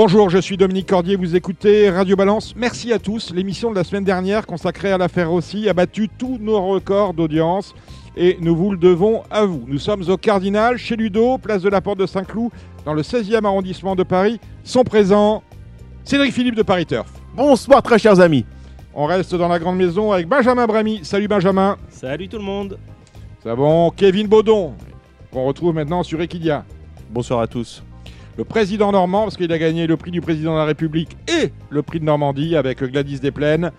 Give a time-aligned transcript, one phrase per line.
[0.00, 2.54] Bonjour, je suis Dominique Cordier, vous écoutez Radio Balance.
[2.54, 3.34] Merci à tous.
[3.34, 7.74] L'émission de la semaine dernière consacrée à l'affaire Rossi a battu tous nos records d'audience
[8.16, 9.64] et nous vous le devons à vous.
[9.66, 12.52] Nous sommes au Cardinal, chez Ludo, place de la Porte de Saint-Cloud,
[12.84, 14.38] dans le 16e arrondissement de Paris.
[14.62, 15.42] Sont présents
[16.04, 17.10] Cédric Philippe de Paris Turf.
[17.34, 18.46] Bonsoir très chers amis.
[18.94, 21.00] On reste dans la grande maison avec Benjamin Bramy.
[21.02, 21.76] Salut Benjamin.
[21.88, 22.78] Salut tout le monde.
[23.42, 24.74] Ça bon Kevin Baudon,
[25.32, 26.64] qu'on retrouve maintenant sur Equidia.
[27.10, 27.82] Bonsoir à tous.
[28.38, 31.50] Le président normand, parce qu'il a gagné le prix du président de la République et
[31.70, 33.72] le prix de Normandie avec Gladys Desplaines.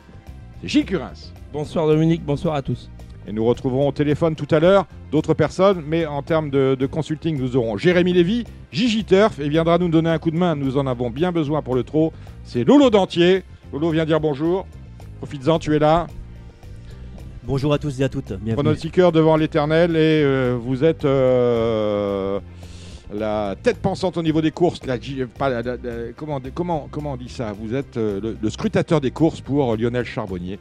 [0.62, 1.32] C'est Gilles Curins.
[1.54, 2.90] Bonsoir Dominique, bonsoir à tous.
[3.26, 6.86] Et nous retrouverons au téléphone tout à l'heure d'autres personnes, mais en termes de, de
[6.88, 8.44] consulting, nous aurons Jérémy Lévy,
[8.74, 10.58] Gigi Turf, et viendra nous donner un coup de main.
[10.58, 12.12] Nous en avons bien besoin pour le trot.
[12.44, 13.44] C'est Lolo Dentier.
[13.72, 14.68] Lolo vient dire bonjour.
[15.20, 16.08] Profites-en, tu es là.
[17.46, 18.34] Bonjour à tous et à toutes.
[18.34, 18.56] Bienvenue.
[18.56, 22.42] Pronostiqueur devant l'éternel et euh, vous êtes euh,
[23.14, 24.86] la tête pensante au niveau des courses.
[24.86, 27.52] La, G- pas la- la- la- comment, comment, comment on dit ça?
[27.54, 30.60] Vous êtes euh, le, le scrutateur des courses pour Lionel Charbonnier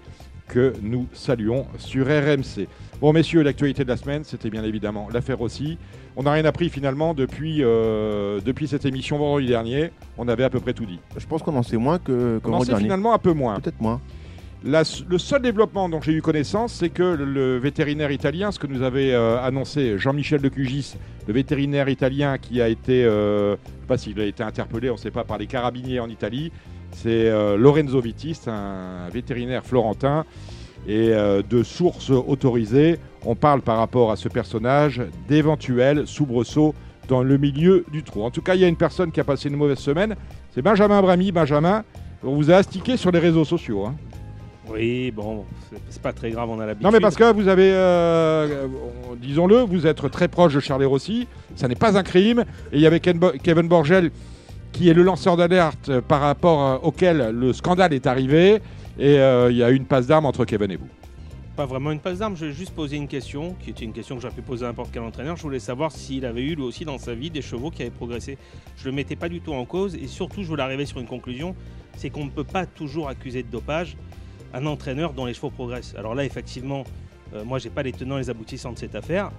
[0.49, 2.67] que nous saluons sur RMC.
[3.03, 5.77] Bon messieurs, l'actualité de la semaine, c'était bien évidemment l'affaire aussi.
[6.17, 9.91] On n'a rien appris finalement depuis, euh, depuis cette émission vendredi dernier.
[10.17, 10.99] On avait à peu près tout dit.
[11.19, 12.85] Je pense qu'on en sait moins que On en sait dernier.
[12.85, 13.61] finalement un peu moins.
[13.61, 14.01] Peut-être moins.
[14.65, 18.83] Le seul développement dont j'ai eu connaissance, c'est que le, vétérinaire italien, ce que nous
[18.83, 20.95] avait euh, annoncé Jean-Michel de Cugis,
[21.29, 24.91] le vétérinaire italien qui a été, euh, je ne sais pas s'il a été interpellé,
[24.91, 26.51] on ne sait pas, par les carabiniers en Italie,
[26.91, 30.25] c'est euh, Lorenzo Vitti, c'est un vétérinaire florentin.
[30.87, 36.75] Et de sources autorisées, on parle par rapport à ce personnage d'éventuels soubresauts
[37.09, 38.23] dans le milieu du trou.
[38.23, 40.17] En tout cas, il y a une personne qui a passé une mauvaise semaine,
[40.55, 41.31] c'est Benjamin Bramy.
[41.31, 41.85] Benjamin,
[42.23, 43.87] on vous a astiqué sur les réseaux sociaux.
[43.87, 43.97] hein.
[44.71, 45.45] Oui, bon,
[45.89, 46.85] c'est- pas très grave, on a l'habitude.
[46.85, 48.67] Non, mais parce que vous avez, euh,
[49.17, 51.27] disons-le, vous êtes très proche de Charles Rossi.
[51.57, 52.41] Ça n'est pas un crime.
[52.73, 54.11] Et il y avait Ken Bo- Kevin Borgel
[54.73, 58.61] qui est le lanceur d'alerte par rapport euh, auquel le scandale est arrivé.
[58.99, 60.89] Et euh, il y a eu une passe d'armes entre Kevin et vous.
[61.57, 64.15] Pas vraiment une passe d'armes, je vais juste poser une question, qui était une question
[64.15, 65.37] que j'aurais pu poser à n'importe quel entraîneur.
[65.37, 67.91] Je voulais savoir s'il avait eu lui aussi dans sa vie des chevaux qui avaient
[67.91, 68.39] progressé.
[68.77, 71.07] Je le mettais pas du tout en cause et surtout je voulais arriver sur une
[71.09, 71.57] conclusion,
[71.97, 73.97] c'est qu'on ne peut pas toujours accuser de dopage
[74.55, 75.95] un entraîneur dont les chevaux progressent.
[75.99, 76.85] Alors là effectivement,
[77.35, 79.31] euh, moi j'ai pas les tenants et les aboutissants de cette affaire.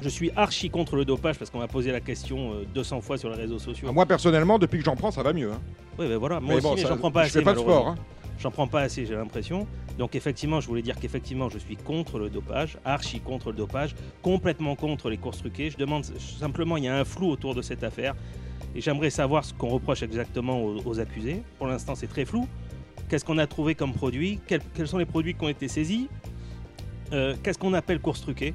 [0.00, 3.18] Je suis archi contre le dopage parce qu'on m'a posé la question euh, 200 fois
[3.18, 3.86] sur les réseaux sociaux.
[3.88, 5.52] Ah, Moi, personnellement, depuis que j'en prends, ça va mieux.
[5.52, 5.60] hein.
[5.96, 7.38] Oui, ben voilà, moi Mais aussi, bon, mais j'en prends pas je assez.
[7.38, 7.94] fais pas de sport.
[8.40, 9.64] J'en prends pas assez, j'ai l'impression.
[9.98, 13.94] Donc effectivement, je voulais dire qu'effectivement, je suis contre le dopage, archi contre le dopage,
[14.22, 15.70] complètement contre les courses truquées.
[15.70, 18.16] Je demande simplement, il y a un flou autour de cette affaire.
[18.74, 21.42] Et j'aimerais savoir ce qu'on reproche exactement aux, aux accusés.
[21.58, 22.48] Pour l'instant, c'est très flou.
[23.12, 26.08] Qu'est-ce qu'on a trouvé comme produit quels, quels sont les produits qui ont été saisis
[27.12, 28.54] Euh, Qu'est-ce qu'on appelle course truquée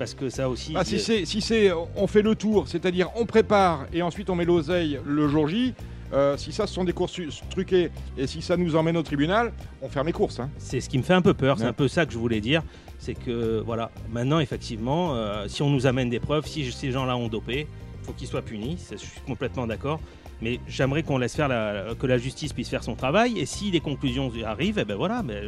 [0.00, 0.72] Parce que ça aussi...
[0.76, 4.28] Ah, si euh, c'est, si c'est, on fait le tour, c'est-à-dire on prépare et ensuite
[4.30, 5.74] on met l'oseille le jour J.
[6.12, 9.52] euh, si ça, ce sont des courses truquées et si ça nous emmène au tribunal,
[9.80, 10.40] on ferme les courses.
[10.40, 10.50] hein.
[10.58, 11.70] C'est ce qui me fait un peu peur, c'est Ouais.
[11.70, 12.64] un peu ça que je voulais dire.
[12.98, 17.16] C'est que, voilà, maintenant, effectivement, euh, si on nous amène des preuves, si ces gens-là
[17.16, 17.68] ont dopé,
[18.02, 20.00] il faut qu'ils soient punis, ça, je suis complètement d'accord.
[20.42, 23.38] Mais j'aimerais qu'on laisse faire la, que la justice puisse faire son travail.
[23.38, 25.22] Et si des conclusions arrivent, eh ben voilà.
[25.22, 25.42] Mais,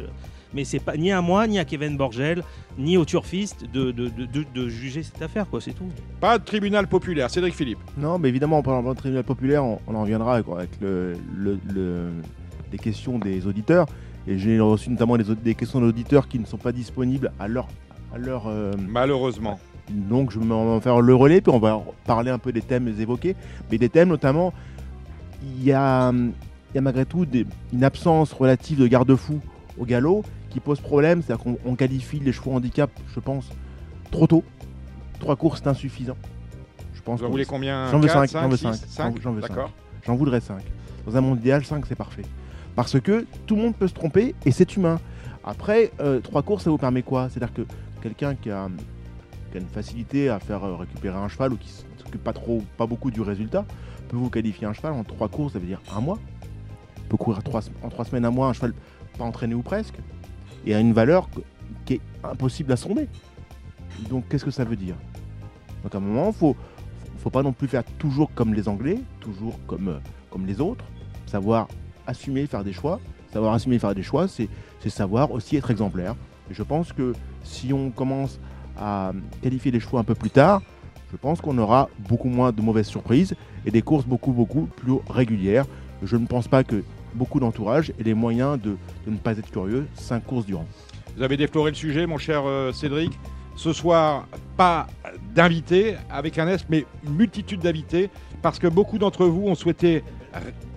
[0.53, 2.43] mais c'est pas ni à moi, ni à Kevin Borgel,
[2.77, 5.61] ni au turfiste de, de, de- de- de juger cette affaire, quoi.
[5.61, 5.89] C'est tout.
[6.19, 7.29] Pas de tribunal populaire.
[7.29, 7.79] Cédric Philippe.
[7.97, 11.13] Non, mais évidemment, en parlant de tribunal populaire, on, on en reviendra quoi, avec le,
[11.35, 12.09] le- le-
[12.71, 13.85] les questions des auditeurs.
[14.27, 17.67] Et j'ai reçu notamment des, des questions d'auditeurs qui ne sont pas disponibles à leur.
[18.13, 19.59] À leur euh, Malheureusement.
[19.89, 22.87] donc je vais m'en faire le relais, puis on va parler un peu des thèmes
[22.99, 23.35] évoqués.
[23.71, 24.53] Mais des thèmes notamment,
[25.43, 26.31] il y a, hum,
[26.71, 29.39] il y a malgré tout des- une absence relative de garde-fou
[29.77, 31.21] au galop qui pose problème.
[31.21, 33.49] C'est-à-dire qu'on on qualifie les chevaux handicap, je pense,
[34.11, 34.43] trop tôt.
[35.19, 36.17] Trois courses, c'est insuffisant.
[36.93, 37.89] Je pense Vous en voulez combien?
[37.91, 38.75] J'en veux Quatre, 5, j'en veux six, 5.
[38.87, 39.21] cinq?
[39.21, 39.49] J'en veux 5.
[39.49, 39.71] D'accord.
[40.05, 40.61] J'en voudrais 5.
[41.05, 42.23] Dans un monde idéal, 5 c'est parfait.
[42.75, 44.99] Parce que tout le monde peut se tromper et c'est humain.
[45.43, 45.91] Après,
[46.23, 47.29] 3 courses, ça vous permet quoi?
[47.29, 47.61] C'est-à-dire que
[48.01, 48.67] quelqu'un qui a,
[49.51, 52.33] qui a une facilité à faire euh, récupérer un cheval ou qui ne s'occupe pas
[52.33, 53.65] trop, pas beaucoup du résultat,
[54.07, 56.17] peut vous qualifier un cheval en 3 courses, ça veut dire un mois.
[56.97, 58.73] Il peut courir trois- en 3 semaines, un mois, un cheval
[59.17, 59.95] pas entraîné ou presque.
[60.65, 61.29] Et a une valeur
[61.85, 63.07] qui est impossible à sonder.
[64.09, 64.95] Donc qu'est-ce que ça veut dire?
[65.83, 66.55] Donc à un moment, faut,
[67.19, 69.99] faut pas non plus faire toujours comme les Anglais, toujours comme, euh,
[70.29, 70.85] comme les autres.
[71.25, 71.67] Savoir
[72.05, 72.99] assumer, faire des choix.
[73.31, 74.49] Savoir assumer, faire des choix, c'est
[74.89, 76.15] savoir aussi être exemplaire.
[76.49, 77.13] Et je pense que
[77.43, 78.39] si on commence
[78.77, 79.11] à
[79.41, 80.61] qualifier les chevaux un peu plus tard,
[81.11, 83.35] je pense qu'on aura beaucoup moins de mauvaises surprises
[83.67, 85.65] et des courses beaucoup, beaucoup plus régulières.
[86.01, 86.83] Je ne pense pas que
[87.13, 90.65] beaucoup d'entourage aient les moyens de, ne pas être curieux cinq courses durant.
[91.17, 93.11] Vous avez défloré le sujet, mon cher euh, Cédric.
[93.55, 94.87] Ce soir, pas
[95.35, 98.09] d'invités avec un S, mais une multitude d'invités,
[98.41, 100.03] parce que beaucoup d'entre vous ont souhaité,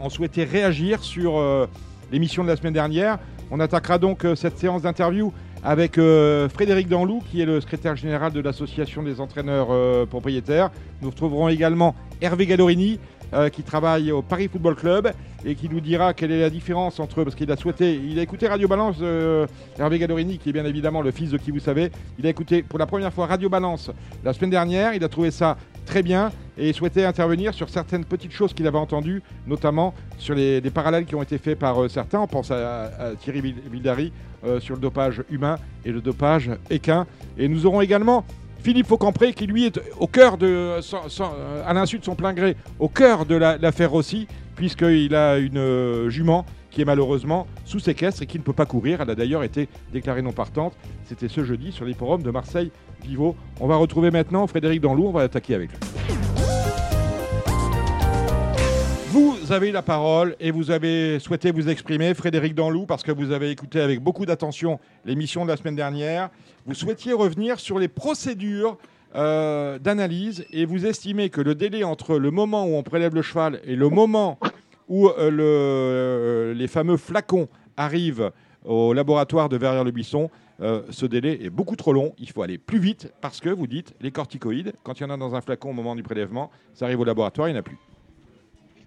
[0.01, 1.67] ont souhaité réagir sur euh,
[2.11, 3.19] l'émission de la semaine dernière.
[3.51, 5.33] On attaquera donc euh, cette séance d'interview
[5.63, 10.71] avec euh, Frédéric Danlou, qui est le secrétaire général de l'association des entraîneurs euh, propriétaires.
[11.03, 12.99] Nous retrouverons également Hervé Gallorini,
[13.33, 15.13] euh, qui travaille au Paris Football Club
[15.45, 18.23] et qui nous dira quelle est la différence entre parce qu'il a souhaité, il a
[18.23, 18.97] écouté Radio Balance,
[19.79, 22.63] Hervé Gallorini, qui est bien évidemment le fils de qui vous savez, il a écouté
[22.63, 23.91] pour la première fois Radio Balance
[24.25, 28.33] la semaine dernière, il a trouvé ça très bien et souhaitait intervenir sur certaines petites
[28.33, 31.89] choses qu'il avait entendues, notamment sur les, les parallèles qui ont été faits par euh,
[31.89, 32.21] certains.
[32.21, 32.91] On pense à,
[33.21, 34.13] Thierry Vil- Vildary
[34.45, 37.07] euh, sur le dopage humain et le dopage équin.
[37.39, 38.25] Et nous aurons également
[38.63, 42.57] Philippe Faucampré qui lui est au cœur de, euh, à l'insu de son plein gré,
[42.79, 44.27] au cœur de la- l'affaire Rossi,
[44.57, 49.01] puisqu'il a une jument qui est malheureusement sous séquestre et qui ne peut pas courir.
[49.01, 50.75] Elle a d'ailleurs été déclarée non partante.
[51.05, 53.37] C'était ce jeudi sur l'hipporome de Marseille-Vivo.
[53.61, 55.79] On va retrouver maintenant Frédéric Danlou, on va attaquer avec lui.
[59.11, 63.33] Vous avez la parole et vous avez souhaité vous exprimer, Frédéric Danlou, parce que vous
[63.33, 66.31] avez écouté avec beaucoup d'attention l'émission de la semaine dernière.
[66.65, 68.79] Vous souhaitiez revenir sur les procédures
[69.17, 73.23] euh, d'analyse et vous estimez que le délai entre le moment où on prélève le
[73.23, 74.39] cheval et le moment
[74.91, 77.49] où euh, le- euh, les fameux flacons
[77.79, 78.31] arrivent
[78.67, 80.29] au laboratoire de Verrières-le-Buisson,
[80.61, 82.13] euh, ce délai est beaucoup trop long.
[82.19, 85.11] Il faut aller plus vite parce que vous dites les corticoïdes, quand il y en
[85.11, 87.61] a dans un flacon au moment du prélèvement, ça arrive au laboratoire, il n'y en
[87.61, 87.79] a plus.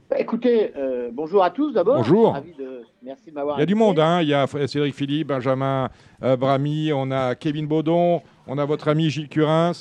[0.10, 1.96] Bah, écoutez, euh, bonjour à tous d'abord.
[1.96, 2.34] Bonjour.
[2.34, 2.84] De...
[3.02, 4.22] Merci de m'avoir Il y a du monde, hein.
[4.22, 5.90] il y a Cédric Philippe, Benjamin
[6.22, 9.72] euh, Bramy, on a Kevin Baudon, on a votre ami Gilles Curins.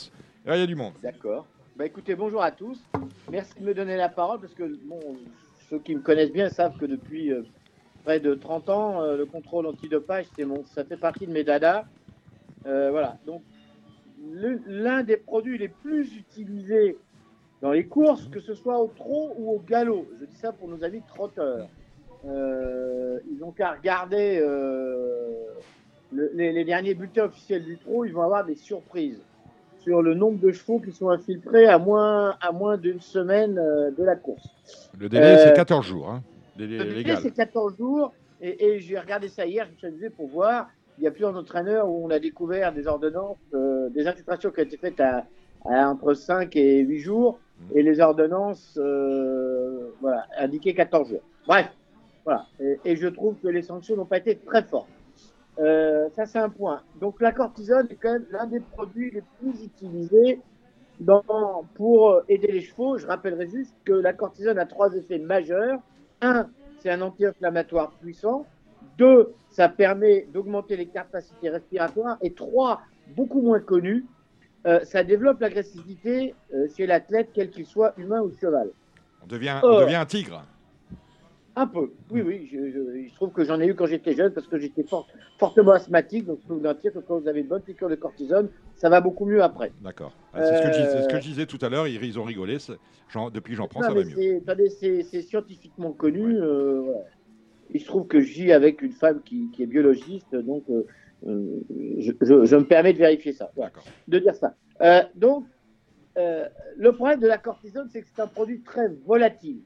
[0.47, 0.95] Là, il y a du monde.
[1.03, 1.47] D'accord.
[1.77, 2.81] Bah, écoutez, bonjour à tous.
[3.31, 5.01] Merci de me donner la parole parce que bon,
[5.73, 7.43] ceux qui me connaissent bien savent que depuis euh,
[8.05, 11.45] près de 30 ans, euh, le contrôle antidopage, c'est mon, ça fait partie de mes
[11.45, 11.87] dadas.
[12.67, 13.17] Euh, voilà.
[13.25, 13.41] Donc,
[14.67, 16.99] l'un des produits les plus utilisés
[17.63, 20.69] dans les courses, que ce soit au trot ou au galop, je dis ça pour
[20.69, 21.67] nos amis trotteurs,
[22.25, 28.45] ils ont qu'à regarder le- les, les derniers bulletins officiels du trot, ils vont avoir
[28.45, 29.23] des surprises
[29.83, 33.91] sur le nombre de chevaux qui sont infiltrés à moins, à moins d'une semaine euh,
[33.91, 34.47] de la course.
[34.99, 36.23] Le délai, Euh, c'est 14 jours, hein,
[36.57, 38.13] délai Le délai, c'est 14 jours.
[38.41, 40.69] Et, et j'ai regardé ça hier, je me suis amusé pour voir.
[40.99, 44.61] Il y a plusieurs entraîneurs où on a découvert des ordonnances, euh, des infiltrations qui
[44.61, 45.25] ont été faites à,
[45.65, 47.39] à entre 5 et 8 jours.
[47.75, 51.23] Et les ordonnances euh, voilà, indiquaient 14 jours.
[51.47, 51.69] Bref,
[52.25, 52.47] voilà.
[52.61, 54.89] Et, et je trouve que les sanctions n'ont pas été très fortes.
[55.59, 56.83] Euh, ça, c'est un point.
[57.01, 60.41] Donc, la cortisone est quand même l'un des produits les plus utilisés
[61.01, 61.23] dans,
[61.75, 62.97] pour aider les chevaux.
[62.99, 65.81] Je rappellerai juste que la cortisone a trois effets majeurs.
[66.21, 68.47] Un, c'est un anti-inflammatoire puissant.
[68.99, 72.17] Deux, ça permet d'augmenter les capacités respiratoires.
[72.23, 72.81] Et trois,
[73.17, 74.07] beaucoup moins connu,
[74.67, 78.71] euh, ça développe l'agressivité euh, chez l'athlète, quel qu'il soit, humain ou cheval.
[79.23, 80.45] On devient, on devient un tigre.
[81.55, 82.49] Un peu, oui, oui.
[82.51, 84.85] Je, je- il se trouve que j'en ai eu quand j'étais jeune parce que j'étais
[84.85, 85.07] fort-
[85.39, 86.25] fortement asthmatique.
[86.25, 88.89] Donc, je peux vous dire que quand vous avez une bonne piqûre de cortisone, ça
[88.89, 89.71] va beaucoup mieux après.
[89.83, 90.13] D'accord.
[90.33, 92.19] Ah, c'est ce, que je ce que Euh, je disais tout à l'heure, ils, ils
[92.19, 92.57] ont rigolé.
[93.31, 94.17] depuis que j'en prends, ça va mieux.
[95.03, 96.37] c'est- scientifiquement connu.
[96.41, 96.95] euh.
[97.75, 100.85] Il se trouve que je vis avec une femme qui, qui est biologiste, donc euh,
[101.27, 103.85] je, je- je me permets de vérifier ça, D'accord.
[104.09, 104.57] de dire ça.
[105.15, 105.47] Donc,
[106.17, 109.61] le problème de la cortisone, c'est que c'est un produit très volatile.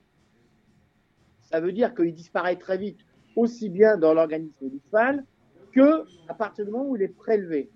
[1.51, 2.99] Ça veut dire qu'il disparaît très vite,
[3.37, 5.25] aussi bien dans l'organisme du cheval
[5.73, 7.71] que à partir du moment où il est prélevé.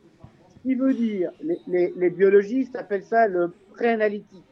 [0.49, 1.31] Ce qui veut dire,
[1.69, 4.45] les, biologistes appellent ça le préanalytique.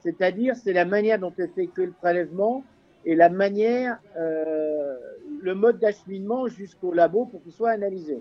[0.00, 2.64] C'est-à-dire, c'est la manière dont est effectué le prélèvement
[3.04, 4.96] et la manière, euh,
[5.40, 8.20] le mode d'acheminement jusqu'au labo pour qu'il soit analysé.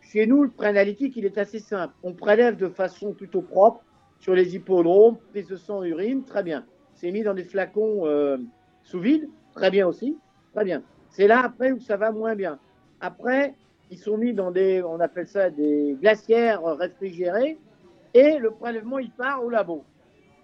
[0.00, 1.94] Chez nous, le préanalytique, il est assez simple.
[2.02, 3.82] On prélève de façon plutôt propre
[4.18, 6.64] sur les hippodromes, prise de sang, urine, très bien.
[6.94, 8.38] C'est mis dans des flacons euh,
[8.82, 10.16] sous vide, très bien aussi,
[10.54, 10.82] très bien.
[11.10, 12.58] C'est là après où ça va moins bien.
[13.00, 13.54] Après,
[13.90, 17.58] ils sont mis dans des, on appelle ça des glacières réfrigérées,
[18.14, 19.84] et le prélèvement, il part au labo.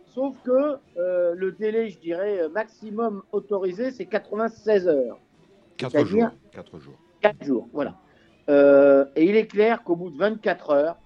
[0.07, 5.19] Sauf que euh, le délai, je dirais, maximum autorisé, c'est 96 heures.
[5.77, 6.39] 4 c'est-à-dire- jours.
[6.53, 6.99] 4 jours.
[7.21, 7.95] 4 jours, voilà.
[8.49, 10.97] Euh, et il est clair qu'au bout de 24 heures,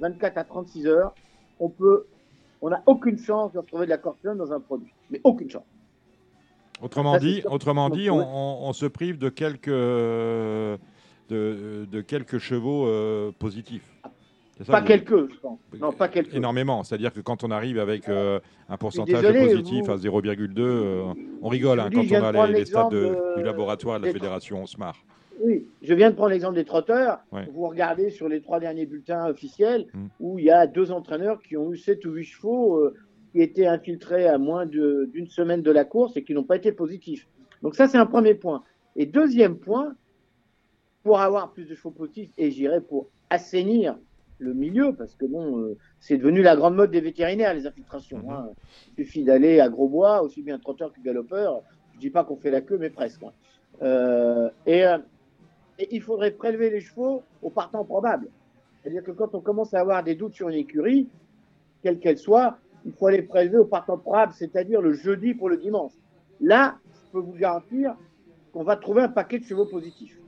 [0.00, 1.14] 24 à 36 heures,
[1.60, 2.06] on peut,
[2.60, 4.92] on n'a aucune chance de retrouver de la cortisone dans un produit.
[5.10, 5.64] Mais aucune chance.
[6.82, 8.24] Autrement c'est dit, autrement dit on, Ouais.
[8.26, 10.76] on- on se prive de quelques, euh,
[11.30, 13.88] de, de quelques chevaux euh, positifs.
[14.62, 15.58] Ça, Pas quelques, je pense.
[15.78, 16.34] Non, pas quelques.
[16.34, 16.82] Énormément.
[16.82, 18.40] C'est-à-dire que quand on arrive avec euh,
[18.70, 21.02] un pourcentage désolé, positif vous- à 0,2, euh,
[21.42, 24.12] on rigole hein, dis, quand on a les, les stats de- du laboratoire de la
[24.12, 24.96] fédération, on se marre.
[25.42, 27.18] Oui, je viens de prendre l'exemple des trotteurs.
[27.32, 27.46] Ouais.
[27.52, 30.06] Vous regardez sur les trois derniers bulletins officiels Mm.
[30.20, 32.82] où il y a deux entraîneurs qui ont eu sept ou huit chevaux
[33.36, 36.72] qui étaient infiltrés à moins d'une semaine de la course et qui n'ont pas été
[36.72, 37.28] positifs.
[37.60, 38.64] Donc ça, c'est un premier point.
[38.96, 39.94] Et deuxième point,
[41.02, 43.98] pour avoir plus de chevaux positifs, et j'irai pour assainir
[44.38, 48.22] le milieu, parce que bon, euh, c'est devenu la grande mode des vétérinaires, les infiltrations.
[48.24, 48.30] Mhm.
[48.30, 48.48] hein.
[48.96, 51.60] Il suffit d'aller à Grosbois, aussi bien trotteur que galopeur.
[51.92, 53.22] Je dis pas qu'on fait la queue, mais presque.
[53.22, 53.32] hein.
[53.82, 54.96] Euh, et, euh,
[55.78, 58.28] et il faudrait prélever les chevaux au partant probable.
[58.80, 61.06] C'est-à-dire que quand on commence à avoir des doutes sur une écurie,
[61.82, 65.56] quelle qu'elle soit, il faut aller prélever au partant probable, c'est-à-dire le jeudi pour le
[65.56, 65.92] dimanche.
[66.40, 66.76] Là,
[67.06, 67.94] je peux vous garantir
[68.52, 70.18] qu'on va trouver un paquet de chevaux positifs.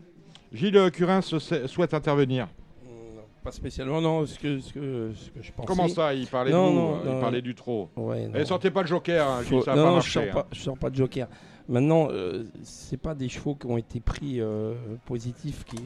[0.52, 2.48] Gilles Curin souhaite intervenir.
[2.84, 4.24] Non, Pas spécialement, non.
[4.26, 5.66] Ce que, ce que, ce que je pensais.
[5.66, 7.20] Comment ça Il parlait Non, de vous, non, euh, il non.
[7.20, 7.88] parlait du trop.
[7.96, 8.34] Ouais, non.
[8.38, 10.08] Et sortez pas le joker, hein, Gilles, ça non, pas non, marché.
[10.08, 10.32] je sors hein.
[10.42, 11.28] pas, je sors pas de joker.
[11.68, 14.72] Maintenant, euh, c'est pas des chevaux qui ont été pris euh,
[15.04, 15.64] positifs.
[15.64, 15.76] Qui,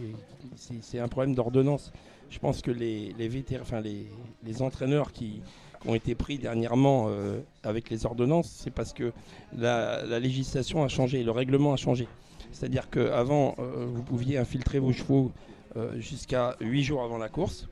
[0.55, 1.93] c'est, c'est un problème d'ordonnance.
[2.31, 4.07] Je pense que les, les, vétér- enfin, les,
[4.45, 5.43] les entraîneurs qui,
[5.83, 9.13] qui ont été pris dernièrement euh, avec les ordonnances, c'est parce que
[9.57, 12.09] la, la législation a changé, le règlement a changé.
[12.53, 15.33] C'est-à-dire qu'avant, vous pouviez infiltrer vos chevaux
[15.77, 17.67] euh, jusqu'à 8 jours avant la course.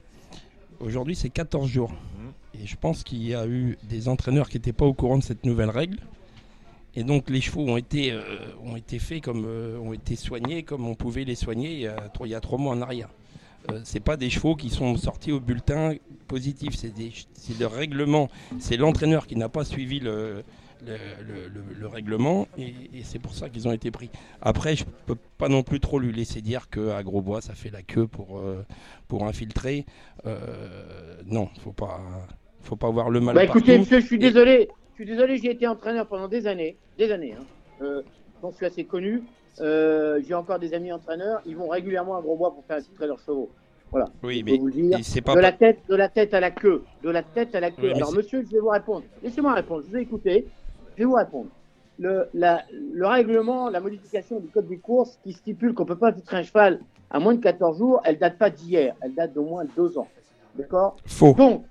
[0.81, 1.93] Aujourd'hui, c'est 14 jours.
[2.55, 5.23] Et je pense qu'il y a eu des entraîneurs qui n'étaient pas au courant de
[5.23, 5.99] cette nouvelle règle.
[6.97, 8.23] Et donc les chevaux ont été, euh,
[8.65, 11.87] ont été faits comme euh, ont été soignés comme on pouvait les soigner il y
[11.87, 13.11] a, il y a trois mois en arrière.
[13.71, 15.95] Euh, c'est pas des chevaux qui sont sortis au bulletin
[16.29, 16.93] positif, c'est
[17.59, 20.43] le règlement, c'est l'entraîneur qui n'a pas suivi le,
[20.87, 24.09] le, le- le- le règlement et, et c'est pour ça qu'ils ont été pris.
[24.41, 27.83] Après, je peux pas non plus trop lui laisser dire qu'à Grosbois ça fait la
[27.83, 28.65] queue pour, euh,
[29.09, 29.85] pour infiltrer.
[30.27, 32.01] Euh, non, faut pas,
[32.63, 34.69] faut pas voir le mal Bah écoutez, monsieur, je suis désolé.
[34.93, 36.77] Je suis désolé, j'ai été entraîneur pendant des années.
[36.99, 37.35] Des années.
[37.39, 37.45] Hein.
[37.83, 38.03] Euh,
[38.43, 39.23] donc je suis assez connu.
[39.61, 41.41] Euh, j'ai encore des amis entraîneurs.
[41.47, 43.51] Ils vont régulièrement à Grosbois pour faire infiltrer leurs chevaux.
[44.23, 44.99] Oui, Je mais vous dire.
[45.25, 47.71] pas De la tête, de la tête à la queue, de la tête à la
[47.73, 47.89] queue.
[47.89, 49.03] Oui, Alors, monsieur, je vais vous répondre.
[49.23, 49.83] Laissez-moi répondre.
[49.85, 50.47] Je vous ai écouté.
[50.95, 51.49] Je vais vous répondre.
[51.99, 56.09] Le, la- le règlement, la modification du code des courses qui stipule qu'on peut pas
[56.11, 56.81] infiltrer un cheval
[57.11, 58.95] à moins de 14 jours, elle date pas d'hier.
[59.03, 60.07] Elle date d'au moins deux ans.
[60.55, 60.97] D'accord?
[61.05, 61.35] Faux.
[61.35, 61.65] Donc,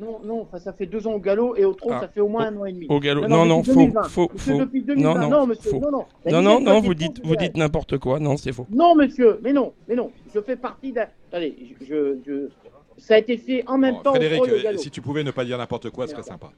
[0.00, 2.20] non, non, enfin, ça fait deux ans au galop et au trot, Ah, ça fait
[2.20, 2.86] au moins un an et demi.
[2.88, 3.26] Au galop.
[3.26, 4.02] Non, non, depuis faux, 2020.
[4.04, 4.58] faux, Monsieur, faux.
[4.60, 5.14] depuis 2020.
[5.14, 5.80] Non, Non, non, monsieur, faux.
[5.80, 6.04] non, non.
[6.30, 8.18] Non, non, non, vous dites, vous dites n'importe quoi.
[8.20, 8.66] Non, c'est faux.
[8.70, 10.10] non, monsieur, mais non, mais non.
[10.34, 11.06] Je fais partie d'un.
[11.30, 12.48] Attendez, je, je, je-
[12.96, 14.78] ça a été fait en même Bon, temps Frédéric, au trot et au euh, galop.
[14.78, 16.50] si tu pouvais ne pas dire n'importe quoi, ce serait sympa.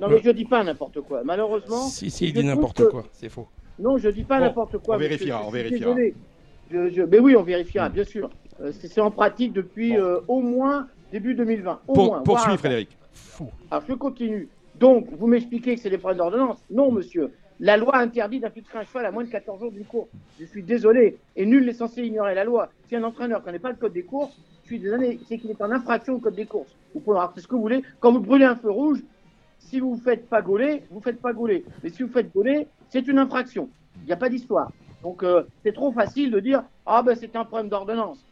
[0.00, 1.22] Non, mais je dis pas n'importe quoi.
[1.24, 1.86] Malheureusement.
[1.88, 3.04] Si, si, il dit n'importe que- quoi.
[3.12, 3.46] C'est faux.
[3.78, 4.96] Non, je dis pas Bon, n'importe quoi.
[4.96, 5.94] on vérifiera, on vérifiera.
[5.94, 6.14] désolé.
[6.70, 7.92] Je, je- mais oui, on vérifiera, Mm.
[7.92, 8.30] bien sûr.
[8.60, 11.80] Euh, c'est c'est en pratique depuis euh, au moins début 2020.
[11.88, 12.22] Au Pour, moins.
[12.44, 12.56] avant.
[12.56, 12.96] Frédéric.
[13.70, 14.48] Alors, je continue.
[14.78, 17.32] Donc, vous m'expliquez que c'est des problèmes d'ordonnance Non, monsieur.
[17.58, 20.10] La loi interdit d'infiltrer un cheval à moins de 14 jours d'une course.
[20.38, 21.16] Je suis désolé.
[21.36, 22.68] Et nul n'est censé ignorer la loi.
[22.86, 25.50] Si un entraîneur ne connaît pas le code des courses, je suis désolé, c'est qu'il
[25.50, 26.76] est en infraction au code des courses.
[26.92, 27.82] Vous pouvez avoir fait ce que vous voulez.
[28.00, 29.02] Quand vous brûlez un feu rouge,
[29.58, 31.64] si vous ne faites pas gauler, vous ne faites pas gauler.
[31.82, 33.70] Mais si vous faites gauler, c'est une infraction.
[34.02, 34.70] Il n'y a pas d'histoire.
[35.02, 38.25] Donc, euh, c'est trop facile de dire Ah, ben, c'est un problème d'ordonnance.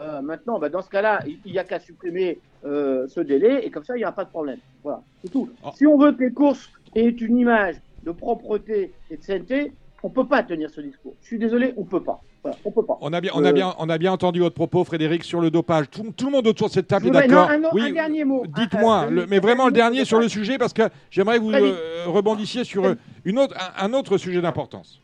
[0.00, 3.70] Euh, maintenant, ben, dans ce cas-là, il n'y a qu'à supprimer euh, ce délai et
[3.70, 4.58] comme ça, il n'y aura pas de problème.
[4.82, 5.48] Voilà, c'est tout.
[5.64, 5.70] Oh.
[5.74, 10.10] Si on veut que les courses aient une image de propreté et de sainteté, on
[10.10, 11.14] peut pas tenir ce discours.
[11.22, 12.20] Je suis désolé, on peut pas.
[12.42, 12.96] Voilà, on peut pas.
[13.00, 15.40] On a, bien, on, a Euh, bien, on a bien entendu votre propos, Frédéric, sur
[15.40, 15.90] le dopage.
[15.90, 17.50] Tout, tout le monde autour de cette table est d'accord.
[17.50, 18.44] un, un Oui, dernier mot.
[18.46, 22.62] dites-moi, mais vraiment le dernier sur le sujet, parce que j'aimerais que vous euh, rebondissiez
[22.64, 22.94] sur euh,
[23.24, 25.00] une autre, un, un autre sujet d'importance.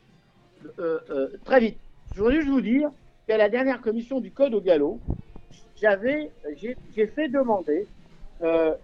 [0.79, 0.99] euh,
[1.45, 1.77] très vite.
[2.15, 2.91] Je voudrais juste vous dire
[3.27, 5.01] qu'à la dernière commission du Code au galop,
[5.77, 7.87] j'avais, j'ai, fait demander
[8.43, 8.75] euh,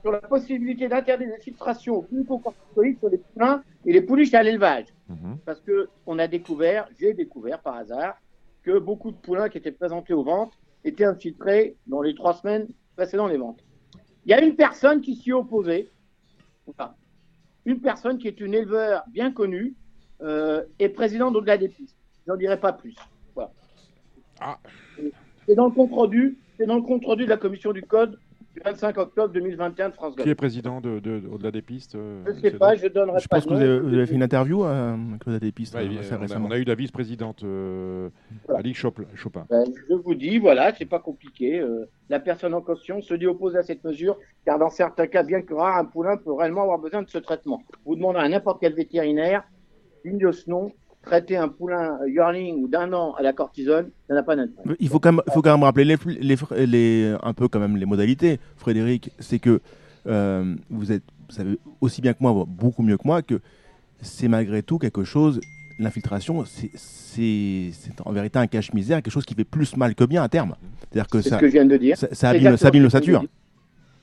[0.00, 4.42] sur la possibilité d'interdire les filtrations au glucocorticoïdes sur les poulains et les pouliches à
[4.42, 4.86] l'élevage.
[5.46, 8.18] Parce que on a découvert, j'ai découvert par hasard,
[8.62, 10.52] que beaucoup de poulains qui étaient présentés aux ventes
[10.84, 13.64] étaient infiltrés dans les trois semaines précédant les ventes.
[14.26, 15.88] Il y a une personne qui s'y opposait,
[16.66, 16.94] enfin,
[17.64, 19.74] une personne qui est une éleveur bien connue
[20.20, 21.96] euh, et président d'au-delà des pistes.
[22.26, 22.94] J'en dirai pas plus.
[24.40, 24.58] Ah.
[25.46, 28.18] C'est dans le compte rendu, c'est dans le compte rendu de la commission du code
[28.54, 30.30] du 25 octobre 2021 de France Qui Gallo.
[30.30, 33.20] est président de, de- de- au-delà des pistes euh, Je sais c'est pas, je donnerai
[33.20, 35.38] Je pas pense de que vous avez, vous avez fait une interview euh, avec Claude
[35.40, 36.48] des pistes Ouais, euh, on, a, récemment.
[36.48, 38.08] on a eu la vice-présidente euh,
[38.48, 38.62] Voilà.
[39.14, 39.46] Chopin.
[39.48, 41.60] Ben, je vous dis, voilà, c'est pas compliqué.
[41.60, 45.22] euh, la personne en question se dit opposée à cette mesure, car dans certains cas,
[45.22, 47.62] bien que rare, un poulain peut réellement avoir besoin de ce traitement.
[47.86, 49.44] Vous demandez à n'importe quel vétérinaire,
[50.04, 53.90] digne de ce nom, traiter un poulain euh, yearling ou d'un an à la cortisone,
[54.08, 54.76] ça n'a pas d'intérêt.
[54.80, 56.36] Il faut quand même, faut quand même rappeler les, les,
[56.66, 59.10] les- un peu quand même les modalités, Frédéric.
[59.18, 59.60] C'est que
[60.06, 63.40] euh, vous êtes, vous savez aussi bien que moi, beaucoup mieux que moi, que
[64.00, 65.40] c'est malgré tout quelque chose.
[65.80, 66.70] L'infiltration, c'est-
[68.04, 70.56] en vérité un cache-misère, quelque chose qui fait plus mal que bien à terme.
[70.80, 71.96] C'est-à-dire que C'est ça, ce que je viens de dire.
[71.96, 72.88] ça, ça abîme, ça abîme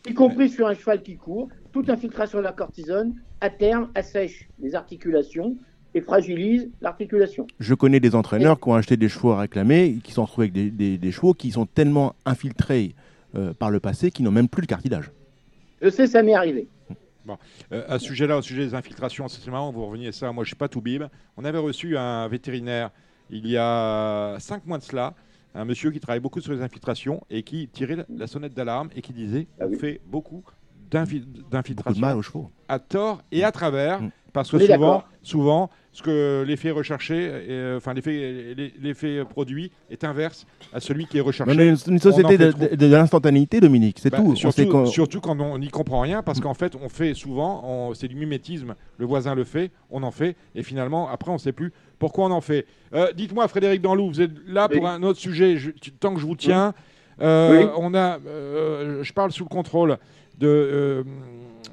[0.08, 4.48] Y compris sur un cheval qui court, toute infiltration de la cortisone, à terme, assèche
[4.60, 5.56] les articulations
[5.96, 7.48] et fragilise l'articulation.
[7.60, 10.46] Je connais des entraîneurs qui ont acheté des chevaux à réclamer, qui se sont retrouvés
[10.48, 12.94] avec des, des- des chevaux qui sont tellement infiltrés
[13.36, 15.10] euh, par le passé qu'ils n'ont même plus le cartilage.
[15.82, 16.68] Je sais, ça m'est arrivé.
[17.72, 20.32] Euh, à ce sujet-là, au sujet des infiltrations, c'est marrant, vous reveniez à ça.
[20.32, 21.04] Moi, je suis pas tout bib.
[21.38, 22.92] On avait reçu un vétérinaire
[23.32, 25.16] il y a cinq mois de cela,
[25.56, 28.90] un monsieur qui travaille beaucoup sur les infiltrations et qui tirait la- la sonnette d'alarme
[28.96, 30.44] et qui disait Ah on fait beaucoup
[30.92, 32.52] d'infi- Beaucoup de d'infiltrations mal aux chevaux.
[32.68, 34.12] à tort et à travers, Mm.
[34.34, 40.46] parce que souvent, souvent, ce que l'effet recherché, euh, enfin l'effet, l'effet produit est inverse
[40.74, 41.52] à celui qui est On recherché.
[41.54, 44.32] est une, une société On en de, fait de- de l'instantanéité, Dominique, c'est Bah, tout.
[44.32, 48.10] On Surtout, quand on n'y comprend rien, parce qu'en fait, on fait souvent, on- c'est
[48.10, 48.75] du mimétisme.
[48.98, 52.25] Le voisin le fait, on en fait, et finalement, après, on ne sait plus pourquoi
[52.25, 52.66] on en fait.
[52.94, 54.78] Euh, Dites-moi, Frédéric Danlou, vous êtes là Oui.
[54.78, 56.74] pour un autre sujet, je- tant que je vous tiens.
[57.22, 57.70] Euh, Oui.
[57.78, 59.98] On a, euh, je parle sous le contrôle
[60.38, 61.04] de euh,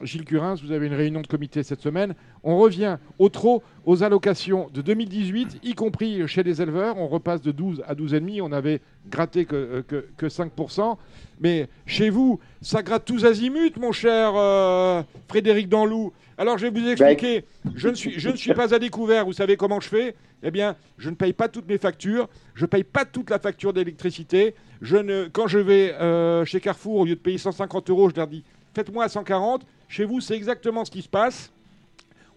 [0.03, 0.57] Gilles Curins.
[0.63, 2.15] Vous avez une réunion de comité cette semaine.
[2.43, 6.99] On revient au trop aux allocations de 2018, y compris chez les éleveurs.
[6.99, 8.41] On repasse de 12 à 12,5.
[8.43, 8.81] On avait
[9.11, 10.97] gratté que, euh, que, que 5%.
[11.41, 16.13] Mais chez vous, ça gratte tous azimuts, mon cher euh, Frédéric Danlou.
[16.39, 17.45] Alors je vais vous expliquer.
[17.75, 19.25] Je ne suis, je ne suis pas à découvert.
[19.25, 22.29] Vous savez comment je fais Eh bien, je ne paye pas toutes mes factures.
[22.55, 24.55] Je ne paye pas toute la facture d'électricité.
[24.81, 28.17] Je ne, quand je vais euh, chez Carrefour, au lieu de payer 150 euros, je
[28.17, 28.43] leur dis
[28.75, 29.67] faites-moi à 140.
[29.93, 31.53] Chez vous, c'est exactement ce qui se passe.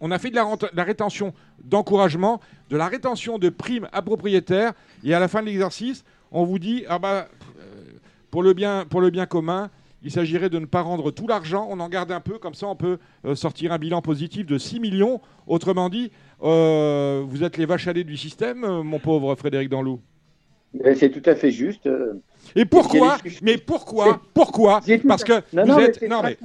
[0.01, 1.33] On a fait de la, rétention
[1.63, 4.73] d'encouragement, de la rétention de primes à propriétaires,
[5.05, 7.93] et à la fin de l'exercice, on vous dit ah bah euh,
[8.29, 8.53] pour le
[9.09, 9.69] bien commun,
[10.03, 12.67] il s'agirait de ne pas rendre tout l'argent, on en garde un peu, comme ça
[12.67, 15.21] on peut euh, sortir un bilan positif de 6 millions.
[15.47, 16.11] Autrement dit,
[16.43, 20.01] euh, vous êtes les vaches à du système, mon pauvre Frédéric Danlou.
[20.95, 21.87] C'est tout à fait juste.
[22.55, 26.37] Et pourquoi Mais pourquoi Pourquoi Parce que Non, vous non, êtes non mais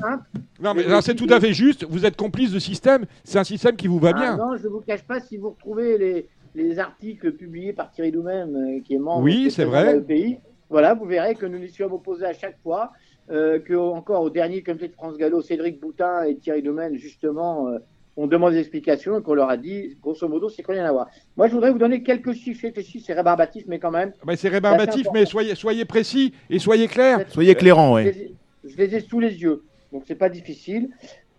[0.62, 1.84] non mais c'est tout à fait juste.
[1.88, 3.04] Vous êtes complice de système.
[3.24, 4.36] C'est un système qui vous va Ah bien.
[4.36, 8.12] non, je ne vous cache pas si vous retrouvez les, les articles publiés par Thierry
[8.12, 9.94] Doumem, euh, qui est membre Oui, c'est vrai.
[10.00, 10.38] de l'AEPI.
[10.68, 12.92] Voilà, vous verrez que nous nous sommes opposés à chaque fois,
[13.30, 17.68] euh, que encore au dernier comité de France Gallo, Cédric Boutin et Thierry Doumem, justement,
[17.68, 17.78] euh,
[18.16, 20.92] ont demandé des explications et qu'on leur a dit, grosso modo, c'est qu'on rien à
[20.92, 21.08] voir.
[21.36, 22.66] Moi, je voudrais vous donner quelques chiffres.
[22.82, 24.12] Chiffres, c'est rébarbatif, mais quand même.
[24.24, 27.24] Bah, c'est rébarbatif, mais soyez soyez précis et soyez clair.
[27.28, 28.04] Soyez clairant, Je ouais.
[28.12, 30.90] les ai- Je les ai sous les yeux, donc c'est pas difficile.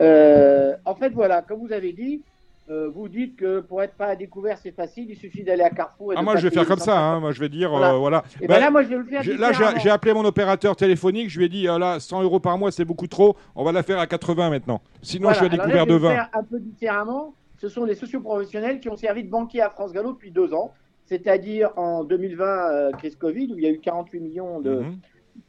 [0.02, 2.22] Euh, en fait, voilà, comme vous avez dit,
[2.70, 5.70] euh, vous dites que pour être pas à découvert, c'est facile, il suffit d'aller à
[5.70, 6.14] Carrefour.
[6.14, 6.86] Et Ah de moi je vais faire comme ça.
[6.94, 7.00] 150.
[7.16, 7.20] hein.
[7.20, 7.94] Moi je vais dire Voilà.
[7.94, 8.24] euh, voilà.
[8.40, 10.76] Et Bah, ben là, moi, je vais le faire j'ai- là j'ai appelé mon opérateur
[10.76, 11.30] téléphonique.
[11.30, 13.36] Je lui ai dit ah, là 100 euros par mois c'est beaucoup trop.
[13.56, 14.82] On va la faire à 80 maintenant.
[15.02, 16.10] Sinon Voilà, je suis à découvert de je vais 20.
[16.10, 17.34] le faire un peu différemment.
[17.58, 20.72] Ce sont les socioprofessionnels qui ont servi de banquier à France Gallo depuis deux ans,
[21.06, 24.80] c'est-à-dire en 2020, euh, crise Covid, où il y a eu 48 millions de, Mhm.
[24.80, 24.96] de-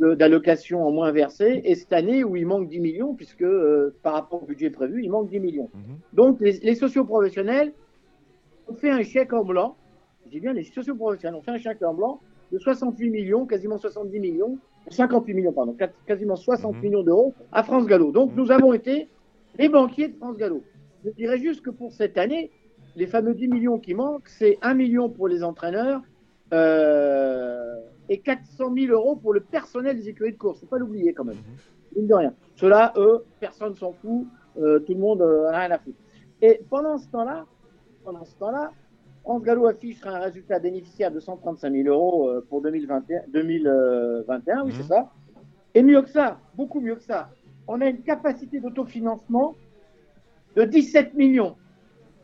[0.00, 4.14] d'allocations en moins versées, et cette année où il manque 10 millions, puisque euh, par
[4.14, 5.70] rapport au budget prévu, il manque 10 millions.
[5.74, 5.96] Mhm.
[6.12, 7.72] Donc les, les socioprofessionnels
[8.68, 9.76] ont fait un chèque en blanc,
[10.30, 12.20] j'ai bien les socioprofessionnels ont fait un chèque en blanc
[12.52, 16.82] de 68 millions, quasiment 70 millions, 58 millions, pardon, quasiment 60 Mhm.
[16.82, 18.10] millions d'euros à France Gallo.
[18.12, 18.36] Donc Mhm.
[18.36, 19.08] nous avons été
[19.58, 20.62] les banquiers de France Gallo.
[21.04, 22.50] Je dirais juste que pour cette année,
[22.96, 26.00] les fameux 10 millions qui manquent, c'est 1 million pour les entraîneurs
[26.52, 27.74] euh,
[28.12, 30.60] et 400 000 euros pour le personnel des écuries de course.
[30.60, 31.38] Faut pas l'oublier quand même.
[31.96, 32.34] Mine de rien.
[32.56, 34.26] Ceux-là, eux, personne s'en fout.
[34.60, 35.96] euh, tout le monde euh, n'a rien à foutre.
[36.42, 37.46] Et pendant ce temps-là,
[38.04, 38.70] pendant ce temps-là,
[39.22, 44.72] France Gallo affiche un résultat bénéficiaire de 135 000 euros euh, pour 2021, 2021 oui,
[44.72, 44.76] Mhm.
[44.76, 45.10] c'est ça.
[45.74, 47.30] Et mieux que ça, beaucoup mieux que ça,
[47.66, 49.54] on a une capacité d'autofinancement
[50.56, 51.56] de 17 millions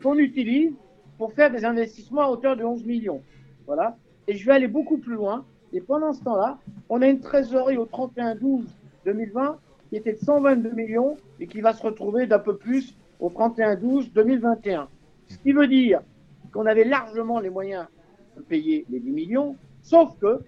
[0.03, 0.73] qu'on utilise
[1.17, 3.21] pour faire des investissements à hauteur de 11 millions.
[3.65, 3.97] Voilà.
[4.27, 5.45] Et je vais aller beaucoup plus loin.
[5.73, 6.57] Et pendant ce temps-là,
[6.89, 9.57] on a une trésorerie au 31-12-2020
[9.89, 14.87] qui était de 122 millions et qui va se retrouver d'un peu plus au 31-12-2021.
[15.27, 16.01] Ce qui veut dire
[16.51, 17.85] qu'on avait largement les moyens
[18.37, 20.41] de payer les 10 millions, sauf que,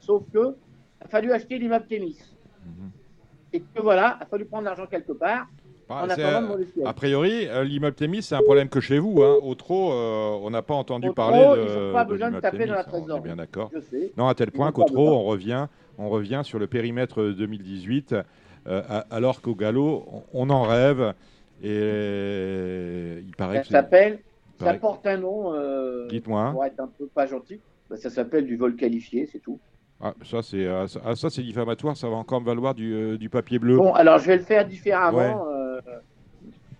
[0.00, 0.54] sauf que,
[1.00, 2.18] il a fallu acheter l'immeuble Thémis.
[2.64, 2.90] Mhm.
[3.52, 5.48] Et que voilà, il a fallu prendre l'argent quelque part
[5.90, 6.06] Bah,
[6.86, 9.24] a priori, euh, l'immeuble c'est un problème que chez vous.
[9.24, 9.38] Hein.
[9.42, 12.66] Au trop, euh, on n'a pas entendu parler de, ils pas de besoin de taper
[12.66, 13.22] dans la Thémis, On est trésorerie.
[13.22, 13.72] bien d'accord.
[14.16, 15.66] Non, à tel point qu'au trop, on revient,
[15.98, 18.14] on revient sur le périmètre 2018,
[18.68, 21.12] euh, alors qu'au galop, on, on en rêve.
[21.60, 24.20] Et il paraît Ça que s'appelle,
[24.60, 26.52] Ça porte un nom, euh, Dites-moi.
[26.52, 27.58] pour être un peu pas gentil.
[27.90, 29.58] Bah, ça s'appelle du vol qualifié, c'est tout.
[30.00, 33.28] Ah, ça, c'est ah, ça, ah, c'est diffamatoire, ça va encore me valoir du, du
[33.28, 33.76] papier bleu.
[33.76, 35.46] Bon, alors je vais le faire différemment.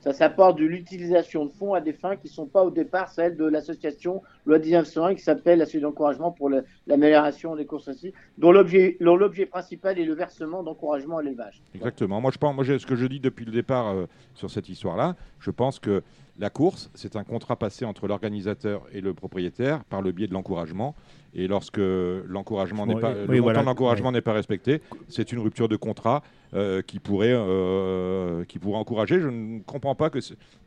[0.00, 3.10] Ça s'apporte de l'utilisation de fonds à des fins qui ne sont pas au départ
[3.10, 6.50] celles de l'association loi 1901 qui s'appelle l'association d'encouragement pour
[6.86, 11.62] l'amélioration des courses aussi, dont l'objet principal est le versement d'encouragement à l'élevage.
[11.74, 12.20] Exactement.
[12.20, 15.16] Moi, je pense, moi, ce que je dis depuis le départ euh, sur cette histoire-là,
[15.38, 16.02] je pense que
[16.38, 20.32] la course, c'est un contrat passé entre l'organisateur et le propriétaire par le biais de
[20.32, 20.94] l'encouragement.
[21.34, 23.60] Et lorsque l'encouragement n'est Oui, pas, oui, le montant voilà.
[23.60, 26.22] de l'encouragement n'est pas respecté, c'est une rupture de contrat
[26.54, 29.20] euh, qui pourrait, euh, qui pourrait encourager.
[29.20, 30.18] Je ne comprends pas que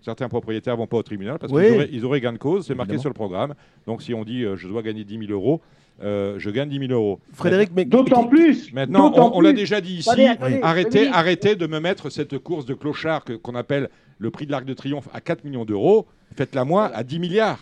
[0.02, 1.64] certains propriétaires vont pas au tribunal parce Oui.
[1.66, 2.66] qu'ils auraient, ils auraient gain de cause.
[2.66, 3.56] C'est marqué sur le programme.
[3.88, 5.60] Donc, si on dit euh, je dois gagner 10 000 euros,
[6.02, 7.20] euh, je gagne 10 000 euros.
[7.34, 8.72] Frédéric, mais D'autant plus.
[8.74, 12.10] Maintenant, d'autant on, on l'a déjà dit ici, Attendez, attendez, arrêtez, arrêtez de me mettre
[12.10, 15.44] cette course de clochard que- qu'on appelle le prix de l'Arc de Triomphe à 4
[15.44, 16.08] millions d'euros.
[16.36, 17.60] Faites-la moi à 10 milliards.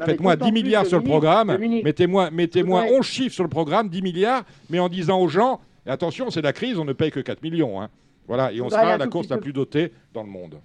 [0.00, 1.56] Non, Faites-moi d'autant 10 plus, milliards sur le programme.
[1.84, 6.30] Mettez-moi voudrais- 11 chiffres sur le programme, 10 milliards, mais en disant aux gens, attention,
[6.30, 7.80] c'est la crise, on ne paye que 4 millions.
[7.80, 7.88] hein.
[8.26, 10.56] Voilà, et on sera la course la plus dotée dans le monde.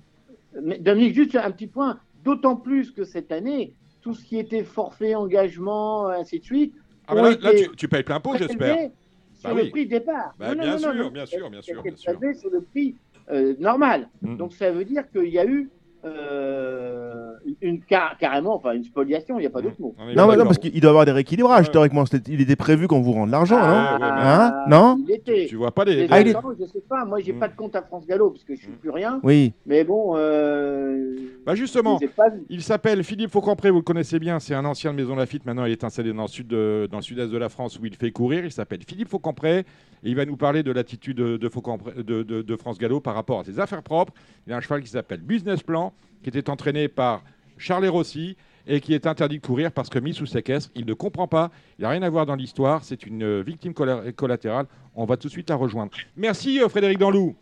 [0.61, 1.99] Mais Dominique, juste un petit point.
[2.23, 6.73] D'autant plus que cette année, tout ce qui était forfait, engagement, ainsi de suite,
[7.07, 8.57] Ah, bah là, tu, tu payes plein pot, j'espère.
[8.75, 8.91] prélevé
[9.33, 9.69] sur Bah le oui.
[9.69, 10.33] prix de départ.
[10.39, 12.35] Bah, bien sûr, bien sûr, bien sûr, bien sûr.
[12.39, 12.95] sur le prix
[13.31, 14.09] euh, normal.
[14.21, 14.37] Mm.
[14.37, 15.69] Donc ça veut dire qu'il y a eu
[16.05, 19.37] euh, une car- carrément, enfin une spoliation.
[19.37, 19.95] Il n'y a pas d'autre mot.
[20.15, 21.71] Non, mais non, parce qu'il doit y avoir des rééquilibrages Ouais.
[21.71, 22.05] théoriquement.
[22.05, 25.45] C'était- Il était prévu qu'on vous rende l'argent, Ah, non Hein Non Il était.
[25.47, 25.95] Tu vois pas les.
[25.95, 27.05] Les Ah, il est- autres, Je sais pas.
[27.05, 27.39] Moi, j'ai Mm.
[27.39, 29.19] pas de compte à France Gallo parce que je suis plus rien.
[29.23, 29.53] Oui.
[29.65, 31.15] Mais bon, euh,
[31.45, 32.25] Bah justement, pas.
[32.49, 35.65] Il s'appelle Philippe Faucompré, vous le connaissez bien, c'est un ancien de Maison Lafitte, maintenant
[35.65, 37.95] il est installé dans le sud de- dans le sud-est de la France où il
[37.95, 39.65] fait courir, il s'appelle Philippe Faucompré et
[40.03, 43.43] il va nous parler de l'attitude de, de- de- de France Gallo par rapport à
[43.43, 44.13] ses affaires propres.
[44.47, 45.93] Il a un cheval qui s'appelle Business Plan,
[46.25, 47.21] qui était entraîné par
[47.59, 48.35] Charles Rossi
[48.65, 51.51] et qui est interdit de courir parce que mis sous séquestre, il ne comprend pas,
[51.77, 54.65] il n'a rien à voir dans l'histoire, c'est une euh, victime colla- collatérale.
[54.95, 55.91] On va tout de suite la rejoindre.
[56.17, 57.35] Merci euh, Frédéric Danlou.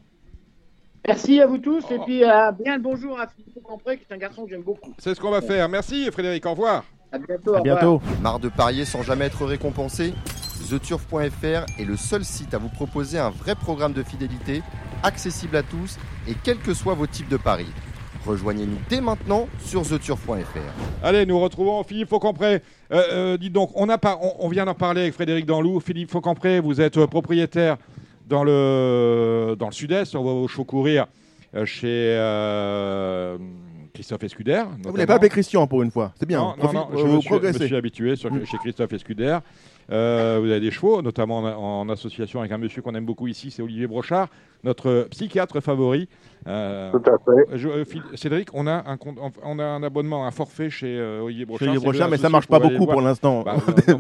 [1.08, 4.14] Merci à vous tous et puis euh, bien le bonjour à Philippe Campré qui est
[4.14, 4.94] un garçon que j'aime beaucoup.
[4.98, 5.70] C'est ce qu'on va faire.
[5.70, 6.84] Merci Frédéric, au revoir.
[7.14, 7.56] À bientôt.
[7.56, 8.02] À bientôt.
[8.22, 10.14] Marre de parier sans jamais être récompensé?
[10.70, 14.62] TheTurf.fr est le seul site à vous proposer un vrai programme de fidélité,
[15.04, 17.68] accessible à tous et quels que soient vos types de paris.
[18.26, 20.32] Rejoignez-nous dès maintenant sur TheTurf.fr.
[21.04, 22.62] Allez, nous retrouvons Philippe Faucompré.
[22.92, 25.80] Euh, euh, dites donc, on, a pas, on, on vient d'en parler avec Frédéric Danlou.
[25.82, 27.78] Philippe Faucompré, vous êtes euh, propriétaire
[28.30, 31.08] dans le, dans le sud-est, on va au chaud courir
[31.56, 33.38] euh, chez euh,
[33.94, 34.64] Christophe Escuder.
[34.84, 36.14] Vous n'avez pas appelé Christian pour une fois.
[36.18, 36.40] C'est bien.
[36.64, 38.46] Non, non, je vous me suis, me suis habitué sur- Mm.
[38.46, 39.38] chez Christophe Escuder.
[39.92, 43.28] Euh, vous avez des chevaux, notamment en, en association avec un monsieur qu'on aime beaucoup
[43.28, 44.30] ici, c'est Olivier Brochard,
[44.64, 46.08] notre psychiatre favori.
[46.48, 47.58] Euh, Tout à fait.
[47.58, 47.84] je- euh,
[48.16, 51.68] Cédric, on a, un, compte- on a un abonnement, un forfait chez euh, Olivier Brochard.
[51.68, 52.96] Chez C'est Brochard, mais ça marche pas beaucoup voir.
[52.98, 53.44] pour l'instant.
[53.44, 53.56] Bah,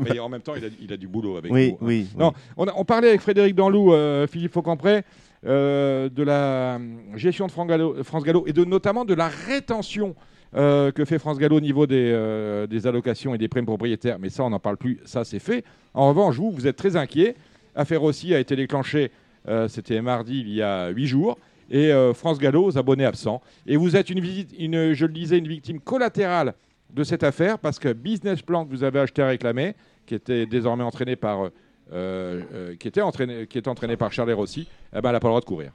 [0.10, 1.76] mais en même temps, il a, il a du boulot avec oui, nous.
[1.76, 1.80] hein.
[1.82, 2.08] oui.
[2.18, 5.02] Non, on, a- on parlait avec Frédéric Danlou, euh, Philippe Faucompré,
[5.46, 6.78] euh, de la euh,
[7.16, 10.16] gestion de France Gallo, France Gallo et de, notamment de la rétention
[10.56, 14.20] euh, que fait France Gallo au niveau des, euh, des allocations et des primes propriétaires?
[14.20, 15.64] Mais ça, on n'en parle plus, ça c'est fait.
[15.94, 17.36] En revanche, vous, vous êtes très inquiet.
[17.76, 19.12] Affaire aussi a été déclenchée,
[19.48, 21.38] euh, c'était mardi il y a huit jours.
[21.72, 23.42] Et France Gallo, aux abonnés absents.
[23.66, 26.54] Et vous êtes une visite, une, je le disais, une victime collatérale
[26.94, 29.74] de cette affaire parce que Business Plan que vous avez acheté à réclamer,
[30.06, 31.50] qui était désormais entraîné par,
[31.90, 35.32] qui était entraîné, qui est entraîné par Charles Rossi, eh ben, elle n'a pas le
[35.32, 35.72] droit de courir.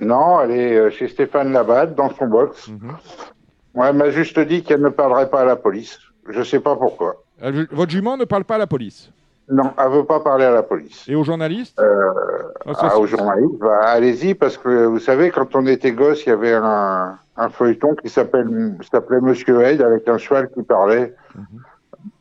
[0.00, 2.70] Non, elle est chez Stéphane Labade, dans son box.
[3.74, 5.98] Ouais, elle m'a juste dit qu'elle ne parlerait pas à la police.
[6.28, 7.16] Je sais pas pourquoi.
[7.72, 9.10] Votre jument ne parle pas à la police
[9.48, 11.04] Non, elle veut pas parler à la police.
[11.08, 11.78] et aux journalistes.
[11.80, 12.12] Euh,
[12.66, 16.28] Ah, ah, aux journalistes, bah, allez-y, parce que vous savez, quand on était gosse, il
[16.28, 18.44] y avait un, un feuilleton qui s'appelait
[19.20, 21.14] Monsieur Hyde avec un cheval qui parlait.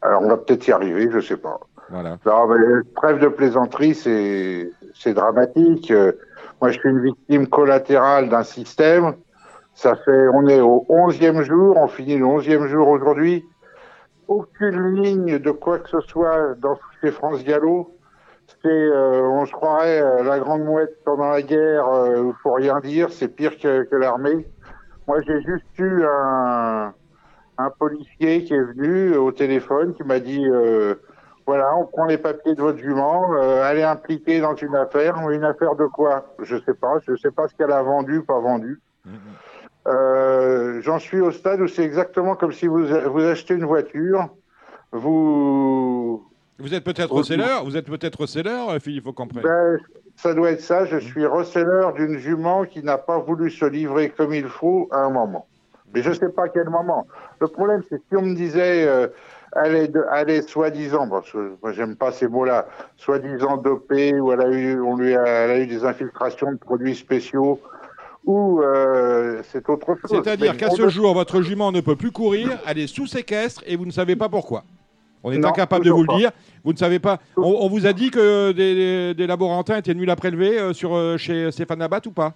[0.02, 1.60] Alors, on va peut-être y arriver, je sais pas.
[1.90, 2.18] Voilà.
[2.26, 2.56] Non, mais
[2.96, 5.92] trêve de plaisanterie, c'est c'est dramatique.
[5.92, 6.14] Euh,
[6.62, 9.14] Moi, je suis une victime collatérale d'un système.
[9.82, 13.44] Ça fait, on est au onzième jour, on finit le onzième jour aujourd'hui.
[14.28, 17.98] Aucune ligne de quoi que ce soit dans chez France Gallo.
[18.62, 21.84] C'est, euh, on se croirait euh, la grande mouette pendant la guerre.
[21.90, 24.48] Il euh, faut rien dire, c'est pire que, l'armée.
[25.08, 26.94] Moi, j'ai juste eu un,
[27.80, 30.46] policier qui est venu au téléphone, qui m'a dit.
[31.48, 35.44] Voilà, on prend les papiers de votre jument, elle est impliquée dans une affaire, une
[35.44, 36.36] affaire de quoi?
[36.40, 38.80] Je sais pas, je sais pas ce qu'elle a vendu, pas vendu.
[39.88, 44.30] Euh, J'en suis au stade où c'est exactement comme si vous, vous achetez une voiture,
[44.92, 46.26] vous...
[46.60, 49.08] Vous êtes peut-être receleur, vous êtes peut-être receleur, euh, Philippe.
[49.42, 49.80] Ben,
[50.16, 54.10] ça doit être ça, je suis receleur d'une jument qui n'a pas voulu se livrer
[54.10, 55.48] comme il faut à un moment.
[55.94, 57.08] Mais je ne sais pas à quel moment.
[57.40, 59.08] Le problème, c'est si on me disait, euh,
[59.56, 64.50] elle est, soi-disant, parce que moi j'aime pas ces mots-là, soi-disant dopée, ou elle a
[64.50, 67.60] eu, on lui a, elle a eu des infiltrations de produits spéciaux,
[68.26, 70.10] ou euh, c'est autre chose.
[70.24, 73.76] C'est-à-dire qu'à ce jour, votre jument ne peut plus courir, elle est sous séquestre et
[73.76, 74.64] vous ne savez pas pourquoi.
[75.24, 76.32] On est Non, incapable de vous le dire.
[76.64, 77.20] Vous ne savez pas.
[77.38, 81.18] On, on vous a dit que des, laborantins étaient venus la prélever euh, sur, euh,
[81.18, 82.34] chez Stéphane Nabat ou pas?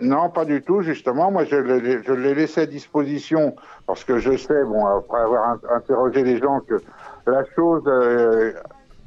[0.00, 1.30] Non, pas du tout, justement.
[1.30, 3.54] Moi, je l'ai laissé à disposition
[3.86, 6.80] parce que je sais, bon, après avoir in- interrogé les gens, que
[7.26, 8.52] la chose euh,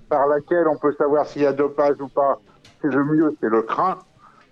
[0.09, 2.39] par laquelle on peut savoir s'il y a dopage ou pas,
[2.81, 3.99] c'est le mieux, c'est le crin.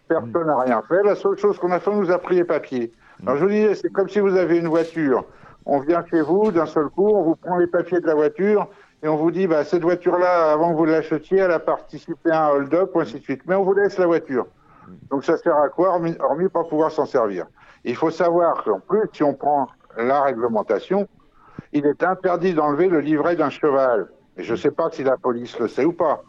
[0.08, 1.02] Personne n'a rien fait.
[1.04, 2.92] La seule chose qu'on a fait, on nous a pris les papiers.
[3.24, 5.26] Alors, je vous disais, c'est comme si vous avez une voiture.
[5.66, 8.68] On vient chez vous, d'un seul coup, on vous prend les papiers de la voiture
[9.02, 12.48] et on vous dit, bah, cette voiture-là, avant que vous l'achetiez, elle a participé à
[12.48, 13.42] un hold-up, ainsi de suite.
[13.48, 14.46] Mais on vous laisse la voiture.
[15.10, 17.48] Donc ça sert à quoi, hormis, hormis pas pouvoir s'en servir?
[17.84, 21.08] Il faut savoir qu'en plus, si on prend la réglementation,
[21.74, 24.08] il est interdit d'enlever le livret d'un cheval.
[24.38, 26.24] Et je ne sais pas si la police le sait ou pas.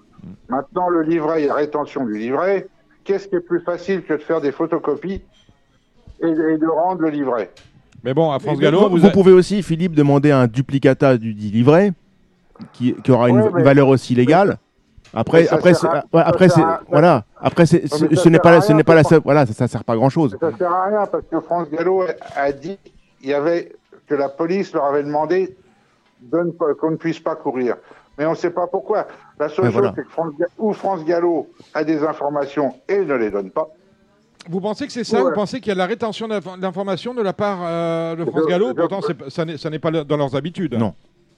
[0.49, 2.69] Maintenant, le livret, il y a rétention du livret.
[3.07, 5.23] Qu'est-ce qui est plus facile que de faire des photocopies
[6.23, 7.51] et, et de rendre le livret
[8.05, 11.33] Mais bon, à France Gallo, vous vous, a- pouvez aussi, Philippe, demander un duplicata du
[11.33, 11.93] dit livret
[12.73, 14.59] qui, qui aura une, Ouais, une mais- valeur aussi légale.
[15.15, 17.25] Après, après, à- après, sert c'est à- voilà.
[17.41, 19.21] Après, ce n'est pas, la- ce n'est pas la seule.
[19.25, 20.37] Voilà, ça, ça sert pas à grand chose.
[20.41, 22.03] Ça sert à rien parce que France Gallo
[22.35, 22.77] a- dit
[23.23, 23.73] il y avait,
[24.09, 25.57] que la police leur avait demandé
[26.31, 27.77] qu'on ne puisse pas courir.
[28.19, 29.07] Mais on ne sait pas pourquoi.
[29.39, 29.93] La seule chose, voilà.
[29.97, 33.69] c'est que France, ou France Gallo a des informations et ne les donne pas.
[34.49, 35.19] vous pensez que c'est ça?
[35.19, 35.25] Ouais.
[35.31, 38.25] Vous pensez qu'il y a de la rétention d'inf- d'informations de la part euh, de
[38.25, 38.73] France Gallo?
[38.75, 40.75] Pourtant, ça n'est pas dans leurs habitudes.
[40.75, 40.95] Non.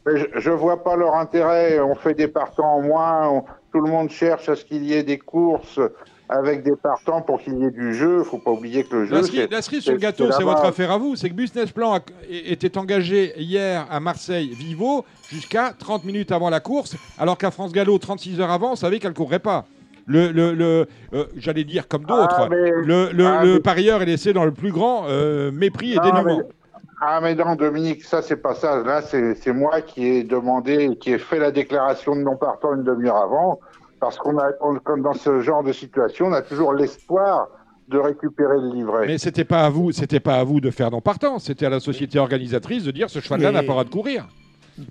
[0.07, 1.81] Mais je ne vois pas leur intérêt.
[1.81, 3.29] On fait des partants en moins.
[3.29, 3.45] on-
[3.79, 5.79] tout le monde cherche à ce qu'il y ait des courses
[6.29, 8.15] avec des partants pour qu'il y ait du jeu.
[8.17, 9.15] Il ne faut pas oublier que le jeu.
[9.51, 11.15] La cerise, sur le gâteau, c'est votre affaire à vous.
[11.17, 16.51] C'est que Business Plan a- était engagé hier à Marseille Vivo jusqu'à 30 minutes avant
[16.51, 19.65] la course, alors qu'à France Gallo, 36 heures avant, on savait qu'elle ne courrait pas.
[20.07, 23.61] Le, le, le- euh, j'allais dire comme d'autres, Ah, mais- le, le- ah, le mais-
[23.61, 26.39] parieur est laissé dans le plus grand euh, mépris et mais-
[27.01, 28.83] Ah mais non, Dominique, ça c'est pas ça.
[28.83, 32.75] Là, c'est c'est moi qui ai demandé, qui ai fait la déclaration de non partant
[32.75, 33.61] une demi-heure avant,
[34.01, 37.49] parce qu'on a, on- comme dans ce genre de situation, on a toujours l'espoir
[37.89, 39.07] de récupérer le livret.
[39.07, 41.71] Mais c'était pas à vous, c'était pas à vous de faire non partant, c'était à
[41.71, 44.27] la société organisatrice de dire ce cheval-là n'a pas le droit de courir.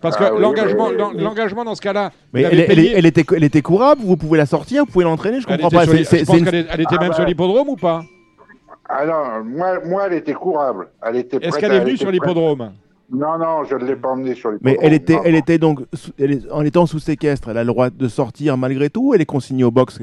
[0.02, 4.02] Parce que Ah oui, l'engagement, l'engagement dans ce cas-là, Mais elle, était, elle était courable.
[4.04, 4.84] Vous pouvez la sortir.
[4.86, 5.40] Vous pouvez l'entraîner.
[5.40, 5.84] Je comprends pas.
[5.84, 7.16] sur C'est- les- c'est- je c'est pense une- qu'elle était Ah même bah.
[7.16, 8.02] sur l'hippodrome ou pas?
[8.90, 10.90] Ah non, moi, moi, elle était courable.
[11.06, 12.72] Elle était Est-ce prête qu'elle est venue sur prête- l'hippodrome?
[13.12, 14.80] Non, non, je ne l'ai pas emmenée sur Mais l'hippodrome.
[14.86, 17.64] elle était, non, elle était donc, sous- elle est- en étant sous séquestre, elle a
[17.64, 19.10] le droit de sortir malgré tout.
[19.10, 20.00] ou Elle est consignée au box?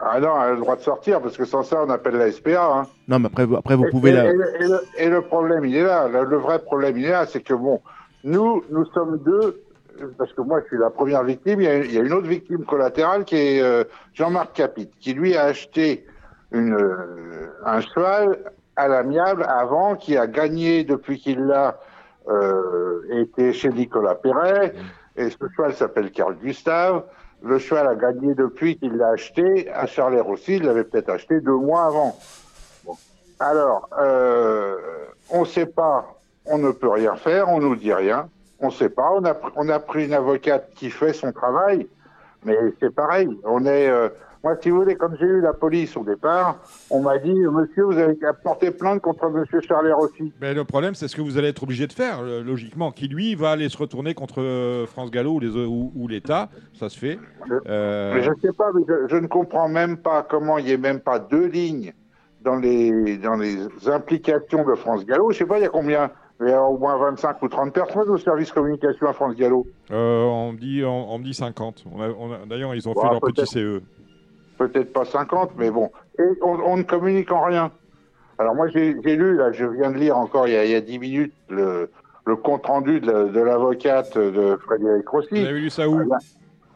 [0.00, 2.30] Ah non, elle a le droit de sortir, parce que sans ça, on appelle la
[2.32, 2.64] SPA.
[2.72, 2.86] Hein.
[3.06, 4.24] Non, mais après, vous- après vous Et- pouvez et, la.
[4.30, 6.08] et le- et le, et le problème, il est là.
[6.08, 7.24] Le, le vrai problème, il est là.
[7.26, 7.80] C'est que, bon,
[8.24, 9.62] nous, nous sommes deux,
[10.18, 11.60] parce que moi, je suis la première victime.
[11.60, 14.90] Il y a, il y a une autre victime collatérale qui est euh, Jean-Marc Capit,
[14.98, 16.04] qui lui a acheté
[16.50, 18.38] une, euh, un cheval
[18.76, 21.78] à l'amiable avant, qui a gagné depuis qu'il l'a
[22.28, 24.74] euh, été chez Nicolas Perret.
[25.16, 27.04] Et ce cheval s'appelle Carl Gustave.
[27.42, 29.70] Le cheval a gagné depuis qu'il l'a acheté.
[29.70, 32.18] À Charler aussi, il l'avait peut-être acheté deux mois avant.
[32.84, 32.94] Bon.
[33.38, 34.76] Alors, euh,
[35.30, 38.28] on ne sait pas, on ne peut rien faire, on nous dit rien.
[38.60, 39.10] On ne sait pas.
[39.10, 41.86] On a, pr- on a pris une avocate qui fait son travail,
[42.44, 43.28] mais c'est pareil.
[43.44, 44.08] On est, euh,
[44.44, 46.58] moi, si vous voulez, comme j'ai eu la police au départ,
[46.90, 50.32] on m'a dit, monsieur, vous avez porter plainte contre monsieur Charler aussi.
[50.40, 52.92] Mais le problème, c'est ce que vous allez être obligé de faire, euh, logiquement.
[52.92, 56.50] Qui, lui, va aller se retourner contre euh, France Gallo ou, les, ou, ou l'État.
[56.74, 57.18] Ça se fait.
[57.66, 60.66] Euh, Mais je ne sais pas, mais je, je ne comprends même pas comment il
[60.66, 61.94] n'y ait même pas deux lignes
[62.42, 63.56] dans les, dans les
[63.88, 65.30] implications de France Gallo.
[65.30, 66.10] Je ne sais pas, il y a combien
[66.42, 69.66] Il y a au moins 25 ou 30 personnes au service communication à France Gallo.
[69.90, 71.84] euh, on, me dit, on, on me dit 50.
[71.90, 73.46] On a- on a- D'ailleurs, ils ont Bon, fait leur petit.
[73.46, 73.80] CE.
[74.58, 75.90] Peut-être pas 50, mais bon.
[76.18, 77.72] Et on, on ne communique en rien.
[78.38, 80.74] Alors moi, j'ai lu, là, je viens de lire encore il y a, il y
[80.74, 81.90] a 10 minutes le,
[82.26, 85.36] le compte-rendu de la- de l'avocate de Frédéric Vous Rossi.
[85.36, 86.00] avez lu ça où?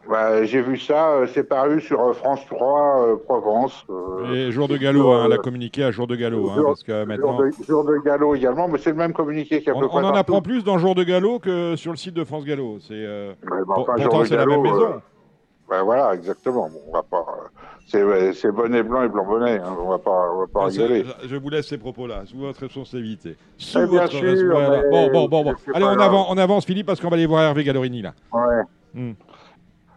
[0.09, 3.85] Bah, j'ai vu ça, euh, c'est paru sur euh, France 3, euh, Provence.
[3.89, 6.49] euh, Et jour de galop, sur, hein, elle a communiqué à jour de galop.
[6.49, 9.13] hein, jour- parce que jour, maintenant, de, jour de galop également, mais c'est le même
[9.13, 11.75] communiqué qu'il y a on, peu on en apprend plus dans jour de galop que
[11.75, 12.79] sur le site de France Gallo.
[12.79, 13.05] C'est,
[13.67, 15.01] enfin, jour pourtant, c'est la même maison.
[15.71, 16.69] Ouais, voilà, exactement.
[16.69, 17.25] Bon, on va pas.
[17.95, 19.59] euh, c'est bonnet blanc et blanc bonnet.
[19.59, 21.05] Hein, on va pas, on va pas Ah, rigoler.
[21.25, 23.35] je vous laisse ces propos-là, sous votre responsabilité.
[23.57, 24.81] Sous Eh votre sûr, res- voilà.
[24.83, 25.53] mais Bon, bon, bon, bon.
[25.73, 28.13] Allez, on, avance, on avance, Philippe, parce qu'on va aller voir Hervé Gallorini là.
[28.31, 28.63] Ouais.
[28.93, 29.13] Hmm.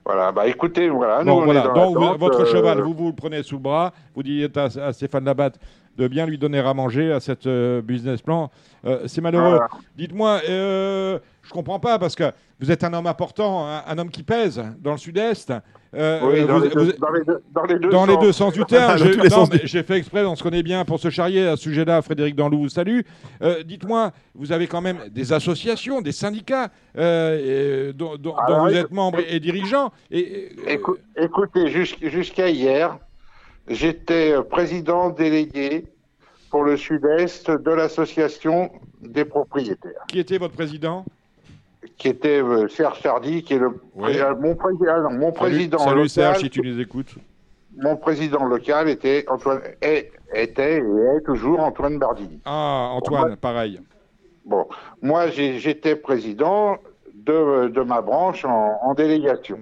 [0.04, 1.22] Voilà, bah écoutez, voilà.
[1.22, 1.60] nous, Bon, on voilà.
[1.60, 4.56] est dans Donc, votre euh, cheval, vous vous le prenez sous le bras, vous dites
[4.56, 5.60] à, à Stéphane Labatte
[5.96, 8.50] de bien lui donner à manger à cette euh, business plan.
[8.84, 9.50] Euh, c'est malheureux.
[9.50, 9.68] Voilà.
[9.96, 14.10] Dites-moi, euh, je comprends pas parce que vous êtes un homme important, un, un homme
[14.10, 15.52] qui pèse dans le Sud-Est.
[15.94, 18.14] Euh, Oui, dans, vous- les deux, vous- dans les deux- dans les deux dans les
[18.14, 18.22] sens.
[18.24, 18.96] deux sens du terme.
[19.64, 22.00] J'ai- fait exprès, on se connaît bien pour se charrier à ce sujet-là.
[22.00, 23.00] Frédéric Danlou vous salue.
[23.42, 28.46] Euh, Dites-moi, vous avez quand même des associations, des syndicats euh, et dont, dont- Ah
[28.48, 28.72] dont oui.
[28.72, 29.92] vous êtes membre et, dirigeant.
[30.10, 32.96] Et, et- Écou- écoutez, jus- jusqu'à hier,
[33.68, 35.84] j'étais euh, président délégué
[36.50, 38.70] pour le sud-est de l'association
[39.00, 41.04] des propriétaires, qui était votre président?
[41.98, 45.94] Qui était euh, Serge Tardy, qui est le euh, mon, président non, mon président Salut,
[45.96, 46.08] local.
[46.10, 47.14] Serge, si tu nous écoutes.
[47.76, 52.40] Mon président local était Antoine, est- était et est toujours Antoine Bardini.
[52.44, 53.80] Ah, Antoine, pareil.
[54.44, 54.66] Bon,
[55.00, 56.76] moi j'étais président
[57.14, 59.58] de, de ma branche en, en délégation.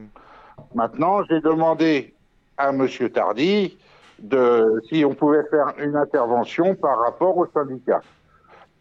[0.75, 2.15] Maintenant, j'ai demandé
[2.57, 3.77] à Monsieur Tardy
[4.21, 8.01] de si on pouvait faire une intervention par rapport au syndicat.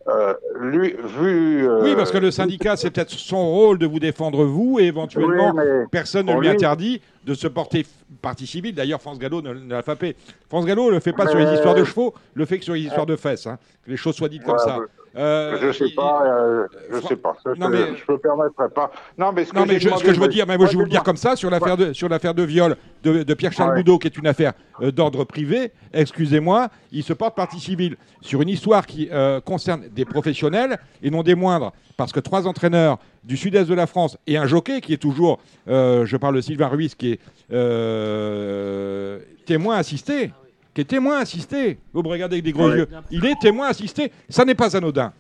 [0.08, 1.68] Euh, lui, vu.
[1.68, 4.86] euh, Oui, parce que le syndicat, c'est peut-être son rôle de vous défendre vous et
[4.86, 7.86] éventuellement, Oui, personne ne lui interdit de se porter
[8.22, 8.74] partie civile.
[8.74, 10.16] D'ailleurs, France Gallo ne, ne l'a pas fait.
[10.50, 12.74] France Gallo ne le fait pas sur les histoires de chevaux, le fait que sur
[12.74, 13.46] les histoires de fesses.
[13.46, 13.60] hein.
[13.86, 14.80] Que les choses soient dites comme ça.
[15.18, 17.36] Euh, je sais il- pas, euh, je sais pas.
[17.44, 18.92] Ça, Non, je, mais- je me permettrai pas.
[19.18, 20.58] Non, mais ce que Non, mais j'ai je- ce demandé, que je veux dire, mais
[20.58, 22.76] moi, je vais vous le dire comme ça, sur l'affaire de, sur l'affaire de viol
[23.04, 23.78] de, de Pierre-Charles Ouais.
[23.78, 28.42] Boudot, qui est une affaire euh, d'ordre privé, excusez-moi, il se porte partie civile sur
[28.42, 32.98] une histoire qui euh, concerne des professionnels et non des moindres, parce que trois entraîneurs
[33.24, 36.42] du sud-est de la France et un jockey qui est toujours, euh, je parle de
[36.42, 37.20] Sylvain Ruiz, qui est
[37.52, 40.32] euh, témoin assisté,
[40.80, 42.78] qui est témoin assisté, vous me regardez avec des gros Ouais.
[42.78, 45.12] yeux, il est témoin assisté, ça n'est pas anodin.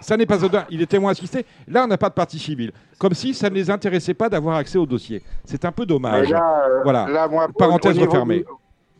[0.00, 0.64] Ça n'est pas anodin.
[0.70, 1.44] Il est témoin assisté.
[1.68, 2.72] Là, on n'a pas de partie civile.
[2.98, 5.22] Comme si ça ne les intéressait pas d'avoir accès au dossier.
[5.44, 6.28] C'est un peu dommage.
[6.30, 7.06] là, euh, Voilà.
[7.08, 8.38] là, moi, Parenthèse refermée.
[8.38, 8.44] du-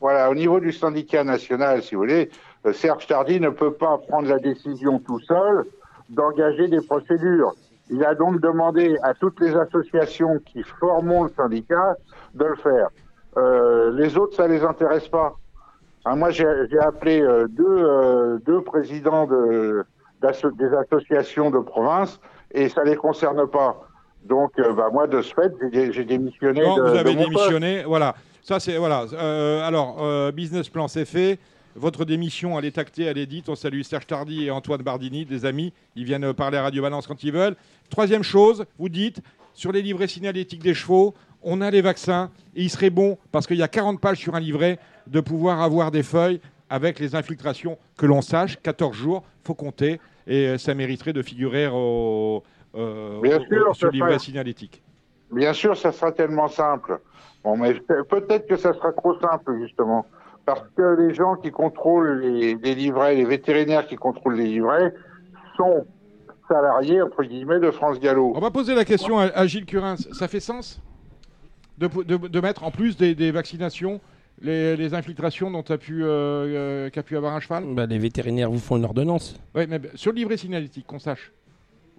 [0.00, 2.30] voilà, au niveau du syndicat national, si vous voulez,
[2.64, 5.64] euh, Serge Tardy ne peut pas prendre la décision tout seul
[6.10, 7.54] d'engager des procédures.
[7.90, 11.96] Il a donc demandé à toutes les associations qui forment le syndicat
[12.34, 12.88] de le faire.
[13.36, 15.34] Euh, les autres, ça les intéresse pas.
[16.04, 16.46] Hein, moi, j'ai
[16.80, 19.84] appelé euh, deux, euh, deux présidents de,
[20.22, 22.20] des associations de province
[22.52, 23.80] et ça les concerne pas.
[24.24, 25.52] Donc, euh, bah, moi, de ce fait,
[25.92, 27.28] j'ai- démissionné Non, de, vous de avez poste.
[27.28, 27.82] démissionné.
[27.84, 28.14] Voilà.
[28.42, 28.76] Ça, c'est.
[28.78, 29.04] Voilà.
[29.12, 31.38] Euh, alors, euh, business plan, c'est fait.
[31.76, 33.48] Votre démission, elle est actée, elle est dite.
[33.48, 35.72] On salue Serge Tardy et Antoine Bardini, des amis.
[35.94, 37.54] Ils viennent parler à Radio Balance quand ils veulent.
[37.90, 39.20] Troisième chose, vous dites,
[39.54, 41.14] sur les livrets signalétiques des chevaux,
[41.50, 42.30] on a les vaccins.
[42.54, 45.62] Et il serait bon, parce qu'il y a 40 pages sur un livret, de pouvoir
[45.62, 48.58] avoir des feuilles avec les infiltrations que l'on sache.
[48.62, 50.00] 14 jours, faut compter.
[50.26, 52.42] Et euh, ça mériterait de figurer au,
[52.74, 54.82] euh, Bien au- sûr, au- sur le livret signalétique.
[55.32, 57.00] Bien sûr, ça sera tellement simple.
[57.44, 60.04] Bon, mais pe- peut-être que ça sera trop simple, justement.
[60.44, 64.92] Parce que les gens qui contrôlent les, les livrets, les vétérinaires qui contrôlent les livrets,
[65.56, 65.86] sont
[66.48, 68.32] salariés, entre guillemets, de France Gallo.
[68.34, 69.96] On va poser la question à, à Gilles Curin.
[70.12, 70.80] Ça fait sens?
[71.78, 74.00] De, de- de mettre en plus des, des vaccinations
[74.40, 77.64] les, les infiltrations dont a pu, euh, euh, qu'a pu avoir un cheval?
[77.74, 79.36] Bah, les vétérinaires vous font une ordonnance.
[79.56, 81.32] Oui, mais sur le livret signalétique, qu'on sache.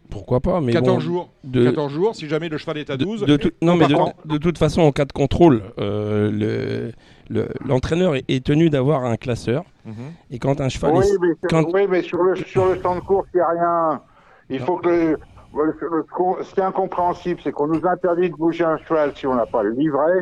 [0.10, 1.30] Pourquoi pas mais 14 bon, jours.
[1.44, 3.26] de- 14 jours, si jamais le cheval est à de- 12.
[3.26, 3.94] de tout- non, on mais de,
[4.34, 6.92] de toute façon, en cas de contrôle, euh, le-
[7.30, 9.66] le- l'entraîneur est, est tenu d'avoir un classeur.
[9.86, 9.94] Mhm.
[10.32, 12.82] Et quand un cheval Oui, est- mais, sur- quand- oui, mais sur, le, sur le
[12.82, 14.02] champ de course, il n'y a rien.
[14.50, 15.16] Il faut que.
[15.54, 19.46] Ce qui est incompréhensible, c'est qu'on nous interdit de bouger un cheval si on n'a
[19.46, 20.22] pas le livret.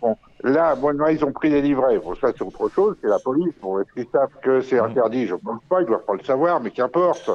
[0.00, 1.98] Bon, là, bon, ils ont pris les livrets.
[1.98, 3.54] Bon, ça, c'est autre chose, c'est la police.
[3.60, 5.26] Bon, est-ce qu'ils savent que c'est interdit?
[5.26, 7.30] Je ne pense pas, ils doivent pas le savoir, mais qu'importe.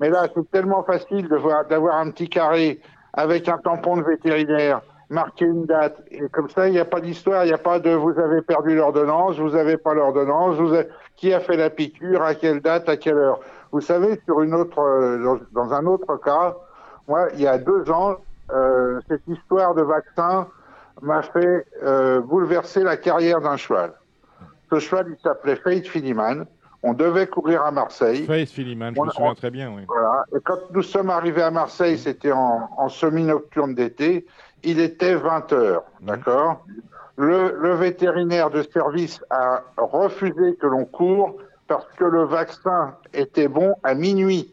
[0.00, 2.80] Mais là, c'est tellement facile de voir- d'avoir un petit carré
[3.14, 7.00] avec un tampon de vétérinaire, marquer une date, et comme ça, il n'y a pas
[7.00, 10.88] d'histoire, il n'y a pas de vous avez perdu l'ordonnance, vous n'avez pas l'ordonnance, avez-
[11.16, 13.40] qui a fait la piqûre, à quelle date, à quelle heure.
[13.72, 16.54] Vous savez, sur une autre, euh, dans, dans un autre cas,
[17.08, 18.16] moi, il y a deux ans,
[18.52, 20.46] euh, cette histoire de vaccin
[21.00, 23.92] m'a fait euh, bouleverser la carrière d'un cheval.
[24.70, 26.44] Ce cheval, il s'appelait Faith Finiman.
[26.84, 28.26] On devait courir à Marseille.
[28.26, 29.72] Faith Philiman, je On- me souviens on- très bien.
[29.74, 29.82] Oui.
[29.86, 30.24] Voilà.
[30.36, 34.26] Et quand nous sommes arrivés à Marseille, c'était en, en semi-nocturne d'été,
[34.64, 36.64] il était 20 heures, d'accord?
[37.16, 41.36] Le, le vétérinaire de service a refusé que l'on court
[41.78, 44.48] parce que le vaccin était bon à minuit.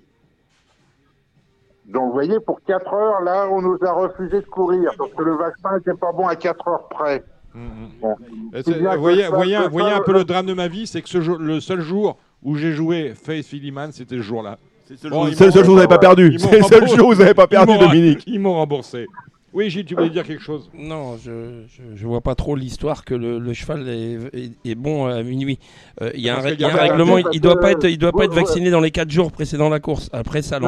[1.85, 5.23] Donc, vous voyez, pour 4 heures, là, on nous a refusé de courir parce que
[5.23, 7.23] le vaccin n'était pas bon à 4 heures près.
[7.53, 7.89] Mhm.
[7.99, 8.15] Bon.
[8.51, 11.09] Voyez, ça- voyez, que voyez ça- un peu le drame de ma vie, c'est que
[11.09, 14.57] ce jour, le seul jour où j'ai joué Faith Philiman, c'était ce jour-là.
[14.85, 16.37] C'est le seul jour- ils c'est le m'ont- seul jour où vous n'avez pas perdu.
[16.37, 18.23] C'est le seul jour où vous n'avez pas perdu, Dominique.
[18.27, 19.07] Ils m'ont remboursé.
[19.53, 23.03] Oui, Gilles, tu voulais dire quelque chose Non, je, je, je vois pas trop l'histoire
[23.03, 25.57] que le, le cheval est, est- est bon à minuit.
[26.01, 28.11] Euh, Il y a un, y a règlement, il, il doit pas être, il doit
[28.11, 30.09] pas être vacciné dans les 4 jours précédant la course.
[30.13, 30.59] Après ça,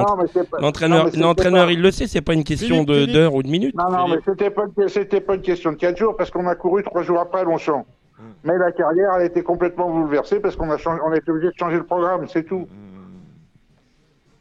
[0.60, 3.76] l'entraîneur, l'entraîneur, il le sait, c'est pas une question d'heure ou de minutes.
[3.76, 6.56] Non, non, mais c'était pas, c'était pas une question de 4 jours parce qu'on a
[6.56, 7.86] couru 3 jours après à Longchamp.
[8.20, 8.24] Hmm.
[8.44, 11.30] Mais la carrière, elle a été complètement bouleversée parce qu'on a, changé, on a été
[11.32, 12.68] obligé de changer le programme, c'est tout.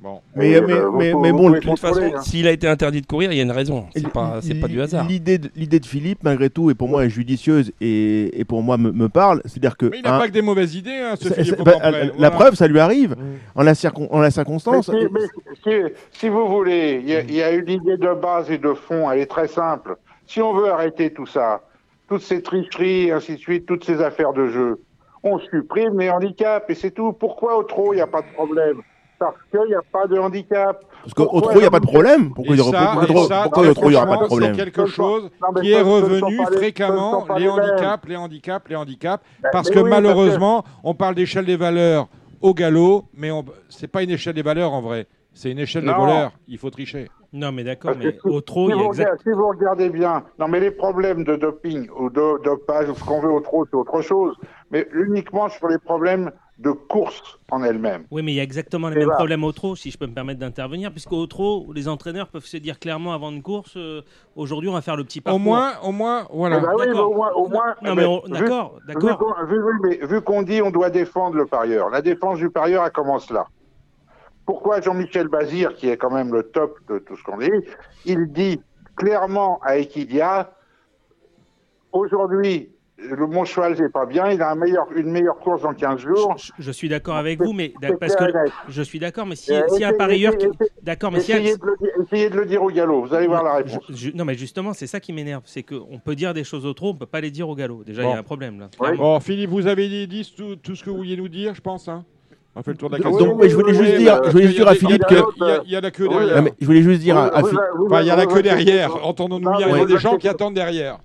[0.03, 0.21] Bon.
[0.35, 2.23] Mais, euh, mais, mais bon, De toute façon, hein.
[2.23, 3.85] s'il a été interdit de courir, il y a une raison.
[3.95, 5.07] C'est pas, c'est pas du hasard.
[5.07, 8.63] L'idée de, l'idée de Philippe, malgré tout, et pour moi est judicieuse et, et pour
[8.63, 11.17] moi me, me parle, c'est-à-dire que Mais il n'a pas que des mauvaises idées, hein,
[11.21, 12.31] ce Philippe bah, la Voilà.
[12.31, 13.15] preuve, ça lui arrive
[13.55, 14.87] en la, circon- en la Mais circonstance.
[14.91, 15.21] si, mais
[15.63, 19.11] si- si vous voulez, il y, y a une idée de base et de fond,
[19.11, 19.97] elle est très simple.
[20.27, 21.61] Si on veut arrêter tout ça,
[22.09, 24.81] toutes ces tricheries, ainsi de suite, toutes ces affaires de jeu,
[25.23, 27.13] on supprime les handicaps et c'est tout.
[27.13, 28.81] Pourquoi au trot, il n'y a pas de problème?
[29.21, 30.83] Parce qu'il n'y a pas de handicap.
[31.03, 32.33] Parce qu'au trot, il n'y a pas de problème.
[32.35, 36.39] Pourquoi il n'y aura pas de problème C'est quelque chose qui est ce- ce revenu
[36.51, 40.65] ce fréquemment, les handicaps, les handicaps, les handicaps, Ben, parce que oui, parce que- malheureusement,
[40.85, 42.09] on parle d'échelle des valeurs
[42.41, 43.45] au galop, mais on...
[43.69, 45.99] c'est pas une échelle des valeurs en vrai, c'est une échelle des Non.
[45.99, 47.11] voleurs, il faut tricher.
[47.33, 49.05] Non, mais d'accord, mais si- au trot, si il y a vous exact.
[49.05, 52.95] regardez- Si vous regardez bien, non mais les problèmes de doping ou de dopage ou
[52.95, 54.35] ce qu'on veut au trot, c'est autre chose.
[54.71, 58.05] Mais uniquement sur les problèmes de course en elle-même.
[58.11, 59.17] Oui, mais il y a exactement les mêmes voilà.
[59.17, 62.59] problèmes au trot, si je peux me permettre d'intervenir, puisqu'au trot, les entraîneurs peuvent se
[62.59, 64.03] dire clairement avant une course, euh,
[64.37, 65.41] aujourd'hui, on va faire le petit parcours.
[65.41, 66.59] Au moins, au moins, voilà.
[66.59, 67.11] Eh ben oui, mais D'accord.
[67.11, 69.19] au moins, au moins, non, mais on- d'accord, Vu d'accord.
[69.19, 72.93] qu'on vu- vu qu'on dit on doit défendre le parieur, la défense du parieur, elle
[72.93, 73.47] commence là.
[74.45, 77.51] Pourquoi Jean-Michel Bazir, qui est quand même le top de tout ce qu'on dit,
[78.05, 78.61] il dit
[78.97, 80.53] clairement à Equidia,
[81.93, 82.71] aujourd'hui,
[83.09, 85.99] le mon cheval n'est pas bien, il a un meilleur, une meilleure course dans 15
[86.01, 86.35] jours.
[86.39, 88.25] Je, je suis d'accord avec vous, mais parce que
[88.69, 90.47] je suis d'accord, mais si, Euh, si un parieur, qui-
[90.83, 93.27] d'accord, mais si Essayez de, le dire, essayez de le dire au galop, vous allez
[93.27, 93.79] voir la réponse.
[93.91, 96.67] Je- je- non, mais justement, c'est ça qui m'énerve, c'est qu'on peut dire des choses
[96.67, 97.83] au trot, on peut pas les dire au galop.
[97.85, 98.13] Déjà, il Bon.
[98.13, 98.69] y a un problème là.
[98.81, 98.97] Oui.
[98.97, 101.61] Bon, Philippe, vous avez dit, dit tout, tout ce que vous vouliez nous dire, je
[101.61, 101.89] pense.
[101.89, 102.05] Hein
[102.57, 103.37] on a fait le tour de la Donc, question.
[103.37, 105.15] mais je voulais juste dire, je voulais juste dire à Philippe que.
[105.65, 106.45] Il y a- la queue derrière.
[106.61, 107.59] Je voulais juste dire à, Philippe.
[108.01, 109.07] il y a la queue derrière.
[109.07, 110.99] Entendons-nous bien, il y a des gens qui attendent derrière.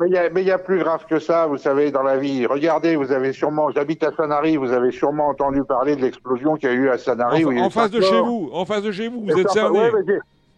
[0.00, 2.46] Mais il y, a- plus grave que ça, vous savez, dans la vie.
[2.46, 6.68] Regardez, vous avez sûrement, j'habite à Sanary, vous avez sûrement entendu parler de l'explosion qu'il
[6.70, 7.44] y a eu à Sanary.
[7.44, 9.48] où il En, face de chez vous, en face de chez vous, Et vous êtes
[9.48, 9.80] ça- cerné.
[9.80, 9.90] ouais,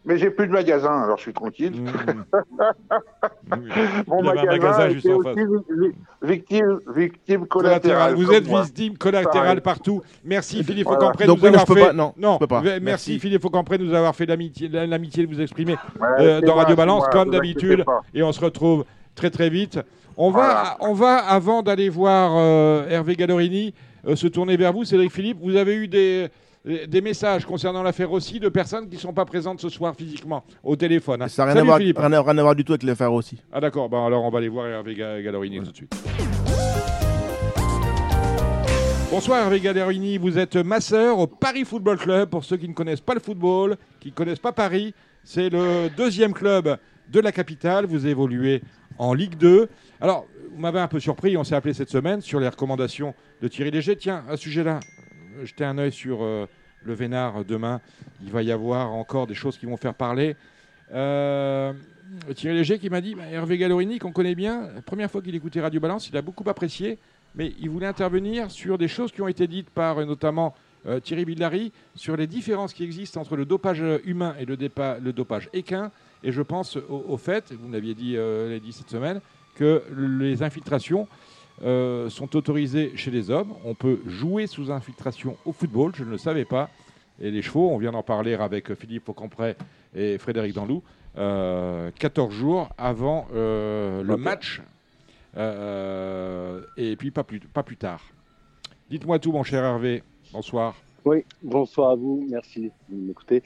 [0.04, 1.72] mais j'ai- plus de magasin, alors je suis tranquille.
[1.80, 1.86] Mmh.
[4.08, 5.36] Mon Il y avait un magasin magasin juste en face.
[5.36, 7.48] vi- vi- victime, victime Collatéral.
[7.48, 8.14] collatérale.
[8.14, 10.02] Vous êtes victime collatérale partout.
[10.24, 11.04] Merci Philippe Voilà.
[11.06, 11.74] Aucampré de nous oui, avoir fait.
[11.86, 12.60] pas- non, je peux pas.
[12.62, 13.18] Merci, Merci.
[13.18, 16.76] Philippe Aucampré de nous avoir fait l'amitié, l'amitié de vous exprimer Ouais, euh, dans Radio
[16.76, 17.84] Balance moi, comme d'habitude.
[18.14, 18.84] Et on se retrouve
[19.14, 19.78] très très vite.
[20.16, 23.72] On va, on va avant d'aller voir euh, Hervé Gallorini
[24.06, 25.38] euh, se tourner vers vous, Cédric Philippe.
[25.40, 26.28] Vous avez eu des
[26.86, 30.44] des messages concernant l'affaire aussi de personnes qui ne sont pas présentes ce soir physiquement
[30.62, 31.20] au téléphone.
[31.20, 31.26] hein.
[31.26, 31.98] Ça n'a rien, à voir- Philippe.
[31.98, 33.36] rien à- rien à voir du tout avec l'affaire aussi.
[33.52, 35.92] Ah d'accord, bon, alors on va aller voir Hervé Ga- Gallorini tout de suite.
[39.10, 42.30] Bonsoir Hervé Gallerini, vous êtes masseur au Paris Football Club.
[42.30, 44.94] Pour ceux qui ne connaissent pas le football, qui ne connaissent pas Paris,
[45.24, 46.78] c'est le deuxième club
[47.10, 47.84] de la capitale.
[47.86, 48.62] Vous évoluez
[48.98, 49.68] en Ligue 2.
[50.00, 53.48] Alors, vous m'avez un peu surpris, on s'est appelé cette semaine sur les recommandations de
[53.48, 53.96] Thierry Léger.
[53.96, 54.80] Tiens, à ce sujet-là,
[55.38, 56.46] euh, jetez un œil sur euh,
[56.84, 57.80] le Vénard demain.
[58.22, 60.36] Il va y avoir encore des choses qui vont faire parler.
[60.92, 61.72] Euh,
[62.34, 65.34] Thierry Léger qui m'a dit bah, Hervé Gallorini, qu'on connaît bien, la première fois qu'il
[65.34, 66.98] écoutait Radio Balance, il a beaucoup apprécié,
[67.34, 70.54] mais il voulait intervenir sur des choses qui ont été dites par euh, notamment
[70.86, 74.56] euh, Thierry Villary sur les différences qui existent entre le dopage euh, humain et le,
[74.56, 75.90] le dopage équin.
[76.24, 79.20] Et je pense au, au fait, vous l'aviez dit, euh, dit cette semaine,
[79.54, 81.06] que les infiltrations
[81.62, 83.54] euh, sont autorisées chez les hommes.
[83.64, 86.70] On peut jouer sous infiltration au football, je ne le savais pas.
[87.20, 89.56] Et les chevaux, on vient d'en parler avec Philippe Aucampré
[89.94, 90.82] et Frédéric Danlou,
[91.18, 94.62] euh, 14 jours avant euh, le match,
[95.36, 98.00] euh, et puis pas plus, pas plus tard.
[98.90, 100.02] Dites-moi tout, mon cher Hervé.
[100.32, 100.74] Bonsoir.
[101.04, 103.42] Oui, bonsoir à vous, merci de m'écouter.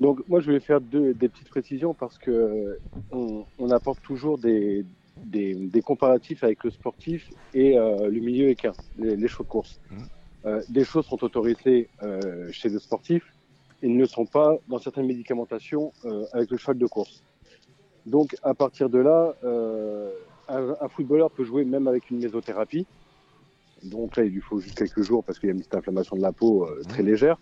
[0.00, 2.80] Donc moi je voulais faire deux, des petites précisions parce que euh,
[3.12, 4.84] on, on apporte toujours des,
[5.18, 9.48] des, des comparatifs avec le sportif et euh, le milieu équin, les, les chevaux de
[9.48, 9.78] course.
[9.90, 9.98] Mhm.
[10.46, 13.22] Euh, des choses sont autorisées euh, chez le sportif
[13.82, 15.92] et ne le sont pas dans certaines médicamentations
[16.32, 17.22] avec le cheval de course.
[18.06, 19.34] Donc à partir de là,
[20.48, 22.86] un, un footballeur peut jouer même avec une mésothérapie.
[23.82, 26.14] Donc là, il lui faut juste quelques jours parce qu'il y a une petite inflammation
[26.16, 27.38] de la peau très légère.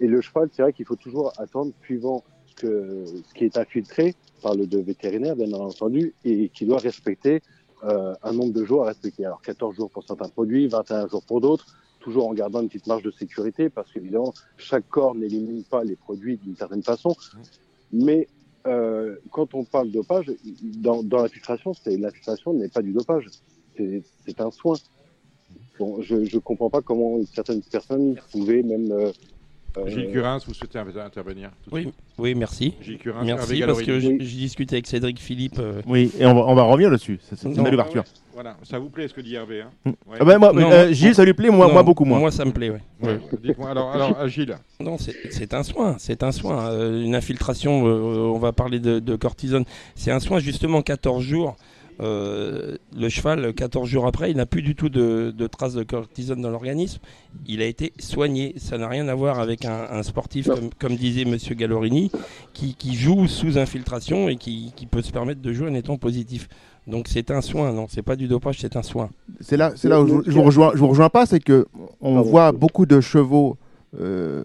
[0.00, 3.56] Et le cheval, c'est vrai qu'il faut toujours attendre suivant ce, que, ce qui est
[3.56, 7.42] infiltré par le de vétérinaire, bien entendu, et qui doit respecter
[7.84, 9.24] euh, un nombre de jours à respecter.
[9.24, 11.66] Alors 14 jours pour certains produits, 21 jours pour d'autres,
[12.00, 15.96] toujours en gardant une petite marge de sécurité parce qu'évidemment, chaque corps n'élimine pas les
[15.96, 17.14] produits d'une certaine façon.
[17.92, 18.28] Mais
[18.66, 20.26] euh, quand on parle dopage,
[20.62, 23.26] dans, dans l'infiltration, l'infiltration n'est pas du dopage,
[23.76, 24.74] c'est un soin.
[25.78, 28.90] Bon, je ne comprends pas comment certaines personnes pouvaient même.
[28.92, 29.12] euh,
[29.86, 32.74] Gilles Curins, vous souhaitez inter- intervenir tout de Oui, suite oui, merci.
[32.80, 35.58] Gilles Curins, Merci parce que j'ai discuté avec Cédric Philippe.
[35.60, 37.20] euh, Oui, et on va, on va revenir dessus.
[37.22, 38.04] C'est une belle ouverture.
[38.34, 39.88] Voilà, ça vous plaît ce que dit Hervé hein Mm.
[39.90, 40.16] Ouais.
[40.20, 40.92] Ah bah, moi, Non, euh, non.
[40.92, 42.18] Gilles, ça lui plaît, moi, non, moi beaucoup moins.
[42.20, 42.70] Moi, ça me plaît.
[42.70, 46.70] Ouais, Dites-moi, alors, alors euh, Gilles, Non, c'est c'est un soin, c'est un soin.
[46.70, 49.64] Euh, une infiltration, euh, on va parler de, de cortisone,
[49.96, 51.56] c'est un soin justement 14 jours.
[52.00, 55.82] Euh, le cheval, 14 jours après, il n'a plus du tout de, de traces de
[55.82, 57.00] cortisone dans l'organisme.
[57.46, 58.54] Il a été soigné.
[58.56, 62.10] Ça n'a rien à voir avec un, un sportif, comme, comme disait Monsieur Gallorini,
[62.54, 65.96] qui, qui joue sous infiltration et qui, qui peut se permettre de jouer en étant
[65.96, 66.48] positif.
[66.86, 69.10] Donc c'est un soin, non, c'est pas du dopage, c'est un soin.
[69.40, 71.66] C'est là, c'est là où je, je vous rejoins, je vous rejoins pas, c'est que
[72.00, 72.30] on Pardon.
[72.30, 73.58] voit beaucoup de chevaux
[74.00, 74.44] euh,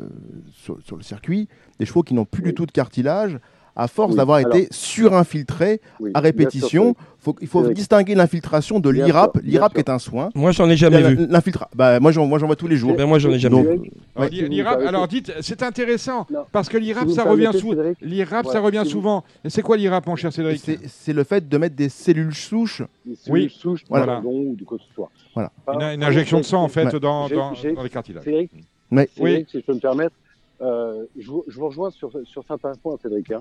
[0.51, 1.47] sur, sur le circuit,
[1.80, 3.39] des chevaux qui n'ont plus du tout de cartilage,
[3.76, 6.95] à force Oui, d'avoir été surinfiltrés oui, à répétition.
[7.19, 9.39] Faut, il faut distinguer l'infiltration de l'IRAP.
[9.43, 10.30] L'IRAP qui est un soin.
[10.36, 11.28] Moi, j'en ai jamais vu.
[11.74, 12.95] Bah, moi j'en moi, j'en vois tous les jours.
[12.95, 13.91] Ben, moi, j'en ai jamais Donc, vu.
[14.15, 14.82] alors, Ouais.
[14.82, 16.41] vous alors dites, c'est intéressant Non.
[16.51, 17.49] parce que l'IRAP, Si vous ça revient.
[17.53, 19.24] Cédric, L'IRAP, Ouais, ça revient si vous- souvent.
[19.45, 22.36] Et c'est quoi l'IRAP, mon cher Cédric c'est c'est le fait de mettre des cellules
[22.36, 22.82] souches.
[23.05, 23.17] des Oui.
[23.43, 24.21] cellules souches, Voilà.
[24.24, 25.09] ou de quoi que ce soit.
[25.34, 25.51] Voilà.
[25.93, 26.99] Une, injection de sang, en fait, Ouais.
[26.99, 28.24] dans, dans, j'ai- dans les cartilages.
[28.26, 28.51] Cédric,
[28.91, 30.15] Mais Cédric, si je peux me permettre,
[30.61, 33.32] euh, je, vous, je vous rejoins sur, sur certains points, Cédric.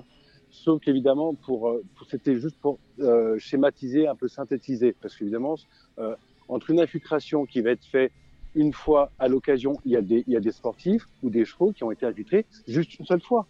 [0.53, 4.95] Sauf qu'évidemment, pour, euh, pour- c'était juste pour euh, schématiser, un peu synthétiser.
[5.01, 5.55] Parce qu'évidemment,
[5.97, 6.15] euh,
[6.47, 8.11] entre une infiltration qui va être faite
[8.53, 11.43] une fois à l'occasion, il y, a des, il y a des sportifs ou des
[11.43, 13.47] chevaux qui ont été infiltrés juste une seule fois.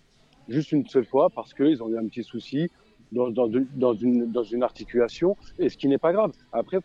[0.48, 2.70] Juste une seule fois parce qu'ils ont eu un petit souci
[3.12, 3.48] dans, dans,
[3.94, 6.32] une, dans une articulation, et ce qui n'est pas grave.
[6.52, 6.80] Après,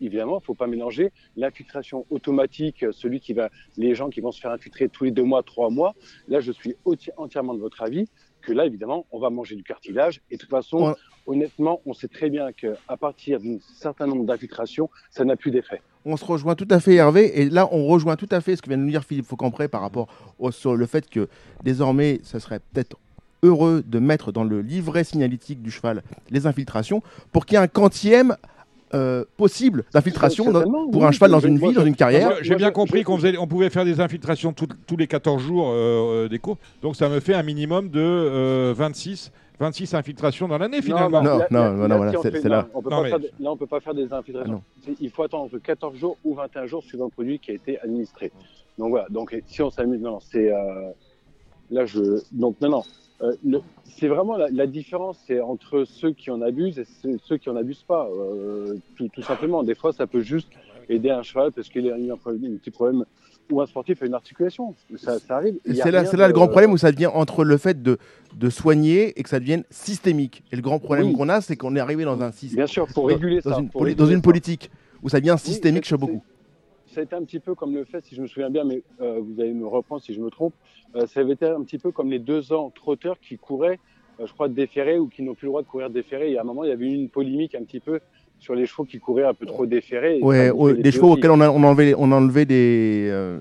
[0.00, 4.40] évidemment, il faut pas mélanger l'infiltration automatique, celui qui va, les gens qui vont se
[4.40, 5.94] faire infiltrer tous les deux mois, trois mois.
[6.28, 6.76] Là, je suis
[7.16, 8.08] entièrement de votre avis
[8.42, 10.20] que là, évidemment, on va manger du cartilage.
[10.30, 10.94] Et de toute façon, Ouais.
[11.26, 15.80] honnêtement, on sait très bien qu'à partir d'un certain nombre d'infiltrations, ça n'a plus d'effet.
[16.04, 17.40] on se rejoint tout à fait, Hervé.
[17.40, 19.68] Et là, on rejoint tout à fait ce que vient de nous dire Philippe Faucampré
[19.68, 20.08] par rapport
[20.40, 21.28] au, sur le fait que
[21.62, 22.96] désormais, ça serait peut-être
[23.44, 27.62] heureux de mettre dans le livret signalétique du cheval les infiltrations pour qu'il y ait
[27.64, 28.36] un quantième
[28.94, 31.04] euh, possible d'infiltration pour oui.
[31.04, 32.36] un cheval dans une vie, dans une carrière.
[32.42, 36.24] J'ai bien compris qu'on on pouvait faire des infiltrations tout- tous les 14 jours euh,
[36.24, 36.58] euh, des cours.
[36.82, 41.22] Donc ça me fait un minimum de euh, 26, 26 infiltrations dans l'année finalement.
[41.22, 42.68] Non, non, non, là, voilà, c'est- là.
[42.74, 44.62] On peut Non, pas mais- faire des- là, on peut pas faire des infiltrations.
[44.86, 47.54] Ah Il faut attendre entre 14 jours ou 21 jours suivant le produit qui a
[47.54, 48.32] été administré.
[48.78, 49.06] Donc voilà.
[49.10, 50.90] Donc si on s'amuse, non, non, c'est euh,
[51.70, 52.82] là je donc non, non.
[53.22, 53.34] Euh,
[53.84, 57.48] c'est vraiment la, la différence, c'est entre ceux qui en abusent et ceux, ceux qui
[57.50, 58.08] en abusent pas.
[58.12, 59.62] Euh, tout, tout simplement.
[59.62, 60.48] Des fois, ça peut juste
[60.88, 63.04] aider un cheval parce qu'il a eu un, petit problème
[63.50, 64.74] ou un sportif a une articulation.
[64.96, 65.56] Ça, ça arrive.
[65.64, 67.98] C'est là, le grand problème où ça devient entre le fait de,
[68.36, 70.42] de soigner et que ça devienne systémique.
[70.52, 71.12] Et le grand problème Oui.
[71.14, 73.50] qu'on a, c'est qu'on est arrivé dans un système, Bien sûr, pour dans, réguler dans
[73.54, 73.60] ça.
[73.60, 74.70] une, pour poli- dans une politique
[75.02, 76.22] où ça devient Oui, systémique c'est- chez beaucoup.
[76.92, 78.82] Ça a été un petit peu comme le fait, si je me souviens bien, mais
[79.00, 80.52] euh, vous allez me reprendre si je me trompe,
[80.94, 83.78] euh, ça avait été un petit peu comme les deux ans trotteurs qui couraient,
[84.20, 86.32] euh, je crois, déférés ou qui n'ont plus le droit de courir déférés.
[86.32, 88.00] Et à un moment, il y avait eu une polémique un petit peu
[88.38, 90.18] sur les chevaux qui couraient un peu trop déférés.
[90.20, 93.08] Ouais, des chevaux auxquels on, a, on, enlevait, on enlevait des.
[93.10, 93.38] euh,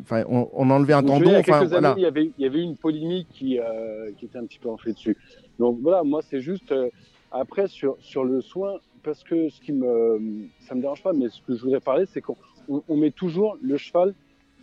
[0.00, 1.16] Enfin, on, on enlevait un tendon.
[1.24, 1.94] souvenez, il y a voilà.
[1.98, 4.58] il y, avait, il y avait eu une polémique qui, euh, qui était un petit
[4.58, 5.16] peu enflée dessus.
[5.58, 6.88] Donc voilà, moi, c'est juste euh,
[7.32, 10.20] après sur, sur le soin, parce que ce qui me.
[10.60, 12.36] Ça me dérange pas, mais ce que je voudrais parler, c'est qu'on
[12.68, 14.14] on- met toujours le cheval,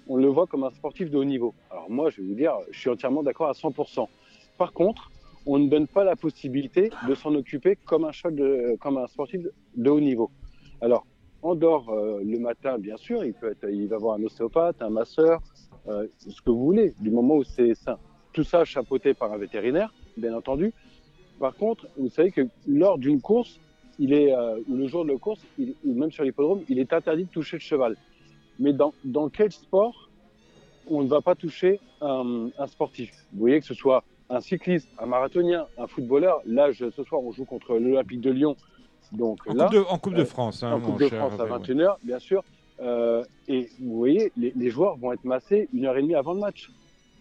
[0.08, 1.54] on le voit comme un sportif de haut niveau.
[1.70, 4.10] Alors moi, je vais vous dire, je suis entièrement d'accord à 100%.
[4.58, 5.12] Par contre,
[5.46, 9.42] on ne donne pas la possibilité de s'en occuper comme un cheval comme un sportif
[9.76, 10.30] de haut niveau.
[10.82, 11.06] Alors,
[11.42, 14.82] en dehors euh, le matin, bien sûr, il peut être, il va avoir un ostéopathe,
[14.82, 15.42] un masseur,
[15.88, 17.98] euh, ce que vous voulez, du moment où c'est sain.
[18.34, 20.72] Tout ça chapeauté par un vétérinaire, bien entendu.
[21.40, 23.60] Par contre, vous savez que lors d'une course,
[24.00, 26.80] il est, euh, ou le jour de la course, il- ou même sur l'hippodrome, il
[26.80, 27.98] est interdit de toucher le cheval.
[28.60, 30.10] Mais dans, dans quel sport
[30.88, 33.12] on ne va pas toucher un, un sportif?
[33.34, 36.42] Vous voyez que ce soit un cycliste, un marathonien, un footballeur.
[36.46, 38.56] Là, je- ce soir, on joue contre l'Olympique de Lyon.
[39.12, 40.64] Donc En là, coupe de, en coupe de euh, France.
[40.64, 41.60] hein, en Coupe de cher France à Hervé, ouais.
[41.84, 42.44] 21h, bien sûr.
[42.80, 46.34] Euh, et vous voyez, les, les joueurs vont être massés une heure et demie avant
[46.34, 46.72] le match.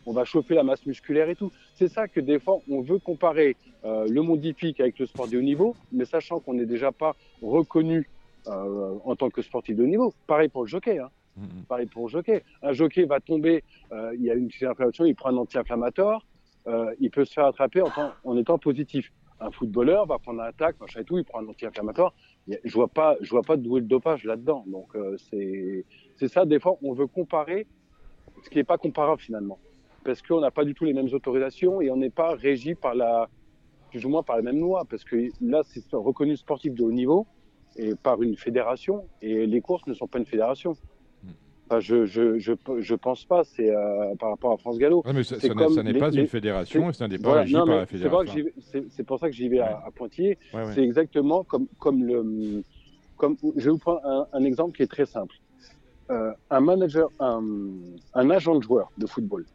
[0.06, 1.52] On va chauffer la masse musculaire et tout.
[1.74, 5.28] C'est ça que des fois, on veut comparer euh, le monde hippique avec le sport
[5.28, 8.08] de haut niveau, mais sachant qu'on n'est déjà pas reconnu
[8.46, 10.14] euh, en tant que sportif de haut niveau.
[10.26, 10.98] Pareil pour le jockey.
[10.98, 11.10] Hein.
[11.36, 11.64] Mhm.
[11.68, 12.42] Pareil pour le jockey.
[12.62, 16.24] Un jockey va tomber, euh, il y a une petite inflammation, il prend un anti-inflammatoire,
[17.00, 19.12] il peut se faire attraper en, temps- en étant positif.
[19.40, 22.12] Un footballeur va prendre un tac, machin et tout, il prend un anti-inflammatoire.
[22.64, 24.64] Je vois pas, je vois pas d'où est le dopage là-dedans.
[24.66, 24.88] Donc
[25.30, 25.84] c'est
[26.16, 26.44] c'est ça.
[26.44, 27.66] Des fois, on veut comparer
[28.44, 29.58] ce qui n'est pas comparable finalement,
[30.04, 32.94] parce qu'on n'a pas du tout les mêmes autorisations et on n'est pas régi par
[32.94, 33.28] la
[33.90, 36.92] plus ou moins par les mêmes lois, parce que là, c'est reconnu sportif de haut
[36.92, 37.26] niveau
[37.76, 40.76] et par une fédération, et les courses ne sont pas une fédération.
[41.66, 45.02] Enfin, je, je, je, je pense pas, c'est euh, par rapport à France Gallo.
[45.04, 47.64] Ouais, mais ça- C'est ça n'est- pas les- une fédération ça n'est pas Voilà, non,
[47.66, 48.44] par la c'est fédération.
[48.60, 50.36] C'est c'est pour ça que j'y vais à, à Poitiers.
[50.52, 50.72] Ouais, ouais.
[50.74, 52.62] C'est exactement comme, comme le.
[53.16, 55.34] Comme, je vais vous prendre un, un exemple qui est très simple.
[56.10, 57.42] Euh, un manager, un,
[58.14, 59.46] un agent de joueur de football,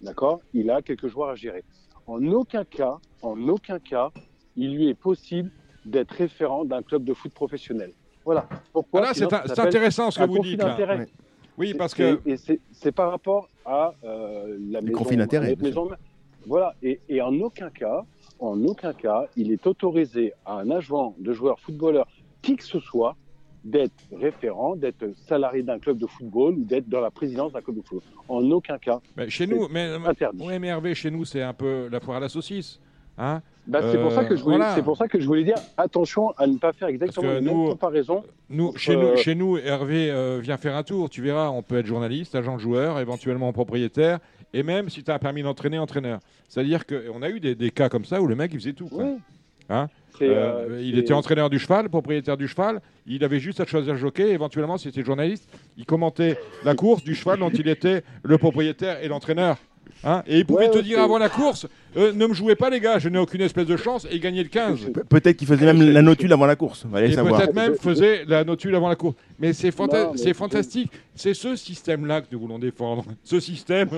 [0.00, 0.40] d'accord?
[0.54, 1.64] Il a quelques joueurs à gérer.
[2.06, 4.10] En aucun cas, en aucun cas,
[4.56, 5.50] il lui est possible
[5.84, 7.92] d'être référent d'un club de foot professionnel.
[8.24, 8.48] Voilà.
[8.72, 9.00] Pourquoi?
[9.00, 10.76] Voilà, Sinon, c'est intéressant ce que vous dites, là.
[11.56, 14.98] Oui, parce que- c'est- et c'est- par rapport à euh, la maison.
[14.98, 15.88] conflits d'intérêt, la bien maison-
[16.46, 16.74] Voilà.
[16.82, 18.04] Et, et en aucun cas,
[18.38, 22.06] en aucun cas, il est autorisé à un agent de joueur footballeur,
[22.42, 23.16] qui que ce soit,
[23.68, 27.76] d'être référent, d'être salarié d'un club de football ou d'être dans la présidence d'un club
[27.76, 28.08] de football.
[28.28, 29.00] En aucun cas.
[29.16, 30.44] Mais chez nous, mais, interdit.
[30.46, 32.80] ouais, mais Hervé, chez nous, c'est un peu la foire à la saucisse.
[33.20, 34.74] Hein Bah, c'est pour ça que je voulais, voilà.
[34.76, 37.52] c'est pour ça que je voulais dire attention à ne pas faire exactement la même
[37.70, 38.22] comparaison.
[38.48, 41.10] Nous, entre, chez, euh, nous, chez nous, Hervé euh, vient faire un tour.
[41.10, 44.20] Tu verras, on peut être journaliste, agent de joueur, éventuellement propriétaire,
[44.54, 46.20] et même si tu as un permis d'entraîner, entraîneur.
[46.48, 48.86] C'est-à-dire qu'on a eu des, des cas comme ça où le mec, il faisait tout.
[48.88, 49.04] quoi.
[49.68, 49.88] Hein
[50.20, 52.80] Euh, euh, il était entraîneur du cheval, propriétaire du cheval.
[53.06, 54.30] Il avait juste à choisir le jockey.
[54.30, 59.00] Éventuellement, si c'était journaliste, il commentait la course du cheval dont il était le propriétaire
[59.02, 59.58] et l'entraîneur.
[60.04, 61.66] Hein et il pouvait Ouais, te dire avant la course
[61.96, 64.20] euh, ne me jouez pas, les gars, je n'ai aucune espèce de chance, et il
[64.20, 64.90] gagnait le 15.
[64.92, 66.84] Pe- Peut-être qu'il faisait même la notule avant la course.
[67.38, 69.14] Peut-être même faisait la notule avant la course.
[69.38, 70.90] Mais fanta- c'est- fantastique.
[71.14, 73.04] C'est ce système-là que nous voulons défendre.
[73.24, 73.88] Ce système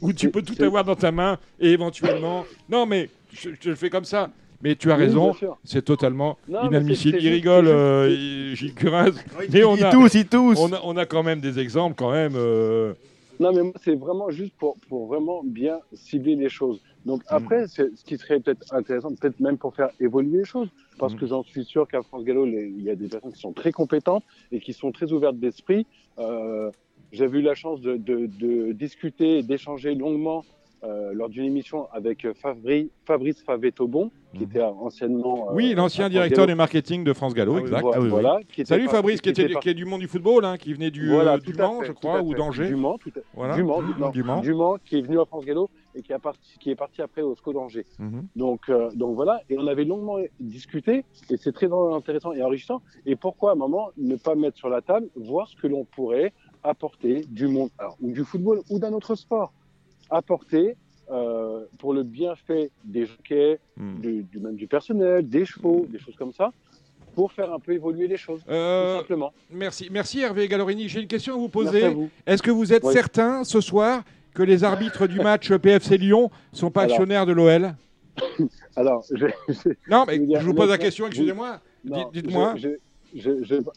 [0.00, 2.44] où tu peux tout avoir dans ta main et éventuellement.
[2.68, 4.30] Non, mais je, je le fais comme ça.
[4.62, 5.32] Mais tu as raison,
[5.64, 7.18] c'est totalement Non, inadmissible.
[7.20, 9.10] Il rigole, euh, il- Gilles Curin.
[9.38, 10.58] Oui, mais il- on il a, tousse, il tousse.
[10.58, 12.32] On a, on a quand même des exemples, quand même.
[12.36, 12.94] euh,
[13.38, 16.80] Non, mais moi, c'est vraiment juste pour, pour vraiment bien cibler les choses.
[17.04, 20.68] Donc après, c'est- ce qui serait peut-être intéressant, peut-être même pour faire évoluer les choses,
[20.98, 23.40] parce que j'en suis sûr qu'à France Gallo, les- il y a des personnes qui
[23.40, 25.86] sont très compétentes et qui sont très ouvertes d'esprit.
[26.18, 26.70] Euh,
[27.12, 30.44] J'avais eu la chance de, de, de discuter et d'échanger longuement
[30.86, 35.48] euh, lors d'une émission avec Fabri- Fabrice Favetobon, qui était anciennement...
[35.50, 36.52] euh, Oui, à l'ancien directeur Gallo.
[36.52, 37.80] du marketing de France Gallo, Ah oui, exact.
[37.82, 39.84] voilà, voilà, qui était Salut par- Fabrice, qui, qui était, était par- qui est du
[39.84, 42.34] monde du football, hein, qui venait du, Voilà, euh, du Mans, fait, je crois, ou
[42.34, 42.68] d'Angers.
[42.68, 43.20] Du Mans, tout à...
[43.34, 43.54] Voilà.
[43.54, 44.40] du Mans, non, Du Mans.
[44.40, 47.00] du Mans, qui est venu à France Gallo et qui, est parti, qui est parti
[47.02, 47.86] après au SCO d'Angers.
[47.98, 48.26] Mhm.
[48.36, 52.82] Donc, euh, donc voilà, et on avait longuement discuté, et c'est très intéressant et enrichissant.
[53.06, 55.84] Et pourquoi à un moment ne pas mettre sur la table, voir ce que l'on
[55.84, 56.32] pourrait
[56.62, 59.52] apporter du monde, alors, ou du football ou d'un autre sport,
[60.10, 60.76] apporter
[61.10, 64.00] euh, pour le bienfait des jockeys, Hmm.
[64.00, 66.50] du, du même du personnel, des chevaux, des choses comme ça,
[67.14, 69.32] pour faire un peu évoluer les choses, Euh, tout simplement.
[69.50, 70.88] Merci, merci Hervé Gallorini.
[70.88, 71.94] J'ai une question à vous poser.
[72.26, 72.92] Est-ce que vous êtes Oui.
[72.92, 74.02] certain ce soir
[74.34, 76.92] que les arbitres du match PFC Lyon sont pas Alors.
[76.96, 77.74] actionnaires de l'OL
[78.76, 79.26] Alors, je,
[79.90, 81.60] Non, mais je vous pose la question, excusez-moi.
[82.12, 82.54] Dites-moi.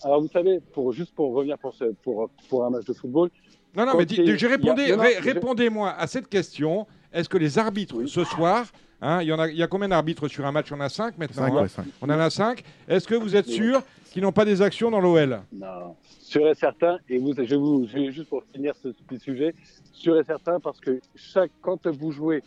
[0.03, 3.29] alors, vous savez, pour, juste pour revenir pour, ce, pour, pour un match de football.
[3.75, 6.87] Non, non, mais répondez-moi à cette question.
[7.11, 8.65] Est-ce que les arbitres ce soir,
[9.01, 10.71] hein, il, y en a, il y a combien d'arbitres sur un match?
[10.71, 11.43] On a 5 maintenant.
[11.43, 11.61] Cinq, hein?
[11.61, 11.85] ouais, cinq.
[12.01, 12.63] On en a 5.
[12.87, 16.55] Est-ce que vous êtes sûr qu'ils n'ont pas des actions dans l'OL Non, sûr et
[16.55, 19.55] certain, et vous, je, vais vous, je vais juste pour finir ce petit sujet,
[19.93, 22.43] sûr et certain parce que chaque, quand vous jouez,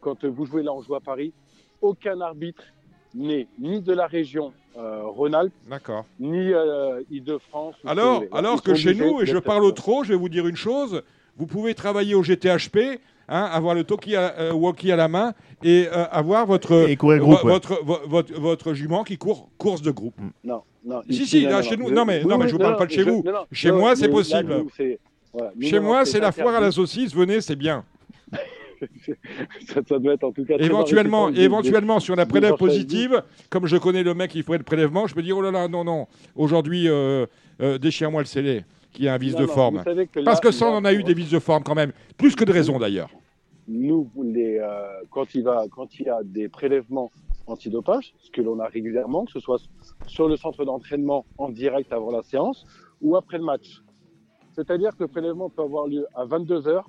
[0.00, 1.32] quand vous jouez là, on joue à Paris,
[1.80, 2.62] aucun arbitre
[3.14, 6.04] n'est ni de la région euh, Rhône-Alpes, D'accord.
[6.20, 7.74] ni euh, Île-de-France.
[7.84, 10.56] Alors, alors que chez nous, et je parle au trop, je vais vous dire une
[10.56, 11.02] chose,
[11.36, 15.32] vous pouvez travailler au GTHP, hein, avoir le talkie à, euh, walkie à la main
[15.62, 17.50] et euh, avoir votre, Et courir vo- groupe, ouais.
[17.52, 20.14] votre, vo- votre, votre jument qui court course de groupe.
[20.44, 21.02] Non, non.
[21.08, 21.88] Si, ici, si, non, là, non, chez non.
[21.88, 23.22] nous, non, mais, Oui, non, mais je vous parle non, pas de chez je- vous.
[23.24, 24.64] non, non, Chez non, moi, c'est possible.
[25.60, 27.84] Chez non, moi, c'est la foire à la saucisse, venez, c'est bien.
[29.66, 33.66] ça, ça doit être en tout cas Éventuellement, éventuellement, si on a prélève positive, comme
[33.66, 35.84] je connais le mec qui ferait le prélèvement, je peux dire oh là là, non,
[35.84, 37.26] non, aujourd'hui, euh,
[37.60, 39.84] euh, déchire-moi le scellé, qui a un vice Non, de non, forme.
[39.84, 41.92] que Parce là- que ça, on en a eu des vices de forme quand même,
[42.16, 43.10] plus que de raison d'ailleurs.
[43.68, 44.66] nous, les, euh,
[45.10, 47.10] quand, il va, quand il y a des prélèvements
[47.46, 49.58] antidopage, ce que l'on a régulièrement, que ce soit
[50.06, 52.64] sur le centre d'entraînement en direct avant la séance
[53.00, 53.82] ou après le match.
[54.52, 56.82] C'est-à-dire que le prélèvement peut avoir lieu à 22h.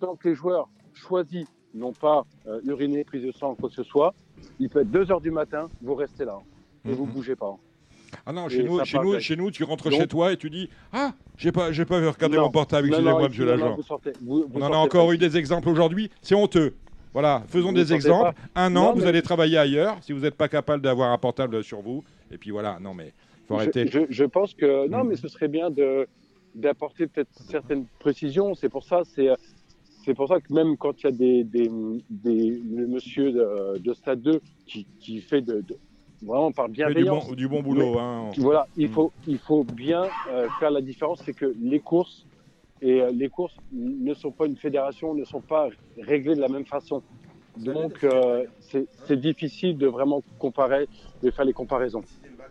[0.00, 3.82] Tant que les joueurs choisis n'ont pas euh, uriné, prise de sang, quoi que ce
[3.82, 4.14] soit,
[4.58, 6.38] il peut être 2h du matin, vous restez là.
[6.88, 7.56] et vous bougez pas.
[8.24, 10.48] Ah non, chez nous, chez, nous, chez nous, tu rentres Donc- chez toi et tu
[10.48, 12.44] dis Ah, j'ai pas, j'ai pas regardé Non.
[12.44, 13.76] mon portable, excusez-moi, monsieur l'agent.
[14.26, 16.74] On en a encore eu des exemples aujourd'hui, c'est honteux.
[17.12, 18.34] Voilà, faisons Vous des exemples.
[18.54, 18.62] pas.
[18.62, 21.18] Un an, Non, vous mais- allez travailler ailleurs si vous n'êtes pas capable d'avoir un
[21.18, 22.02] portable sur vous.
[22.30, 23.12] Et puis voilà, non mais
[23.46, 23.86] faut arrêter.
[23.88, 25.08] Je, je pense que non, Mm.
[25.08, 26.06] mais ce serait bien de
[26.54, 28.54] d'apporter peut-être certaines précisions.
[28.54, 29.28] C'est pour ça, c'est
[30.08, 31.70] c'est pour ça que même quand il y a des, des,
[32.08, 35.76] des le monsieur de, de Stade 2 qui, qui fait de, de-
[36.22, 37.28] vraiment par du bienveillance.
[37.28, 37.98] bon, du bon boulot.
[37.98, 38.30] hein.
[38.38, 42.24] Voilà, il faut, il faut bien euh, faire la différence, c'est que les courses
[42.80, 45.68] et euh, les courses ne sont pas une fédération, ne sont pas
[46.00, 47.02] réglées de la même façon.
[47.58, 50.88] Donc euh, c'est difficile de vraiment comparer,
[51.22, 52.02] de faire les comparaisons.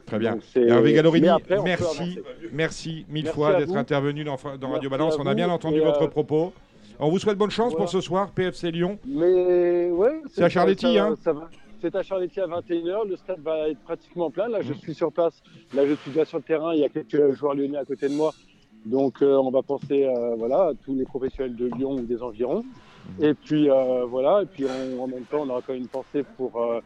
[0.06, 0.38] Très bien.
[0.56, 2.20] Hervé Gallorini, après, merci,
[2.54, 5.18] merci mille Merci fois d'être intervenu dans, dans Radio Balance.
[5.20, 6.54] On a bien entendu votre euh, propos.
[7.00, 7.86] On vous souhaite bonne chance voilà.
[7.86, 8.98] pour ce soir, PFC Lyon.
[9.08, 11.50] Mais ouais, C'est à Charletti, ça- hein ça va.
[11.80, 13.06] C'est à Charletti à 21h.
[13.08, 14.48] Le stade va être pratiquement plein.
[14.48, 14.78] Là, je Mmh.
[14.78, 15.42] suis sur place.
[15.76, 16.74] Là, je suis déjà sur le terrain.
[16.74, 18.34] Il y a quelques joueurs lyonnais à côté de moi.
[18.86, 22.22] Donc, euh, on va penser euh, voilà, à tous les professionnels de Lyon ou des
[22.24, 22.64] environs.
[23.22, 24.44] Et puis, euh, voilà.
[24.44, 26.80] Et puis, on- en même temps, on aura quand même une pensée pour euh,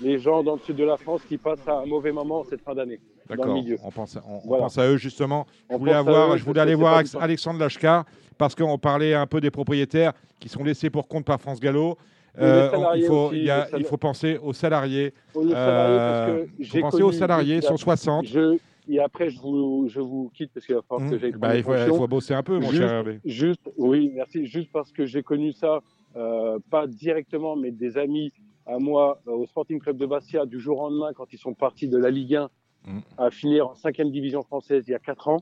[0.00, 2.62] les gens dans le sud de la France qui passent à un mauvais moment cette
[2.62, 3.00] fin d'année.
[3.28, 3.56] D'accord.
[3.84, 4.64] On pense, on, on Voilà.
[4.64, 5.46] pense à eux justement.
[5.70, 7.02] Je voulais, avoir, eux, je voulais aller voir.
[7.20, 8.04] Alexandre Lachka
[8.38, 11.96] parce qu'on parlait un peu des propriétaires qui sont laissés pour compte par France Gallo.
[12.38, 15.12] Euh, il, faut, aussi, il, y a- les sal- il faut penser aux salariés.
[15.34, 18.24] Aux salariés, parce que il faut penser aux salariés, ils sont 60.
[18.26, 18.56] Je,
[18.88, 21.18] et après, je vous, je vous quitte parce qu'il va falloir que Mmh.
[21.18, 23.20] j'aille Bah, il, faut, il faut bosser un peu, mon Juste- cher Hervé.
[23.24, 24.46] Juste, oui, merci.
[24.46, 25.80] Juste parce que j'ai connu ça,
[26.16, 28.32] euh, pas directement, mais des amis
[28.66, 31.54] à moi euh, au Sporting Club de Bastia du jour au lendemain quand ils sont
[31.54, 32.48] partis de la Ligue 1
[32.84, 32.98] Mm.
[33.16, 35.38] à finir en cinquième division française il y a quatre ans.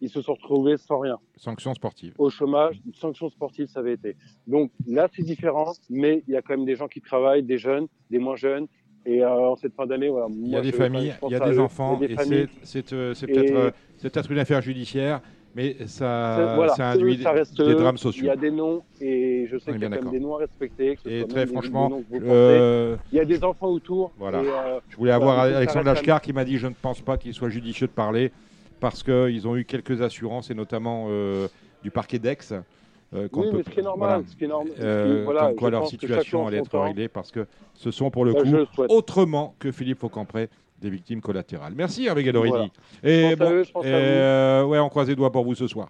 [0.00, 2.14] Ils se sont retrouvés sans rien, Sanctions sportives.
[2.18, 4.14] au chômage, une sanction sportive, ça avait été.
[4.46, 7.58] Donc là, c'est différent, mais il y a quand même des gens qui travaillent, des
[7.58, 8.68] jeunes, des moins jeunes.
[9.06, 10.26] Et euh, en cette fin d'année, voilà.
[10.30, 12.14] Il y a des familles, il y a des enfants, et
[12.64, 15.20] c'est- euh, peut-être euh, c'est peut-être une affaire judiciaire,
[15.54, 18.26] mais ça, C'est- voilà, ça induit ça reste des drames Il sociaux.
[18.26, 20.38] y a des noms et je sais qu'il y a quand même des noms à
[20.40, 20.96] respecter.
[20.96, 24.12] que ce Et très franchement, euh, il y a des enfants autour.
[24.18, 24.42] Voilà.
[24.42, 27.16] et, euh, Je voulais avoir il Alexandre Lachkar qui m'a dit je ne pense pas
[27.16, 28.30] qu'il soit judicieux de parler
[28.80, 31.48] parce qu'ils ont eu quelques assurances et notamment euh,
[31.82, 32.36] du parquet d'Aix.
[33.14, 34.22] Euh, Oui, peut- mais ce qui est normal, voilà.
[34.28, 37.46] ce qui est normal- Euh, voilà, comme quoi leur situation allait être réglée parce que
[37.74, 40.48] ce sont pour le Bah, coup le autrement que Philippe Faucampré
[40.80, 41.72] des victimes collatérales.
[41.76, 42.50] Merci Hervé Gallorini.
[42.52, 42.68] Voilà.
[43.02, 43.96] Et Je pense à bon, eux, je pense à et, vous.
[43.98, 45.88] euh, ouais, on croise les doigts pour vous ce soir.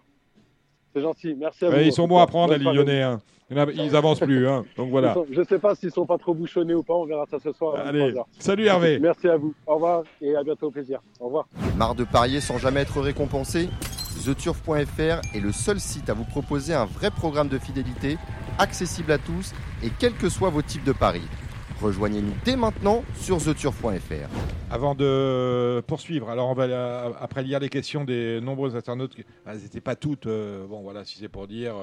[0.94, 1.76] C'est gentil, merci à vous.
[1.80, 2.64] ils sont bons à prendre, les.
[2.64, 3.02] Lyonnais.
[3.02, 3.20] hein.
[3.50, 4.46] Ils avancent plus.
[4.46, 4.64] hein.
[4.76, 5.14] Donc voilà.
[5.14, 7.38] Sont- Je ne sais pas s'ils sont pas trop bouchonnés ou pas, on verra ça
[7.38, 7.76] ce soir.
[7.76, 8.26] Allez, 23 heures.
[8.38, 8.98] salut Hervé.
[8.98, 9.54] Merci à vous.
[9.66, 11.00] Au revoir et à bientôt au plaisir.
[11.20, 11.48] Au revoir.
[11.76, 13.68] Marre de parier sans jamais être récompensé?
[14.18, 18.18] TheTurf.fr est le seul site à vous proposer un vrai programme de fidélité,
[18.58, 19.52] accessible à tous
[19.82, 21.22] et quels que soient vos types de paris.
[21.80, 24.28] Rejoignez-nous dès maintenant sur TheTurf.fr.
[24.70, 29.14] Avant de poursuivre, alors on va euh, après lire les questions des nombreux internautes.
[29.46, 30.26] ah, Elles n'étaient pas toutes.
[30.26, 31.74] euh, bon, voilà, si c'est pour dire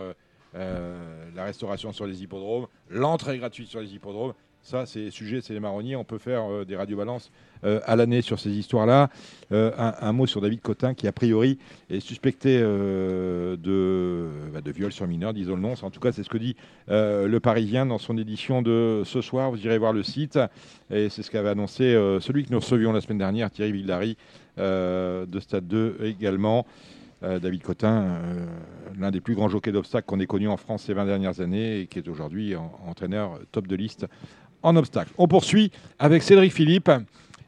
[0.56, 0.94] euh,
[1.34, 4.34] la restauration sur les hippodromes, l'entrée gratuite sur les hippodromes.
[4.66, 5.96] Ça, c'est sujet, c'est les marronniers.
[5.96, 7.30] On peut faire euh, des radiobalances
[7.66, 9.12] euh, à l'année sur ces histoires-là.
[9.52, 11.60] Euh, un, mot sur David Cotin, qui a priori
[11.92, 15.74] est suspecté de, bah, de viol sur mineur, disons le nom.
[15.80, 16.56] En tout cas, c'est ce que dit
[16.88, 19.52] le Parisien dans son édition de ce soir.
[19.52, 20.40] Vous irez voir le site.
[20.90, 24.18] Et c'est ce qu'avait annoncé celui que nous recevions la semaine dernière, Thierry Villary,
[24.58, 26.66] de Stade 2 également.
[27.22, 28.20] David Cotin,
[29.00, 31.80] l'un des plus grands jockeys d'obstacles qu'on ait connu en France ces 20 dernières années
[31.80, 34.06] et qui est aujourd'hui en- entraîneur top de liste
[34.76, 35.12] obstacle.
[35.18, 36.90] On poursuit avec Cédric Philippe.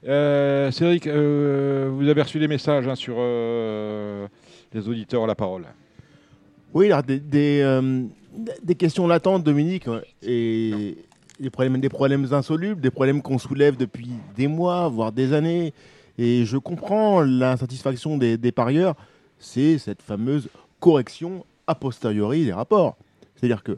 [0.07, 4.27] Euh, Cédric, euh, vous avez reçu des messages hein, sur euh,
[4.73, 5.65] les auditeurs à la parole.
[6.73, 9.85] Oui, alors des, questions latentes, Dominique,
[10.21, 10.97] et
[11.39, 11.49] des
[11.89, 15.73] problèmes, insolubles, des problèmes qu'on soulève depuis des mois, voire des années.
[16.17, 18.95] Et je comprends l'insatisfaction des, parieurs,
[19.39, 20.49] c'est cette fameuse
[20.79, 22.97] correction a posteriori des rapports.
[23.35, 23.75] C'est-à-dire que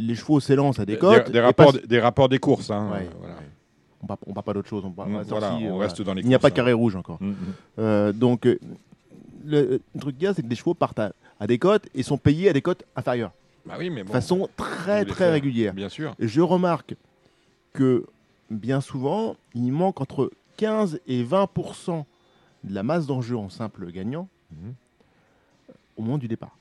[0.00, 1.30] les chevaux s'élancent à des cotes.
[1.30, 2.70] Des, rapports, passent- des rapports des courses.
[2.70, 3.34] hein, Ouais, voilà.
[4.02, 4.82] On parle, on parle pas d'autre chose.
[4.84, 6.52] On, parle, Mm, voilà, on reste dans les Il n'y a pas hein.
[6.52, 7.18] carré rouge encore.
[7.20, 7.34] Mm, mm.
[7.80, 8.58] Euh, donc, euh,
[9.44, 11.86] le, le truc qu'il y a, c'est que des chevaux partent à, à des cotes
[11.94, 13.32] et sont payés à des cotes inférieures.
[13.66, 15.74] Bah oui, mais De façon très, très faire, régulière.
[15.74, 16.14] Bien sûr.
[16.18, 16.94] Et je remarque
[17.74, 18.06] que
[18.50, 22.04] bien souvent, il manque entre 15 et 20%
[22.64, 24.74] de la masse d'enjeux en simple gagnant Mhm.
[25.98, 26.56] au moment du départ.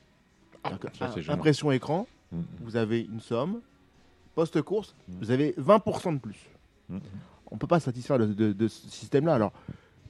[0.63, 2.43] Ah, ça, impression écran, Mhm.
[2.61, 3.61] vous avez une somme,
[4.36, 5.15] post-course, Mhm.
[5.19, 6.39] vous avez 20% de plus.
[6.89, 6.99] Mhm.
[7.51, 9.34] On ne peut pas satisfaire de, de- de ce système-là.
[9.36, 9.51] Alors,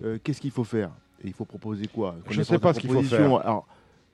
[0.03, 0.91] euh, qu'est-ce qu'il faut faire?
[1.23, 2.15] Et il faut proposer quoi?
[2.25, 3.21] Je Connaissance sais pas ce qu'il faut faire.
[3.37, 3.67] Alors,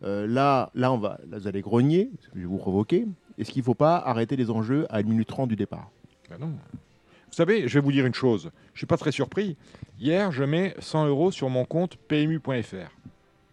[0.03, 3.07] euh, là, là, on va, là, vous allez grogner, je vais vous provoquer.
[3.37, 5.89] Est-ce qu'il ne faut pas arrêter les enjeux à 1 minute 30 du départ?
[6.29, 6.47] Bah non.
[6.47, 8.49] Vous savez, je vais vous dire une chose.
[8.73, 9.57] Je suis pas très surpris.
[9.99, 12.89] Hier, je mets 100 euros sur mon compte PMU.fr.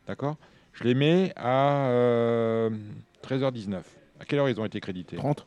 [0.06, 0.36] D'accord?
[0.72, 2.70] Je les mets à euh,
[3.22, 3.80] 13h19.
[4.22, 5.46] À quelle heure ils ont été crédités 30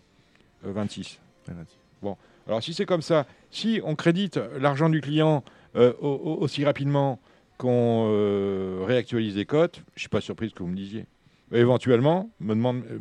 [0.66, 1.20] Euh, 26.
[1.48, 1.66] Ouais, vas-y.
[2.02, 2.18] Bon.
[2.46, 5.44] Alors, si c'est comme ça, si on crédite l'argent du client
[5.76, 7.20] euh, au- au- aussi rapidement
[7.58, 11.06] qu'on euh, réactualise les cotes, je suis pas surpris de ce que vous me disiez.
[11.52, 13.00] Mais éventuellement, me demande, euh,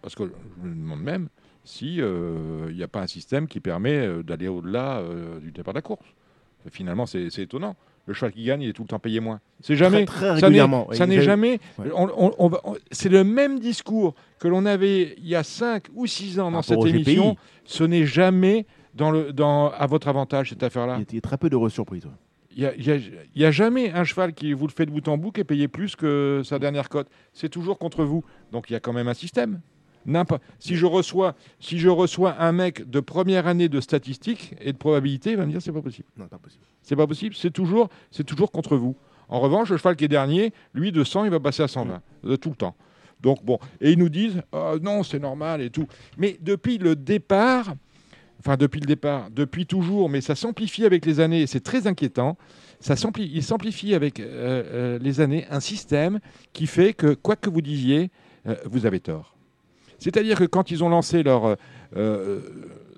[0.00, 0.24] parce que
[0.62, 1.28] je me demande même
[1.64, 5.50] si euh, il n'y a pas un système qui permet euh, d'aller au-delà euh, du
[5.50, 6.06] départ de la course.
[6.70, 7.74] Finalement, c'est étonnant.
[8.06, 9.40] Le cheval qui gagne, il est tout le temps payé moins.
[9.60, 10.04] C'est jamais.
[10.04, 10.88] très régulièrement.
[10.92, 11.58] Ça n'est jamais.
[11.78, 11.86] Ouais.
[11.94, 15.42] on- on- on va- on- c'est le même discours que l'on avait il y a
[15.42, 16.90] 5 ou 6 ans dans cette GPI.
[16.90, 17.36] émission.
[17.64, 20.98] Ce n'est jamais dans le, dans, à votre avantage, cette affaire-là.
[21.08, 22.04] Il y a- très peu d'heureuses surprises.
[22.06, 22.12] ouais.
[22.58, 22.62] Il
[23.36, 25.40] n'y a, a jamais un cheval qui vous le fait de bout en bout qui
[25.42, 27.08] est payé plus que sa dernière cote.
[27.34, 28.24] C'est toujours contre vous.
[28.50, 29.60] Donc il y a quand même un système.
[30.58, 34.78] Si je reçois, si je reçois un mec de première année de statistiques et de
[34.78, 36.08] probabilité, il va me dire c'est pas possible.
[36.16, 36.64] Non, pas possible.
[36.82, 37.34] C'est pas possible.
[37.34, 38.96] C'est toujours, c'est toujours contre vous.
[39.28, 42.00] En revanche, le cheval qui est dernier, lui de 100, il va passer à 120
[42.24, 42.76] de tout le temps.
[43.20, 45.86] Donc bon, et ils nous disent Ah, non, c'est normal et tout.
[46.16, 47.74] Mais depuis le départ,
[48.38, 51.42] enfin depuis le départ, depuis toujours, mais ça s'amplifie avec les années.
[51.42, 52.36] et C'est très inquiétant.
[52.80, 56.20] Ça il s'amplifie avec euh, euh, les années un système
[56.52, 58.10] qui fait que quoi que vous disiez,
[58.46, 59.35] euh, vous avez tort.
[59.98, 61.56] C'est-à-dire que quand ils ont lancé leur, euh,
[61.96, 62.40] euh,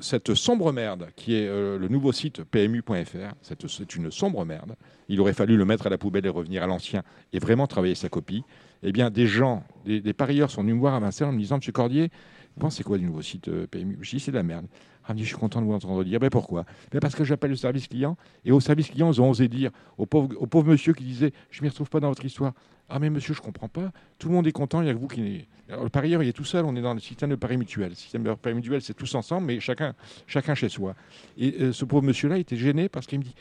[0.00, 4.76] cette sombre merde qui est euh, le nouveau site PMU.fr, c'est une sombre merde,
[5.08, 7.94] il aurait fallu le mettre à la poubelle et revenir à l'ancien et vraiment travailler
[7.94, 8.44] sa copie,
[8.82, 11.56] eh bien des gens, des, parieurs sont venus me voir à Vincennes en me disant
[11.56, 12.10] Monsieur Cordier,
[12.56, 14.66] vous pensez quoi du nouveau site PMU Je dis c'est de la merde.
[15.10, 16.20] Ah, je suis content de vous entendre dire.
[16.20, 16.66] Ben pourquoi?
[16.92, 19.70] Ben Parce que j'appelle le service client et au service client, ils ont osé dire
[19.96, 22.52] au pauvre, au pauvre monsieur qui disait Je ne m'y retrouve pas dans votre histoire.
[22.88, 23.92] Ah, mais monsieur, je comprends pas.
[24.18, 25.46] Tout le monde est content, il n'y a que vous qui.
[25.68, 27.90] Alors, le parieur, il est tout seul, on est dans le système de pari mutuel.
[27.90, 29.94] Le système de pari mutuel, c'est tous ensemble, mais chacun,
[30.26, 30.94] chacun chez soi.
[31.36, 33.34] Et euh, ce pauvre monsieur-là était gêné parce qu'il me dit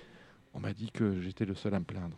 [0.54, 2.18] On m'a dit que j'étais le seul à me plaindre.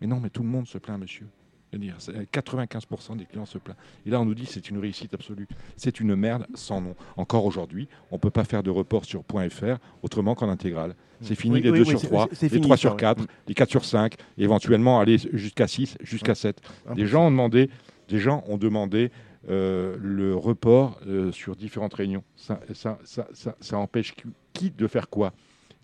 [0.00, 1.28] Mais non, mais tout le monde se plaint, monsieur.
[1.72, 3.76] Je veux dire, c'est- 95% des clients se plaignent.
[4.06, 5.46] Et là, on nous dit c'est une réussite absolue.
[5.76, 6.94] C'est une merde sans nom.
[7.16, 10.94] Encore aujourd'hui, on ne peut pas faire de report sur .fr autrement qu'en intégrale.
[11.24, 12.76] C'est fini Oui, les oui, 2 oui, sur c'est- 3, c'est- c'est les fini, 3
[12.76, 12.96] ça, sur ouais.
[12.98, 13.26] 4, Mm.
[13.48, 16.60] les 4 sur 5, éventuellement aller jusqu'à 6, jusqu'à 7.
[16.60, 17.06] Des Impossible.
[17.08, 17.70] gens ont demandé,
[18.08, 19.10] des gens ont demandé
[19.50, 22.24] euh, le report euh, sur différentes réunions.
[22.34, 24.14] Ça, ça, ça, ça, ça empêche
[24.54, 25.34] qui- de faire quoi?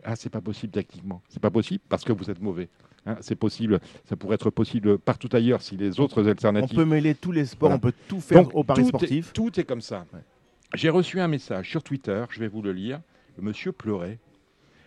[0.03, 1.21] Ah, c'est pas possible tactiquement.
[1.29, 2.71] C'est pas possible parce que vous êtes mauvais.
[3.05, 3.79] Hein, c'est possible,
[4.09, 6.75] ça pourrait être possible partout ailleurs si les autres On alternatives.
[6.77, 7.77] peut mêler tous les sports, Voilà.
[7.77, 9.29] on peut tout faire Donc, au paris tout sportif.
[9.29, 10.07] Est, tout est comme ça.
[10.15, 10.21] Ouais.
[10.75, 13.01] J'ai reçu un message sur Twitter, je vais vous le lire.
[13.37, 14.19] Le monsieur pleurait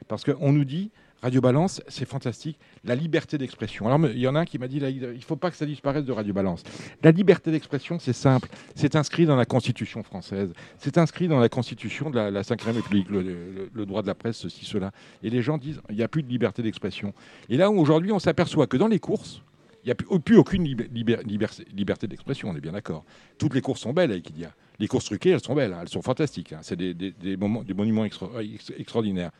[0.07, 0.91] parce qu'on nous dit
[1.23, 3.87] Radio Balance, c'est fantastique, la liberté d'expression.
[3.87, 5.65] Alors, il y en a un qui m'a dit il ne faut pas que ça
[5.65, 6.63] disparaisse de Radio Balance.
[7.01, 8.49] La liberté d'expression, c'est simple.
[8.75, 10.51] C'est inscrit dans la Constitution française.
[10.77, 14.35] C'est inscrit dans la Constitution de la, la 5e République, le, droit de la presse,
[14.35, 14.91] ceci, cela.
[15.23, 17.13] Et les gens disent il n'y a plus de liberté d'expression.
[17.47, 19.43] Et là aujourd'hui, on s'aperçoit que dans les courses,
[19.83, 23.05] il n'y a plus, aucune liberté d'expression, on est bien d'accord.
[23.37, 24.53] Toutes les courses sont belles avec Idia.
[24.79, 26.53] Les courses truquées, elles sont belles, hein, elles sont fantastiques.
[26.53, 26.59] hein.
[26.61, 29.31] C'est des, monuments extra- ex- extraordinaires.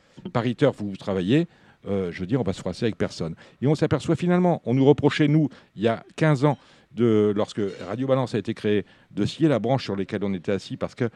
[0.81, 1.47] Où vous travaillez,
[1.87, 3.35] euh, je veux dire, on va se froisser avec personne.
[3.61, 6.57] Et on s'aperçoit finalement, on nous reprochait, nous, il y a 15 ans,
[6.95, 10.51] de, lorsque Radio Balance a été créée, de scier la branche sur laquelle on était
[10.51, 11.09] assis parce que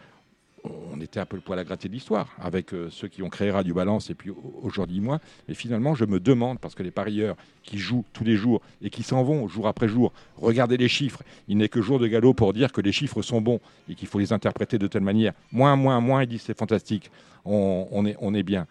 [0.94, 3.30] on était un peu le poil à gratter de l'histoire avec euh, ceux qui ont
[3.30, 5.20] créé Radio Balance et puis au- aujourd'hui moi.
[5.48, 8.90] Et finalement, je me demande, parce que les parieurs qui jouent tous les jours et
[8.90, 11.24] qui s'en vont jour après jour, regardez les chiffres.
[11.48, 13.60] Il n'est que jour de galop pour dire que les chiffres sont bons
[13.90, 15.34] et qu'il faut les interpréter de telle manière.
[15.52, 17.10] Moins, moins, moins, ils disent c'est fantastique,
[17.46, 18.68] on, est, bien.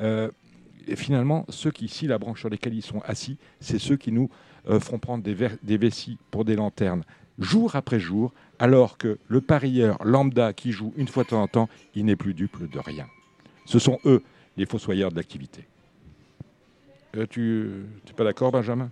[0.00, 0.30] Euh,
[0.86, 4.12] et finalement, ceux qui scient la branche sur lesquelles ils sont assis, c'est ceux qui
[4.12, 4.30] nous
[4.68, 7.04] euh, feront prendre des, des vessies pour des lanternes
[7.38, 11.48] jour après jour, alors que le parieur lambda qui joue une fois de temps en
[11.48, 13.06] temps, il n'est plus dupe de rien.
[13.66, 14.22] Ce sont eux
[14.56, 15.64] les fossoyeurs de l'activité.
[17.16, 17.70] Euh, tu
[18.06, 18.90] n'es pas d'accord, Benjamin?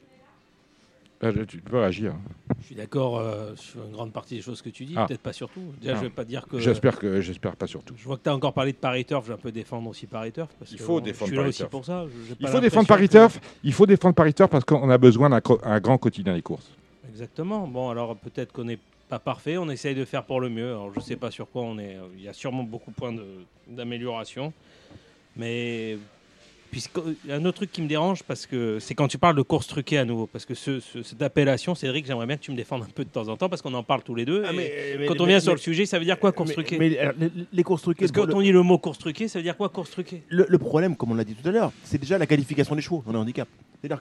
[1.21, 2.15] Ben, je- Tu peux réagir.
[2.61, 5.07] Je suis d'accord euh, sur une grande partie des choses que tu dis, Ah.
[5.07, 5.63] peut-être pas sur tout.
[5.81, 5.97] Déjà, Ah.
[5.97, 6.59] je vais pas dire que.
[6.59, 7.95] J'espère que j'espère pas surtout.
[7.97, 9.89] Je vois que tu as encore parlé de Paris Turf, je vais un peu défendre
[9.89, 10.51] aussi Paris Turf.
[10.59, 11.71] Parce Il faut défendre Je suis là Paris aussi Turf.
[11.71, 12.05] pour ça.
[12.29, 13.41] j'ai pas Il faut défendre Paris que- Turf.
[13.65, 16.71] Il faut défendre Paris Turf parce qu'on a besoin d'un grand quotidien des courses.
[17.17, 17.67] Exactement.
[17.67, 20.69] Bon, alors peut-être qu'on n'est pas parfait, on essaye de faire pour le mieux.
[20.73, 21.97] Alors je sais pas sur quoi on est.
[22.15, 23.17] Il y a sûrement beaucoup de points
[23.67, 24.53] d'amélioration.
[25.35, 25.97] Mais
[26.71, 29.19] puisque il y a un autre truc qui me dérange parce que c'est quand tu
[29.19, 30.27] parles de course truquée à nouveau.
[30.27, 33.05] Parce que ce- ce- cette appellation, Cédric, j'aimerais bien que tu me défendes un peu
[33.05, 34.43] de temps en temps parce qu'on en parle tous les deux.
[34.47, 36.33] Ah, et mais- mais- quand on mais- vient sur le sujet, ça veut dire quoi
[36.33, 36.79] course truquée?
[36.79, 38.01] mais, alors, les, les courses truquées.
[38.07, 40.23] Parce que quand on dit le mot course truquée, ça veut dire quoi course truquée?
[40.29, 42.83] Le, le problème, comme on l'a dit tout à l'heure, c'est déjà la qualification des
[42.83, 43.49] chevaux dans le handicap.
[43.81, 44.01] C'est-à-dire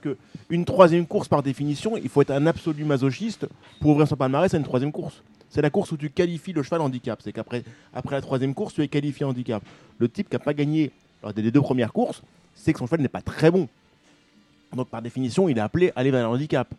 [0.50, 3.46] qu'une troisième course, par définition, il faut être un absolu masochiste
[3.80, 5.22] pour ouvrir son palmarès à une troisième course.
[5.50, 7.20] C'est la course où tu qualifies le cheval handicap.
[7.24, 7.64] C'est qu'après
[7.94, 9.64] après la troisième course, tu es qualifié handicap.
[10.00, 10.92] Le type qui n'a pas gagné
[11.24, 12.22] lors des deux premières courses,
[12.56, 13.68] c'est que son cheval n'est pas très bon.
[14.76, 16.74] Donc par définition, il est appelé à aller vers le handicap.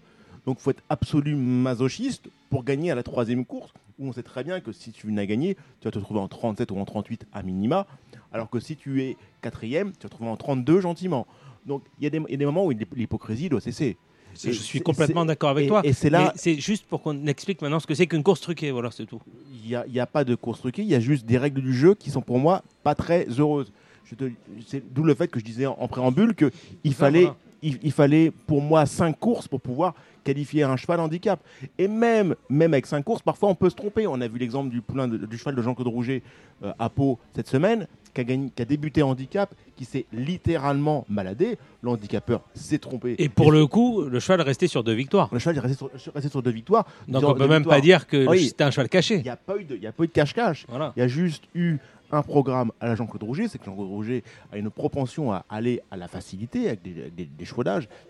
[0.44, 4.22] Donc il faut être absolu masochiste pour gagner à la troisième course, où on sait
[4.22, 6.84] très bien que si tu n'as gagné, tu vas te trouver en 37 ou en
[6.84, 7.86] 38 à minima,
[8.32, 11.26] alors que si tu es quatrième, tu vas te trouver en 32 gentiment.
[11.64, 13.96] Donc il y, a des- il y a des moments où l'hyp- l'hypocrisie doit cesser.
[14.38, 15.80] Je suis complètement d'accord avec et- toi.
[15.82, 18.70] Et c'est là, C'est juste pour qu'on explique maintenant ce que c'est qu'une course truquée.
[18.70, 19.20] Voilà, c'est tout.
[19.64, 21.38] il n'y a, il y a pas de course truquée, il y a juste des
[21.38, 23.72] règles du jeu qui sont pour moi pas très heureuses.
[24.66, 26.50] C'est d'où le fait que je disais en, en préambule que
[26.84, 27.36] il fallait, voilà.
[27.62, 29.94] il, il fallait pour moi cinq courses pour pouvoir
[30.24, 31.40] qualifier un cheval handicap.
[31.78, 34.06] Et même, même avec cinq courses, parfois on peut se tromper.
[34.06, 36.22] On a vu l'exemple du poulain de- du cheval de Jean-Claude Rouget
[36.64, 41.04] euh, à Pau cette semaine, qui a, gagné, qui a débuté handicap, qui s'est littéralement
[41.08, 41.58] maladé.
[41.82, 43.14] Le handicapeur s'est trompé.
[43.18, 45.28] Et pour le coup, le cheval est resté sur deux victoires.
[45.32, 46.86] le cheval est resté sur, resté sur deux victoires.
[47.08, 47.76] Donc on peut deux même victoires.
[47.76, 48.46] pas dire que Oui.
[48.46, 49.16] c'était un cheval caché.
[49.16, 50.66] Il n'y a pas eu de, il cache-cache.
[50.68, 50.92] Voilà.
[50.96, 51.76] Il y a juste eu
[52.12, 55.80] un programme à la Jean-Claude Rouget, c'est que Jean-Claude Rouget a une propension à aller
[55.90, 57.28] à la facilité avec des, des.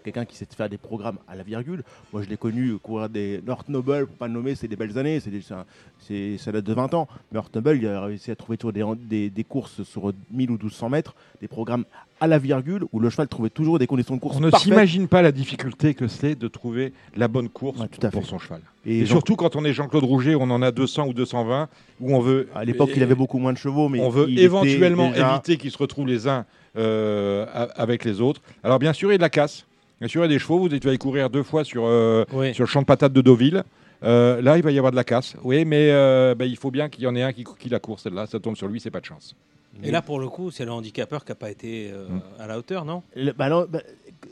[0.05, 1.83] Quelqu'un qui sait faire des programmes à la virgule.
[2.13, 4.97] Moi, je l'ai connu courir des North Noble, pour pas le nommer, c'est des belles
[4.99, 7.09] années, c'est ça date de 20 ans.
[7.31, 10.51] Mais North Noble, il a réussi à trouver toujours des, des, des courses sur 1000
[10.51, 11.85] ou 1200 mètres, des programmes
[12.21, 15.07] à la virgule où le cheval trouvait toujours des conditions de course On ne s'imagine
[15.09, 18.29] pas la difficulté que c'est de trouver la bonne course Ouais, tout à pour fait.
[18.31, 18.61] son cheval.
[18.87, 21.69] Et Et, Jean- surtout quand on est Jean-Claude Rouget, on en a 200 ou 220,
[22.01, 22.49] où on veut.
[22.55, 25.71] à l'époque, il avait beaucoup moins de chevaux, mais on veut éventuellement déjà- éviter qu'ils
[25.71, 26.45] se retrouvent les uns
[26.79, 28.41] euh, a- avec les autres.
[28.63, 29.67] Alors bien sûr, il y a de la casse.
[30.01, 30.59] Bien sûr, il y a des chevaux.
[30.59, 32.53] Vous allez aller courir deux fois sur, euh, Oui.
[32.55, 33.63] sur le champ de patates de Deauville.
[34.05, 35.37] Euh, là, il va y avoir de la casse.
[35.43, 37.79] Oui, mais euh, ben, il faut bien qu'il y en ait un qui, qui la
[37.79, 38.27] court celle-là.
[38.27, 39.35] Ça tombe sur lui, c'est pas de chance.
[39.83, 42.07] Et là, pour le coup, c'est le handicapeur qui n'a pas été euh,
[42.39, 43.03] à la hauteur, non?
[43.37, 43.81] Bah bah,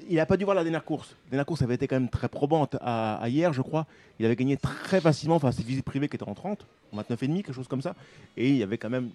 [0.09, 1.17] il n'a pas dû voir la dernière course.
[1.27, 3.87] La dernière course avait été quand même très probante à, hier, je crois.
[4.19, 6.99] Il avait gagné très facilement face à ses visites privées qui étaient en 30, en
[6.99, 7.95] 29,5, quelque chose comme ça.
[8.37, 9.11] Et il y avait quand même.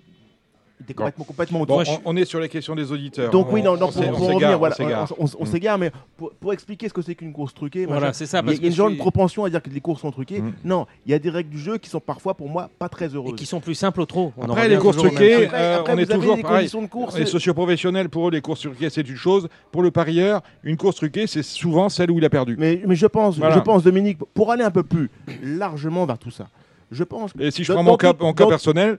[0.80, 1.04] Il était Bon.
[1.04, 1.92] complètement, complètement Bon, au-dessus.
[2.06, 3.30] on, on est sur les questions des auditeurs.
[3.32, 4.76] Donc On- oui, non, non, on pour, revenir, voilà,
[5.18, 5.78] on s'égare.
[5.78, 8.38] mais pour, pour expliquer ce que c'est qu'une course truquée, Voilà, c'est ça.
[8.38, 9.70] il y a, Parce il y a une que genre suis- propension à dire que
[9.70, 10.42] les courses sont truquées.
[10.42, 10.54] Mm.
[10.64, 13.08] Non, il y a des règles du jeu qui sont parfois pour moi pas très
[13.12, 13.36] Et heureuses.
[13.36, 14.32] qui sont plus simples au trop.
[14.38, 15.46] On Après, les courses truquées.
[15.48, 16.58] Après- euh, après, on vous est avez toujours des pareil.
[16.60, 17.18] conditions de course.
[17.20, 19.50] Les socioprofessionnels, pour eux, les courses truquées, c'est une chose.
[19.74, 22.56] Pour le parieur, une course truquée, c'est souvent celle où il a perdu.
[22.58, 23.56] Mais, mais je pense, Voilà.
[23.56, 25.10] je pense, Dominique, pour aller un peu plus
[25.44, 26.48] largement vers tout ça,
[26.92, 27.32] je pense.
[27.40, 28.98] Et si je prends mon cas, mon personnel,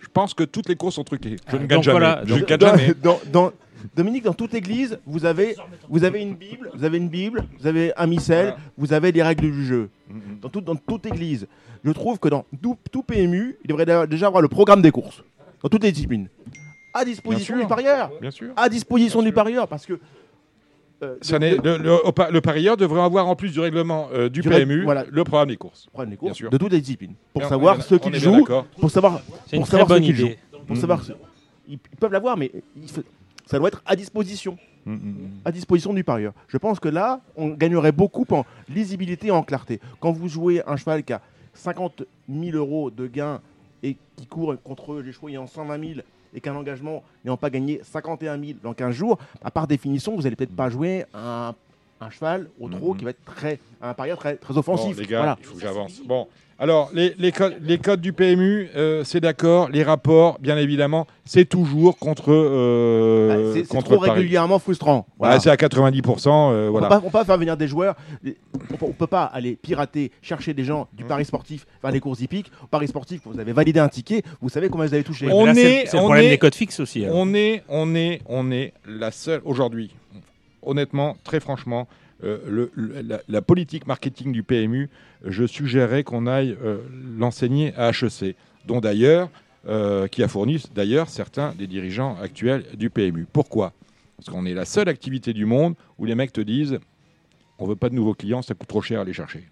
[0.00, 1.36] je pense que toutes les courses sont truquées.
[1.48, 1.98] Je Ah, ne gagne donc jamais.
[1.98, 2.94] voilà, je ne donc- gagne jamais.
[3.02, 3.52] dans- dans-
[3.94, 5.54] Dominique, dans toute église, vous avez,
[5.88, 8.56] vous avez une Bible, vous avez une Bible, vous avez un missel, Voilà.
[8.76, 9.88] vous avez les règles du jeu.
[10.10, 10.20] Mhm.
[10.42, 11.46] Dans, tout- dans toute église,
[11.84, 15.22] je trouve que dans tout, tout PMU, il devrait déjà avoir le programme des courses,
[15.62, 16.28] dans toutes les disciplines,
[16.92, 18.48] à disposition du parieur, Bien sûr.
[18.56, 20.00] à disposition Bien du parieur, parce que
[21.02, 24.40] euh, Ça de- n'est- de- le, parieur devrait avoir en plus du règlement euh, du
[24.42, 25.04] Du règle- PMU voilà.
[25.08, 25.88] le programme des courses.
[26.04, 26.50] les Bien courses sûr.
[26.50, 27.84] de toutes les disciplines, pour on- savoir bien
[28.32, 28.64] jouent, d'accord.
[28.80, 30.38] pour savoir, pour ceux qu'ils idée.
[30.66, 31.12] pour savoir, ce-
[31.68, 33.02] ils, ils peuvent l'avoir, mais il faut-
[33.46, 34.58] ça doit être à disposition.
[34.86, 35.30] Mm, mm, mm.
[35.44, 36.32] à disposition du parieur.
[36.48, 39.80] Je pense que là, on gagnerait beaucoup en lisibilité et en clarté.
[40.00, 41.20] Quand vous jouez un cheval qui a
[41.52, 43.40] 50 000 euros de gains
[43.82, 46.00] et qui court contre les chevaux ayant 120 000
[46.34, 50.22] et qu'un engagement n'ayant pas gagné 51 000 dans 15 jours, à par définition, vous
[50.22, 51.54] n'allez peut-être pas jouer un,
[52.00, 52.98] un cheval au trot Mhm.
[52.98, 54.98] qui va être très, un parieur très, très Bon, offensif.
[54.98, 55.36] les gars, Voilà.
[55.40, 56.00] il faut que j'avance.
[56.04, 56.28] Bon,
[56.60, 59.68] alors, les, les, codes, les codes du PMU, euh, c'est d'accord.
[59.70, 65.06] Les rapports, bien évidemment, c'est toujours contre, euh, Bah, c'est trop régulièrement frustrant.
[65.10, 65.40] Bah, Voilà.
[65.40, 66.50] c'est à 90%.
[66.52, 66.88] euh, On voilà.
[66.88, 67.94] peut pas, on peut pas faire venir des joueurs.
[68.70, 71.06] On peut, on peut pas aller pirater, chercher des gens du Mmh.
[71.06, 72.50] pari sportif, faire des courses hippiques.
[72.64, 75.28] Au pari sportif, vous avez validé un ticket, vous savez combien vous avez touché.
[75.30, 77.04] On là, c'est est- le- c'est le on problème est- des codes fixes aussi.
[77.04, 77.16] alors.
[77.18, 79.94] On est, on est, on est la seule aujourd'hui.
[80.62, 81.86] Honnêtement, très franchement,
[82.24, 82.68] euh,
[83.28, 84.90] la, politique marketing du PMU,
[85.24, 86.78] je suggérerais qu'on aille euh,
[87.16, 88.34] l'enseigner à HEC,
[88.66, 89.30] dont d'ailleurs,
[89.66, 93.26] euh, qui a fourni d'ailleurs certains des dirigeants actuels du PMU.
[93.32, 93.72] Pourquoi?
[94.16, 96.78] Parce qu'on est la seule activité du monde où les mecs te disent
[97.58, 99.48] on veut pas de nouveaux clients, ça coûte trop cher à les chercher.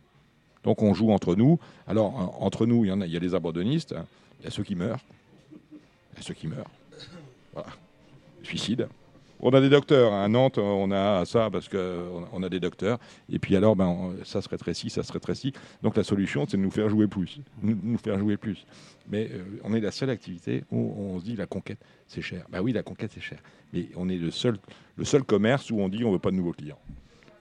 [0.64, 1.58] Donc on joue entre nous.
[1.86, 4.06] Alors en- entre nous, il y en a, il y a les abandonnistes, hein.
[4.40, 5.00] il y a ceux qui meurent,
[6.12, 6.70] il y a ceux qui meurent.
[7.52, 7.68] Voilà.
[8.42, 8.88] Suicide.
[9.41, 10.24] On a des docteurs hein.
[10.24, 12.99] à Nantes, on a ça parce qu'on on a des docteurs.
[13.30, 15.53] Et puis alors, ben, ça se rétrécit, ça se rétrécit.
[15.82, 18.66] Donc la solution, c'est de nous faire jouer plus, nous, faire jouer plus.
[19.09, 21.78] Mais euh, on est la seule activité où on se dit la conquête,
[22.09, 22.47] c'est cher.
[22.51, 23.39] Bah oui, la conquête, c'est cher.
[23.72, 24.59] Mais on est le seul,
[25.26, 26.80] commerce où on dit on veut pas de nouveaux clients.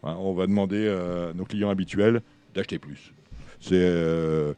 [0.04, 2.22] Hein, on va demander euh, à nos clients habituels
[2.54, 3.14] d'acheter plus.
[3.60, 4.54] C'est, euh,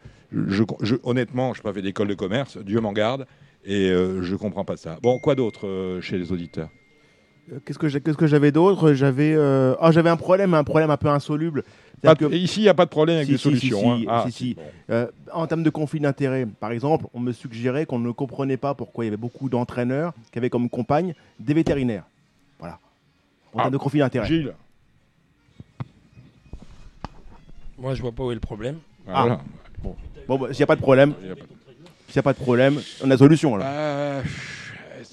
[1.03, 3.25] honnêtement, je n'ai pas fait d'école de commerce, Dieu m'en garde,
[3.63, 4.97] et euh, je comprends pas ça.
[5.01, 6.69] Bon, quoi d'autre euh, chez les auditeurs?
[6.69, 6.86] Euh,
[7.65, 8.93] Qu'est-ce que j'ai- qu'est-ce que j'avais d'autre?
[8.93, 11.63] J'avais euh, ah, j'avais un problème, un problème un peu insoluble.
[12.03, 13.79] De- que, Ici, il n'y a pas de problème avec Si, des si, solutions.
[13.79, 13.97] si, hein.
[13.99, 14.53] si, Ah, si, si.
[14.53, 14.61] bon.
[14.91, 18.73] euh, en termes de conflit d'intérêts, par exemple, on me suggérait qu'on ne comprenait pas
[18.73, 22.03] pourquoi il y avait beaucoup d'entraîneurs qui avaient comme compagne des vétérinaires.
[22.59, 22.79] Voilà.
[23.53, 24.27] En Ah, termes de conflit d'intérêts.
[24.27, 24.53] Gilles.
[27.79, 28.77] Moi, je vois pas où est le problème.
[29.05, 29.39] Voilà.
[30.27, 33.09] Bon, bah, s'il n'y a pas de problème, s'il n'y a pas de problème, on
[33.09, 33.55] a solution.
[33.55, 33.67] Alors.
[33.69, 34.21] Euh,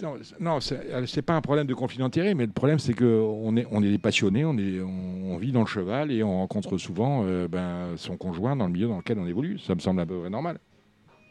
[0.02, 2.78] non, c'est- non, c'est euh, c'est pas un problème de conflit d'intérêt, mais le problème
[2.78, 5.66] c'est que on est, on est des passionnés, on, est, on, on vit dans le
[5.66, 9.26] cheval et on rencontre souvent euh, ben, son conjoint dans le milieu dans lequel on
[9.26, 9.58] évolue.
[9.58, 10.58] Ça me semble un peu normal.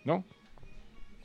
[0.05, 0.23] Non?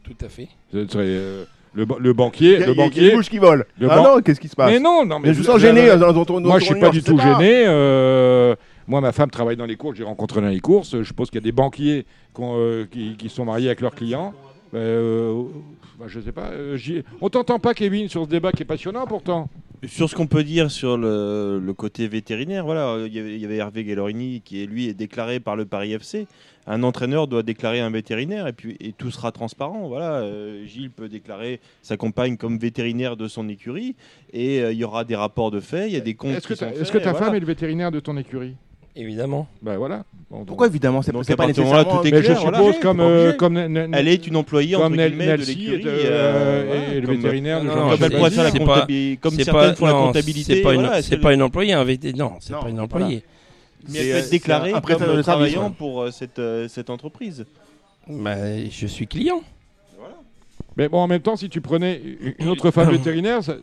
[0.04, 0.48] Tout à fait.
[0.72, 3.10] Ce serait, euh, le, ba- le Il banquier, y a- le il y a banquier.
[3.10, 3.66] une bouche qui vole.
[3.78, 4.70] le Ah ban- non, qu'est-ce qui se passe?
[4.72, 6.64] Mais non, non, mais Mais je vous sens gêné euh, dans notre dans Moi, je
[6.64, 7.64] suis pas du tout gêné.
[7.66, 8.54] euh,
[8.86, 9.96] moi, ma femme travaille dans les courses.
[9.98, 10.96] J'ai rencontré dans les courses.
[10.96, 13.94] Je suppose qu'il y a des banquiers qu'on, euh, qui, qui sont mariés avec leurs
[13.94, 14.32] clients.
[15.98, 16.50] Bah, je sais pas.
[16.52, 19.48] euh, j'y- on t'entend pas, Kevin, sur ce débat qui est passionnant pourtant.
[19.86, 23.34] Sur ce qu'on peut dire sur le, le côté vétérinaire, voilà, euh, il y avait-
[23.36, 26.26] il y avait Hervé Gallorini qui est lui est déclaré par le Paris FC.
[26.66, 29.86] Un entraîneur doit déclarer un vétérinaire et puis et tout sera transparent.
[29.88, 33.94] Voilà, euh, Gilles peut déclarer sa compagne comme vétérinaire de son écurie
[34.32, 36.32] et euh, il y aura des rapports de fait, il y a des comptes.
[36.36, 38.56] Est-ce que, qui ta- faits, est-ce que ta femme est le vétérinaire de ton écurie?
[39.00, 39.46] Évidemment.
[39.62, 40.02] Ben voilà.
[40.28, 42.02] Bon, donc- Pourquoi évidemment C'est pas partir de ce moment-là, nécessairement.
[42.02, 42.58] tout est Mais je clair, voilà.
[42.58, 45.82] suppose T'es comme euh, comme Elle est une employée entre guillemets de l'écurie.
[45.82, 47.68] est, euh, euh, et voilà, le vétérinaire Comme
[48.02, 50.54] elle je pourrait faire la comptabilité, comme certaines pas- font la comptabilité.
[50.56, 51.00] C'est pas, une- voilà,
[51.42, 52.12] employée.
[52.12, 52.82] Non, c'est pas une voilà.
[52.82, 53.22] employée.
[53.88, 57.46] Mais elle peut être déclarée prestataire comme travaillant pour euh, cette, euh, cette entreprise.
[58.08, 58.34] Bah,
[58.68, 59.40] je suis client.
[60.76, 62.00] Mais bon, en même temps, si tu prenais
[62.38, 63.54] une autre femme vétérinaire, ça,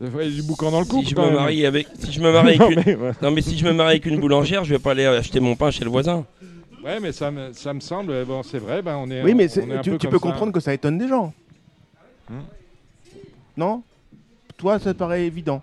[0.00, 1.04] du boucan dans le couple.
[1.06, 3.12] Si je me marie avec, si je me marie avec Non, une, mais, ouais.
[3.22, 5.56] non mais si je me marie avec une boulangère, je vais pas aller acheter mon
[5.56, 6.24] pain chez le voisin.
[6.84, 9.22] Ouais, mais ça me, ça me semble, bon, c'est vrai, ben, on est.
[9.22, 10.22] Oui, mais on est tu, peu tu peux ça.
[10.22, 11.32] comprendre que ça étonne des gens.
[12.30, 12.34] Hmm.
[13.56, 13.82] Non?
[14.56, 15.62] Toi, ça te paraît évident.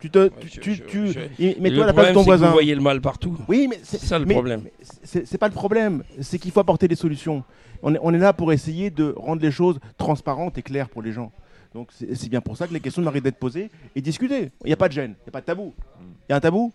[0.00, 2.06] Tu te, tu, je- tu, je- tu- je- y- Mais mets-toi à le la place
[2.08, 2.46] de problème, ton c'est que voisin.
[2.46, 3.36] vous voyez le mal partout.
[3.48, 4.62] Oui, mais C'est ça le mais- problème.
[5.04, 6.02] c'est pas le problème.
[6.20, 7.42] C'est qu'il faut apporter des solutions.
[7.82, 11.02] On est, on est là pour essayer de rendre les choses transparentes et claires pour
[11.02, 11.32] les gens.
[11.74, 14.50] Donc c'est bien pour ça que les questions méritent d'être posées et discutées.
[14.64, 15.74] Il n'y a pas de gêne, il n'y a pas de tabou.
[16.00, 16.72] Il y a un tabou?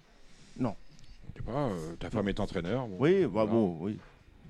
[1.36, 2.88] Je sais pas, euh, ta femme est entraîneur.
[2.88, 2.96] bon.
[3.00, 3.52] Oui, bah Non.
[3.52, 3.98] bon, oui.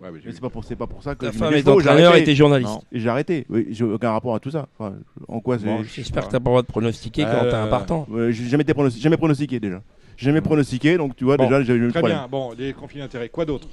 [0.01, 1.67] Ouais, mais c'est pas pour c'est pas pour ça que Ta je femme me est
[1.67, 2.69] entraîneur et t'es journaliste.
[2.73, 2.83] Non.
[2.91, 3.45] Et J'ai arrêté.
[3.49, 4.67] Oui, j'ai aucun rapport à tout ça.
[4.77, 4.95] Enfin,
[5.29, 7.67] en quoi Bon, J'espère que t'as pas le droit de pronostiquer quand Euh, t'es un
[7.67, 8.05] partant.
[8.09, 9.81] Ouais, j'ai jamais été pronosti- jamais pronostiqué déjà.
[10.17, 12.17] J'ai jamais pronostiqué, donc tu vois Bon, déjà j'ai eu le Très problème.
[12.19, 13.29] bien, bon, les conflits d'intérêts.
[13.29, 13.69] Quoi d'autre?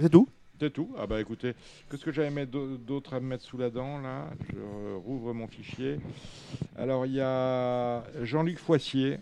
[0.00, 0.26] C'est tout.
[0.62, 1.54] C'est tout Ah bah écoutez,
[1.90, 4.30] qu'est-ce que j'avais d'autre à me mettre sous la dent là?
[4.48, 5.98] Je rouvre mon fichier.
[6.78, 9.18] Alors il y a Jean-Luc Foissier,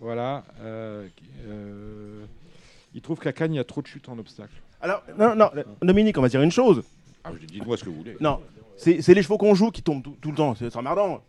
[0.00, 0.44] voilà.
[0.62, 1.06] euh,
[1.46, 2.24] euh,
[2.94, 4.54] il trouve qu'à Cannes il y a trop de chutes en obstacle.
[4.80, 5.50] Alors non non
[5.82, 6.82] Dominique, on va dire une chose.
[7.22, 8.16] Ah, je dis, dites-moi ce que vous voulez.
[8.18, 8.40] Non,
[8.78, 10.54] c'est c'est les chevaux qu'on joue qui tombent tout, tout le temps.
[10.54, 11.22] C'est c'est emmerdant.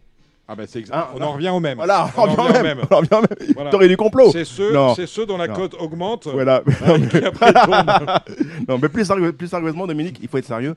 [0.52, 1.26] Ah c'est exa- Ah, on non.
[1.28, 1.78] en revient au même.
[1.78, 2.80] Voilà, on on revient au même.
[2.90, 3.54] On revient au même.
[3.54, 3.70] Voilà.
[3.70, 4.32] T'aurais du complot.
[4.32, 4.74] C'est ceux,
[5.06, 5.54] ceux dont la Non.
[5.54, 6.28] cote augmente.
[6.28, 6.64] Voilà.
[6.86, 6.98] hein,
[8.68, 10.76] non, mais plus, sérieux- plus sérieusement, Dominique, il faut être sérieux.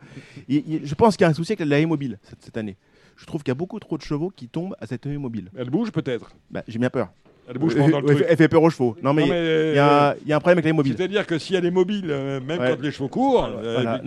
[0.48, 2.76] Il- il- je pense qu'il y a un souci avec la mobile cette, cette année.
[3.16, 5.50] Je trouve qu'il y a beaucoup trop de chevaux qui tombent à cette mobile.
[5.56, 6.30] Elle bouge peut-être.
[6.50, 7.08] Bah, J'ai bien peur.
[7.48, 8.26] Elle bouge pendant le elle- truc.
[8.28, 8.96] Elle fait peur aux chevaux.
[9.02, 10.94] Non, mais Non, il y, a- un problème avec la mobile.
[10.96, 13.98] C'est-à-dire que si elle est mobile, euh, même quand les chevaux courent, euh,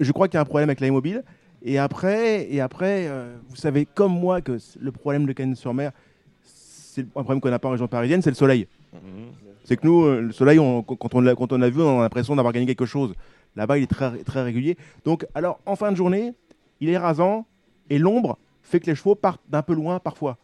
[0.00, 1.22] je, crois qu'il y a un problème avec la mobile.
[1.62, 5.92] Et après, et après euh, vous savez comme moi que le problème de Cannes-sur-Mer,
[6.42, 8.66] c'est un problème qu'on n'a pas en région parisienne, c'est le soleil.
[9.64, 12.52] C'est que nous, euh, le soleil, on- quand on l'a vu, on a l'impression d'avoir
[12.52, 13.14] gagné quelque chose.
[13.56, 14.76] Là-bas, il est très, très régulier.
[15.04, 16.32] Donc, alors, en fin de journée,
[16.80, 17.46] il est rasant
[17.88, 20.38] et l'ombre fait que les chevaux partent d'un peu loin parfois.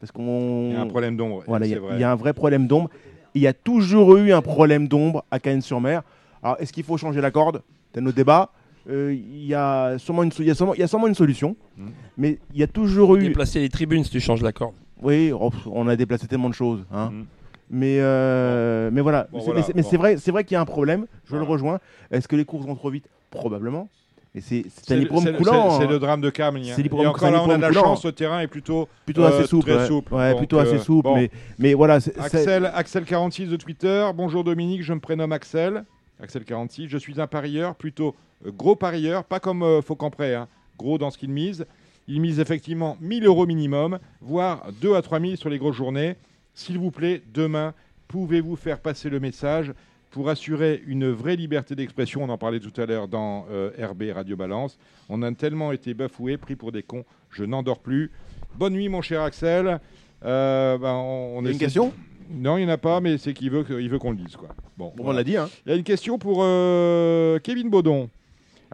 [0.00, 0.68] Parce qu'on.
[0.70, 1.44] Il y a un problème d'ombre.
[1.46, 1.94] Voilà, il y, a- vrai.
[1.94, 2.90] il y a un vrai problème d'ombre.
[3.34, 6.02] Il y a toujours eu un problème d'ombre à Cannes-sur-Mer.
[6.42, 7.62] Alors, est-ce qu'il faut changer la corde?
[7.94, 8.50] C'est notre débat.
[8.90, 11.14] Euh, Il y, a sûrement une il y, a sûrement- il y a sûrement une
[11.14, 11.56] solution.
[11.76, 11.90] Mhm.
[12.18, 13.20] Mais il y a toujours eu.
[13.22, 14.74] Déplacer les tribunes si tu changes la corde.
[15.02, 16.84] Oui, oh, on a déplacé tellement de choses.
[16.92, 17.10] hein.
[17.12, 17.24] Mhm.
[17.70, 19.88] Mais, euh, mais voilà, Bon, C'est- voilà, mais c'est- mais bon.
[19.90, 21.06] c'est vrai, c'est vrai qu'il y a un problème.
[21.24, 21.44] Je Voilà.
[21.46, 21.78] le rejoins.
[22.10, 23.06] Est-ce que les courses vont trop vite?
[23.30, 23.88] Probablement.
[24.34, 25.70] Mais c'est c'est C'est un le- hippodrome c'est le- coulant.
[25.70, 25.90] c'est- c'est hein.
[25.90, 26.72] le drame de Camille.
[26.74, 28.08] C'est l'hippodrome- un là, on a de la chance, coulant.
[28.08, 29.70] le terrain est plutôt, Plutôt euh, assez souple.
[29.70, 29.86] très ouais.
[29.86, 30.12] souple.
[30.14, 31.04] Ouais, Donc, plutôt assez souple.
[31.08, 31.14] bon.
[31.14, 32.00] Mais, mais voilà.
[32.00, 34.06] c'est- c'est- Axel, Axel 46 de Twitter.
[34.14, 35.84] Bonjour Dominique, je me prénomme Axel.
[36.20, 36.88] Axel 46.
[36.88, 38.14] Je suis un parieur, plutôt
[38.46, 40.48] gros parieur, pas comme euh, Faucampré, hein,
[40.78, 41.66] gros dans ce qu'il mise.
[42.06, 46.16] Il mise effectivement 1000 euros minimum, voire 2 à 3000 sur les grosses journées.
[46.54, 47.72] S'il vous plaît, demain,
[48.08, 49.72] pouvez-vous faire passer le message
[50.10, 52.22] pour assurer une vraie liberté d'expression?
[52.22, 54.78] On en parlait tout à l'heure dans euh, RB Radio Balance.
[55.08, 57.04] On a tellement été bafoués, pris pour des cons.
[57.30, 58.10] Je n'endors plus.
[58.56, 59.80] Bonne nuit, mon cher Axel.
[60.24, 61.92] Euh, ben, on, on Il y a une question?
[62.30, 64.16] Non, il n'y en a pas, mais c'est qu'il veut, que- il veut qu'on le
[64.16, 64.36] dise.
[64.36, 64.48] Quoi.
[64.78, 65.36] Bon, Bon, on l'a dit.
[65.36, 65.48] Hein.
[65.66, 68.08] Il y a une question pour euh, Kevin Baudon.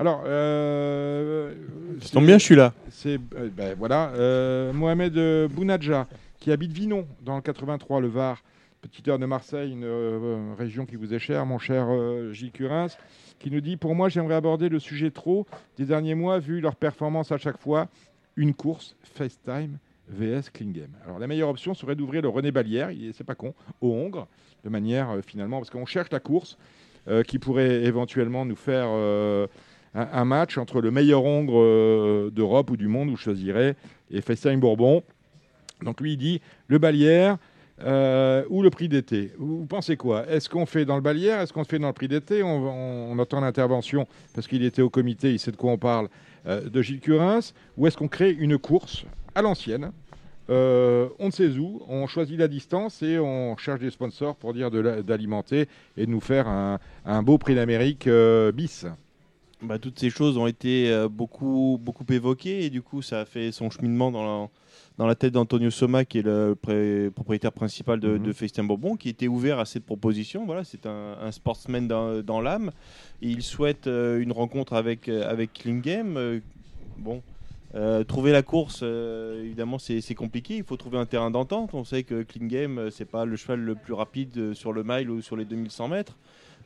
[0.00, 1.52] Alors, euh,
[2.00, 2.72] Ça tombe bien, je suis là.
[2.88, 6.06] C'est euh, ben, voilà, euh, Mohamed euh, Bounadja
[6.38, 8.42] qui habite Vinon dans le 83, le Var,
[8.80, 11.86] petite heure de Marseille, une euh, région qui vous est chère, mon cher
[12.32, 12.88] Gilles Curins,
[13.40, 15.46] qui nous dit pour moi j'aimerais aborder le sujet trop
[15.76, 17.88] des derniers mois vu leur performance à chaque fois,
[18.36, 19.76] une course FaceTime
[20.08, 20.88] VS Klingem.
[21.04, 23.52] Alors la meilleure option serait d'ouvrir le René Balière, c'est pas con,
[23.82, 24.28] au Hongre,
[24.64, 26.56] de manière euh, finalement parce qu'on cherche la course
[27.08, 29.46] euh, qui pourrait éventuellement nous faire euh,
[29.94, 33.76] un, match entre le meilleur hongre euh, d'Europe ou du monde, où je choisirais,
[34.10, 35.02] et Festin Bourbon.
[35.82, 37.38] Donc lui, il dit le Balière
[37.82, 39.32] euh, ou le prix d'été.
[39.38, 40.28] Vous, pensez quoi?
[40.28, 42.42] Est-ce qu'on fait dans le Balière Est-ce qu'on fait dans le prix d'été?
[42.42, 46.08] On, attend l'intervention, parce qu'il était au comité, il sait de quoi on parle,
[46.46, 47.40] euh, de Gilles Curins.
[47.76, 49.04] Ou est-ce qu'on crée une course
[49.34, 49.92] à l'ancienne?
[50.48, 54.68] On ne sait où, on choisit la distance et on cherche des sponsors pour dire
[54.68, 58.08] d'alimenter et de nous faire un, beau prix d'Amérique
[58.52, 58.84] bis.
[59.62, 63.24] Bah, toutes ces choses ont été euh, beaucoup, beaucoup évoquées et du coup ça a
[63.26, 64.48] fait son cheminement dans la,
[64.96, 68.22] dans la tête d'Antonio Soma qui est le pré- propriétaire principal de, Mhm.
[68.22, 70.46] de Festin Bourbon qui était ouvert à cette proposition.
[70.46, 72.70] Voilà, c'est un, un sportsman dans, dans l'âme.
[73.20, 76.16] Il souhaite euh, une rencontre avec, euh, avec Klingame.
[76.16, 76.40] Euh,
[76.96, 77.22] bon,
[77.74, 80.56] euh, trouver la course, euh, évidemment, c'est compliqué.
[80.56, 81.74] Il faut trouver un terrain d'entente.
[81.74, 85.10] On sait que Klingame, euh, c'est pas le cheval le plus rapide sur le mile
[85.10, 86.16] ou sur les 2100 mètres.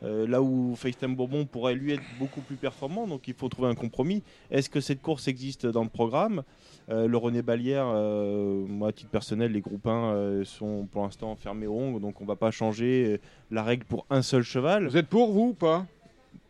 [0.05, 3.69] Euh, là où FaceTime Bourbon pourrait lui être beaucoup plus performant, donc il faut trouver
[3.69, 4.23] un compromis.
[4.51, 6.43] Est-ce que cette course existe dans le programme?
[6.91, 11.35] Euh, Le René Balière, euh, moi à titre personnel, les groupes 1 sont pour l'instant
[11.37, 13.21] fermés au Hong, donc on va pas changer
[13.51, 14.87] la règle pour un seul cheval.
[14.89, 15.87] Vous êtes pour vous ou pas?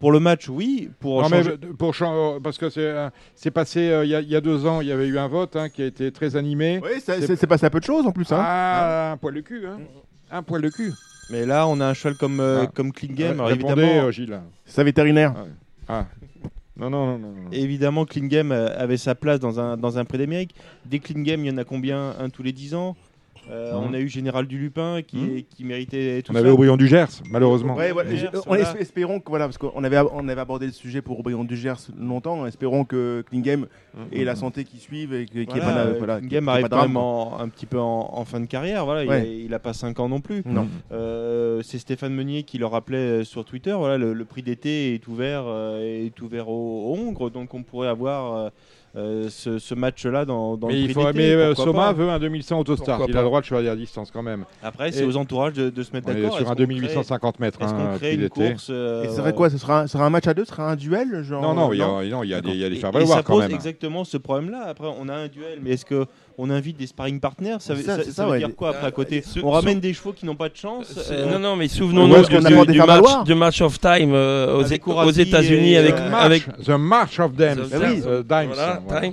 [0.01, 0.91] Pour le match, oui.
[0.99, 2.93] Pour Non, mais changer- pour chan- parce que c'est
[3.35, 5.19] c'est passé euh, il y, a- il y a deux ans, il y avait eu
[5.19, 6.81] un vote hein, qui a été très animé.
[6.83, 8.31] Oui, c'est passé à peu de choses en plus.
[8.33, 8.39] Hein.
[8.41, 9.79] Ah, un poil de cul, hein.
[10.31, 10.93] Un poil de cul.
[11.31, 12.67] Mais là, on a un cheval comme, euh, Ah.
[12.67, 14.41] comme alors répondez, évidemment, euh, Gilles.
[14.65, 15.35] C'est un vétérinaire.
[15.89, 16.07] Ah.
[16.77, 17.29] Non, non, non, non.
[17.29, 17.51] non.
[17.53, 20.55] Évidemment, Klingame euh, avait sa place dans un, dans un prix d'Amérique.
[20.85, 22.15] Des Klingame, il y en a combien?
[22.19, 22.97] Un tous les 10 ans?
[23.51, 23.73] Euh.
[23.75, 26.41] On a eu Général du Lupin qui, qui méritait tout On ça.
[26.41, 27.75] avait Aubryon du Gers, malheureusement.
[27.75, 28.75] Ouais, voilà, Gers, j'ai- on voilà.
[28.81, 31.89] espérons que voilà parce qu'on avait on avait abordé le sujet pour Aubryon du Gers
[31.99, 32.47] longtemps.
[32.47, 33.67] Espérons que Klingame
[34.13, 35.85] ait la santé qui suive et ait Voilà,
[36.41, 38.85] pas arrive de quand même en- un petit peu en, en fin de carrière.
[38.85, 39.23] Voilà, Ouais.
[39.27, 40.43] il, a, il a pas 5 ans non plus.
[40.47, 40.67] Non.
[40.93, 43.73] Euh, c'est Stéphane Meunier qui le rappelait euh, sur Twitter.
[43.77, 47.63] Voilà, le, le prix d'été est ouvert, euh, est ouvert au, au Hongre, donc on
[47.63, 48.51] pourrait avoir
[48.97, 51.93] euh, ce, ce match-là dans, dans Mais, le il faut, mais euh, Soma pas.
[51.95, 52.99] veut un 2100 autostart.
[52.99, 54.45] Pourquoi Il a le droit de choisir à distance quand même.
[54.63, 56.37] Après, c'est aux entourages de, de se mettre d'accord.
[56.37, 59.17] sur un qu'on crée- 2850 mètres, Est-ce hein, qu'on crée une course euh, Et ce
[59.17, 59.51] serait quoi?
[59.51, 60.45] Ce sera, un, ce sera un match à deux?
[60.45, 62.51] Ce sera un duel genre, Non, non, il y a- non il y a des-
[62.51, 63.53] il y a des Et- faire et valoir ça quand pose même.
[63.53, 64.65] exactement ce problème-là.
[64.69, 66.07] Après, on a un duel, mais est-ce que
[66.39, 68.39] on invite des sparring partners Ça, veut- C'est ça, ça- c'est ça ça, veut ouais.
[68.39, 70.57] dire quoi après à côté sou- On ramène sou- des chevaux qui n'ont pas de
[70.57, 70.93] chance.
[71.11, 74.65] Euh, non, non, mais Ou souvenons-nous du, du match, du match of time euh, aux,
[74.65, 77.59] Avec aux Courasi États-Unis avec, euh, The March of Dames.
[77.69, 78.03] The- oui.
[78.07, 79.07] euh, Dimes, voilà, voilà.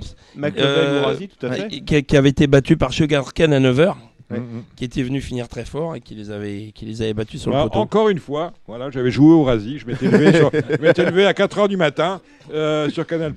[0.58, 1.68] Euh, tout à fait.
[1.68, 3.94] qui, qui avait été battu par Sugar Khan à 9h,
[4.30, 4.62] Mm, mm.
[4.76, 7.50] qui était venu finir très fort et qui les avait, qui les avait battus sur
[7.50, 7.80] Voilà, le poteau.
[7.80, 10.06] encore une fois, voilà, j'avais joué au Rasi, je m'étais
[11.04, 12.20] levé, à 4h du matin
[12.54, 13.34] euh, sur Canal+.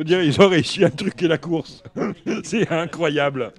[0.00, 1.82] Je veux dire, ils ont réussi à truquer la course.
[2.42, 3.52] C'est incroyable.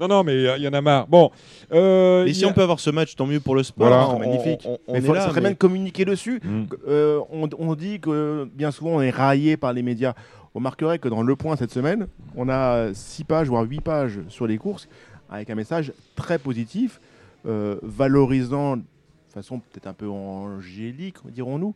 [0.00, 1.06] Non, non, mais euh, il y en a marre.
[1.06, 1.30] Bon,
[1.70, 3.88] euh, Mais si a- on peut avoir ce match, tant mieux pour le sport.
[3.88, 4.08] Voilà.
[4.08, 4.62] On- magnifique.
[4.64, 6.40] On, on Mais est faut- là, ça serait mais- bien de communiquer dessus.
[6.42, 6.62] Mm.
[6.88, 10.14] Euh, on, on dit que bien souvent on est raillé par les médias.
[10.54, 12.06] On marquerait que dans Le Point cette semaine,
[12.36, 14.88] on a 6 pages, voire 8 pages sur les courses,
[15.30, 17.02] avec un message très positif,
[17.46, 18.82] euh, valorisant de
[19.34, 21.74] façon peut-être un peu angélique, dirons-nous,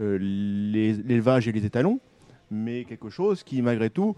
[0.00, 1.98] euh, l'élevage et les étalons,
[2.50, 4.14] mais quelque chose qui malgré tout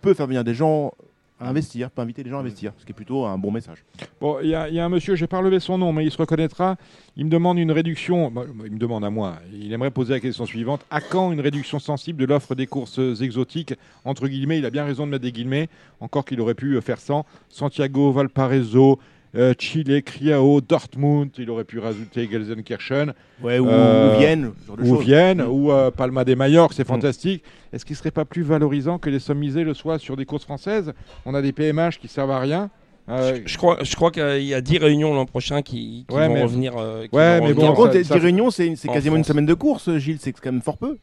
[0.00, 0.92] peut faire venir des gens
[1.40, 3.84] à investir, peut inviter les gens à investir, ce qui est plutôt un bon message.
[4.20, 6.76] Bon, il y, a un monsieur, j'ai pas relevé son nom, mais il se reconnaîtra.
[7.16, 8.30] Il me demande une réduction.
[8.30, 9.36] bah, il me demande à moi.
[9.52, 12.98] Il aimerait poser la question suivante à quand une réduction sensible de l'offre des courses
[13.20, 13.74] exotiques
[14.04, 15.68] Entre guillemets, il a bien raison de mettre des guillemets.
[16.00, 17.24] Encore qu'il aurait pu faire sans.
[17.48, 18.98] Santiago, Valparaiso.
[19.36, 24.66] Euh, Chile, Criao, Dortmund, il aurait pu rajouter Gelsenkirchen, Ouais, ou, Euh, ou Vienne, ce
[24.66, 24.96] genre de ou.
[24.96, 25.48] Vienne, Mm.
[25.50, 26.86] ou euh, Palma de Mallorca, c'est Mm.
[26.86, 27.44] fantastique.
[27.72, 30.24] Est-ce qu'il ne serait pas plus valorisant que les sommes misées le soient sur des
[30.24, 30.92] courses françaises?
[31.26, 32.70] On a des PMH qui servent à rien.
[33.10, 36.28] Euh, Je crois, je crois qu'il y a 10 réunions l'an prochain qui, qui Ouais,
[36.28, 36.76] vont mais- revenir.
[36.76, 37.72] euh, qui Ouais, vont mais revenir.
[37.74, 40.32] bon, ça- ça- 10 réunions, c'est c'est en quasiment une semaine de course, Gilles, c'est
[40.32, 40.96] quand même fort peu.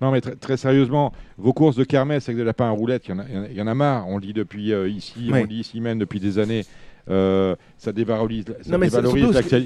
[0.00, 3.12] Non, mais très, très sérieusement, vos courses de kermesse avec des lapins à roulettes, il
[3.12, 4.06] y, en a- y y en marre.
[4.08, 5.38] On le dit depuis euh, ici, Ouais.
[5.38, 6.64] on le dit ici même depuis des années.
[7.08, 8.78] Euh, ça dévalorise, ça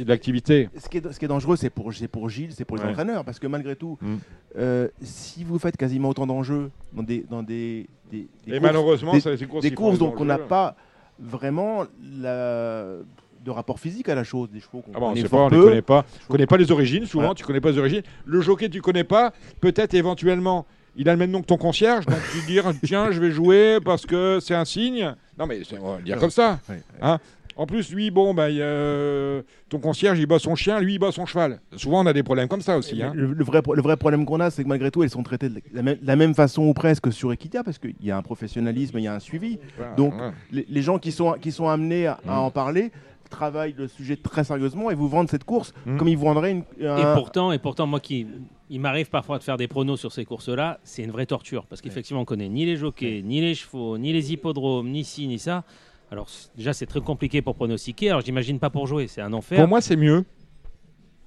[0.06, 0.68] l'activité.
[0.78, 2.90] Ce qui est, ce qui est dangereux, c'est pour, Gilles, c'est pour les Ouais.
[2.90, 4.16] entraîneurs, parce que malgré tout, Mm.
[4.58, 8.60] euh, si vous faites quasiment autant d'enjeux dans des, dans des, des, des Et courses,
[8.62, 10.44] malheureusement, des, ça, courses des courses donc on n'a enjeux.
[10.48, 10.76] pas
[11.18, 11.84] vraiment
[12.20, 12.96] la,
[13.44, 15.62] de rapport physique à la chose, des chevaux qu'on Ah bon, connaît pas, on ne
[15.62, 16.04] connaît pas.
[16.28, 17.34] On connaît pas les origines, souvent, Voilà.
[17.34, 18.02] tu connais pas les origines.
[18.26, 19.32] Le jockey, tu connais pas.
[19.60, 23.20] Peut-être éventuellement, il a le même nom que ton concierge, donc tu dis tiens, je
[23.20, 25.14] vais jouer parce que c'est un signe.
[25.40, 26.60] Non, mais on va le dire comme ça.
[27.02, 27.18] Hein
[27.56, 31.12] en plus, lui, bon, bah, euh, ton concierge, il bat son chien, lui, il bat
[31.12, 31.60] son cheval.
[31.76, 33.02] Souvent, on a des problèmes comme ça aussi.
[33.02, 33.12] hein.
[33.14, 35.48] Le, le vrai, le vrai problème qu'on a, c'est que malgré tout, elles sont traitées
[35.50, 38.22] de la même, la même façon ou presque sur Equidia, parce qu'il y a un
[38.22, 39.58] professionnalisme, il y a un suivi.
[39.76, 40.14] Voilà, Donc,
[40.52, 42.38] les, les gens qui sont, qui sont amenés à, à Mm.
[42.38, 42.92] en parler
[43.30, 45.96] travaillent le sujet très sérieusement et vous vendent cette course Mm.
[45.96, 46.64] comme ils vous vendraient une.
[46.78, 48.26] Et pourtant, et pourtant, moi qui,
[48.68, 51.80] il m'arrive parfois de faire des pronos sur ces courses-là, c'est une vraie torture parce
[51.80, 55.38] qu'effectivement, on connaît ni les jockeys, ni les chevaux, ni les hippodromes, ni ci, ni
[55.38, 55.64] ça.
[56.12, 56.26] Alors
[56.56, 58.10] déjà, c'est très compliqué pour pronostiquer.
[58.10, 59.58] Alors j'imagine pas pour jouer, c'est un enfer.
[59.58, 60.24] Pour moi, c'est mieux.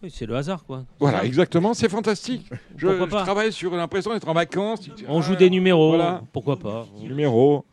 [0.03, 0.83] Oui, c'est le hasard, quoi.
[0.99, 1.25] Voilà, Ça.
[1.25, 2.49] exactement, c'est fantastique.
[2.77, 4.89] Je, travaille sur l'impression d'être en vacances.
[5.07, 6.21] On joue des numéros, Voilà.
[6.33, 6.85] pourquoi pas.
[7.01, 7.63] Numéros.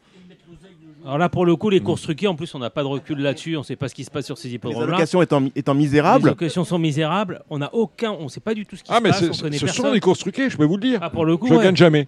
[1.04, 1.72] Alors là, pour le coup, Mm.
[1.72, 3.56] les courses truquées, en plus, on n'a pas de recul là-dessus.
[3.56, 4.88] On ne sait pas ce qui se passe sur ces les hippodromes-là.
[4.94, 6.26] allocations étant, étant Les misérables.
[6.28, 7.42] allocations sont misérables.
[7.50, 9.22] On n'a aucun, on ne sait pas du tout ce qui Ah, se mais passe.
[9.22, 9.92] on connaît ce sont personne.
[9.94, 10.98] des courses truquées, je peux vous le dire.
[11.02, 11.64] Ah, pour le coup, je ouais.
[11.64, 12.06] gagne jamais.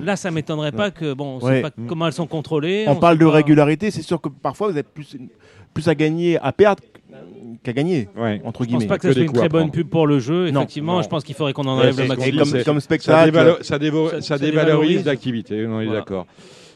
[0.00, 1.56] Là, ça m'étonnerait pas que bon, on ne Ouais.
[1.56, 2.84] sait pas comment elles sont contrôlées.
[2.88, 5.16] On parle de pas- régularité, c'est sûr que parfois vous avez plus,
[5.74, 6.82] plus à gagner, à perdre
[7.64, 8.40] qu'à gagner, Ouais.
[8.44, 8.86] entre Je pense guillemets.
[8.86, 10.46] pas que Que ce soit une très bonne pub pour le jeu.
[10.46, 11.02] Effectivement, Non.
[11.02, 12.48] je pense qu'il faudrait qu'on en enlève le maximum.
[12.50, 13.30] comme, comme Ça, spectacle.
[13.32, 15.04] dévalo- ça, dévo- Ça- ça ça dévalorise dévalorise.
[15.04, 16.00] l'activité, on est Voilà.
[16.00, 16.26] d'accord.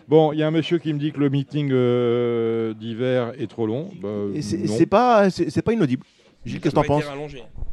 [0.09, 3.47] Bon, il y a un monsieur qui me dit que le meeting euh, d'hiver est
[3.51, 3.91] trop long.
[4.03, 4.75] Bah, Et c'est non.
[4.77, 6.05] c'est pas, c'est c'est pas inaudible.
[6.45, 7.05] Gilles, qu'est-ce que t'en penses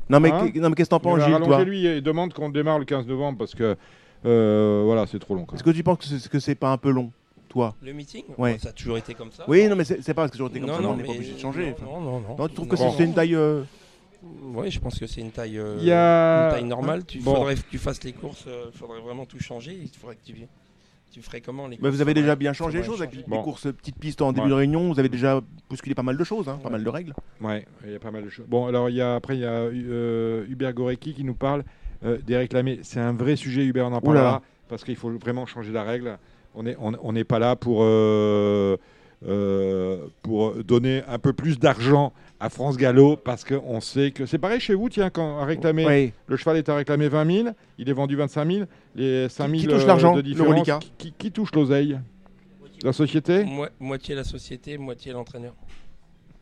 [0.09, 1.99] Non mais, Hein que- non, mais qu'est-ce que t'en penses, Gilles, rallonger, toi lui et
[1.99, 3.75] demande qu'on démarre le 15 novembre parce que
[4.25, 5.43] euh, voilà, c'est trop long.
[5.45, 5.55] quoi.
[5.55, 7.11] Est-ce que tu penses que c'est que c'est pas un peu long,
[7.49, 8.23] toi Le meeting?
[8.37, 8.57] Ouais.
[8.59, 9.43] Ça a toujours été comme ça?
[9.49, 10.95] Oui, non mais c'est c'est pas parce que j'aurais été comme Non, ça, non, on
[10.95, 11.75] n'est pas mais- obligé de changer.
[11.83, 12.35] non, non, non.
[12.37, 13.35] Non, tu trouves que c'est- c'est une taille.
[13.35, 13.63] euh,
[14.53, 17.03] Oui, je pense que c'est une taille, euh, Il y a- une taille normale.
[17.05, 17.35] Tu Bon.
[17.35, 19.77] faudrait que tu fasses les courses, il faudrait vraiment tout changer.
[19.81, 20.35] Il faudrait que tu,
[21.11, 23.97] tu ferais comment les vous avez déjà bien changé les choses avec les courses petites
[23.99, 24.49] pistes en début Ouais.
[24.49, 24.91] de réunion.
[24.93, 27.13] Vous avez déjà bousculé pas mal de choses, hein, pas mal de règles.
[27.41, 28.45] Ouais, il y a pas mal de choses.
[28.47, 31.63] Bon, alors il y a après il y a euh, Hubert Gorecki qui nous parle
[32.05, 32.79] euh, des réclamés.
[32.83, 34.41] C'est un vrai sujet, Hubert, on en parlera là.
[34.69, 36.17] parce qu'il faut vraiment changer la règle.
[36.55, 38.77] On est on on n'est pas là pour euh,
[39.27, 44.39] euh, pour donner un peu plus d'argent à France Gallo parce qu'on sait que c'est
[44.39, 44.89] pareil chez vous.
[44.89, 46.13] Tiens, quand réclamé Oui.
[46.27, 47.47] le cheval est à réclamer 20 000,
[47.77, 48.65] il est vendu 25 000.
[48.95, 51.99] Les 5 000 Qui touche euh, l'argent, de différence, qui, qui- qui touche l'oseille?
[52.83, 53.43] La société?
[53.43, 55.53] Moi- moitié la société, moitié l'entraîneur.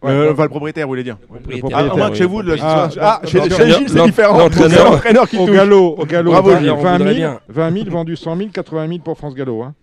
[0.02, 1.18] Ouais, Euh, enfin, le propriétaire, vous voulez dire.
[1.18, 1.70] propriétaire.
[1.74, 4.38] Ah, à moins que chez vous, le- Ah, ah, chez, l'entraîneur- chez Gilles, c'est différent.
[4.38, 5.56] l'entraîneur- C'est l'entraîneur qui Au touche.
[5.56, 6.72] galop, au galop, Bravo, 20, Gilles.
[6.72, 7.40] on 20 voudrait 000, bien.
[7.50, 9.62] 20 000 vendus 100 000, 80 000 pour France Gallo.
[9.64, 9.76] Hein.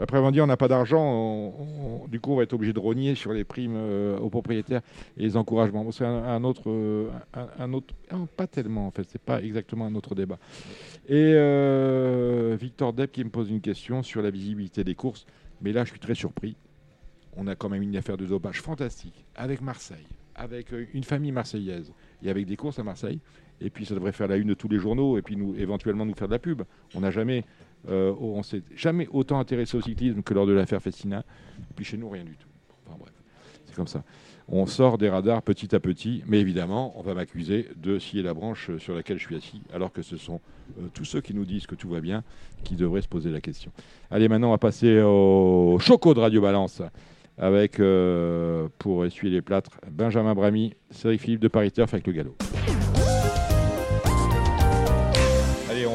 [0.00, 1.54] Après, on dit on n'a pas d'argent,
[2.08, 4.82] du coup, on va être obligé de rogner sur les primes euh, aux propriétaires
[5.16, 5.84] et les encouragements.
[5.84, 7.08] Bon, c'est un, un autre, euh,
[7.58, 7.94] un, autre,
[8.36, 10.38] pas tellement en fait, c'est pas exactement un autre débat.
[11.08, 15.26] Et euh, Victor Depp qui me pose une question sur la visibilité des courses,
[15.60, 16.56] mais là, je suis très surpris.
[17.36, 21.32] On a quand même une affaire de dopage fantastique avec Marseille, avec euh, une famille
[21.32, 21.92] marseillaise
[22.22, 23.20] et avec des courses à Marseille.
[23.60, 26.06] Et puis ça devrait faire la une de tous les journaux et puis nous éventuellement
[26.06, 26.62] nous faire de la pub.
[26.94, 27.44] On n'a jamais,
[27.88, 31.24] euh, on s'est jamais autant intéressé au cyclisme que lors de l'affaire Festina.
[31.76, 32.48] Puis chez nous rien du tout.
[32.86, 33.14] Enfin bref,
[33.66, 34.02] c'est comme ça.
[34.50, 38.32] On sort des radars petit à petit, mais évidemment, on va m'accuser de scier la
[38.32, 40.40] branche sur laquelle je suis assis, alors que ce sont
[40.78, 42.24] euh, tous ceux qui nous disent que tout va bien
[42.64, 43.70] qui devraient se poser la question.
[44.10, 46.82] Allez, maintenant, on va passer au choco de Radio Balance
[47.36, 52.36] avec, euh, pour essuyer les plâtres, Benjamin Bramy, Cédric Philippe de Paris avec le galop.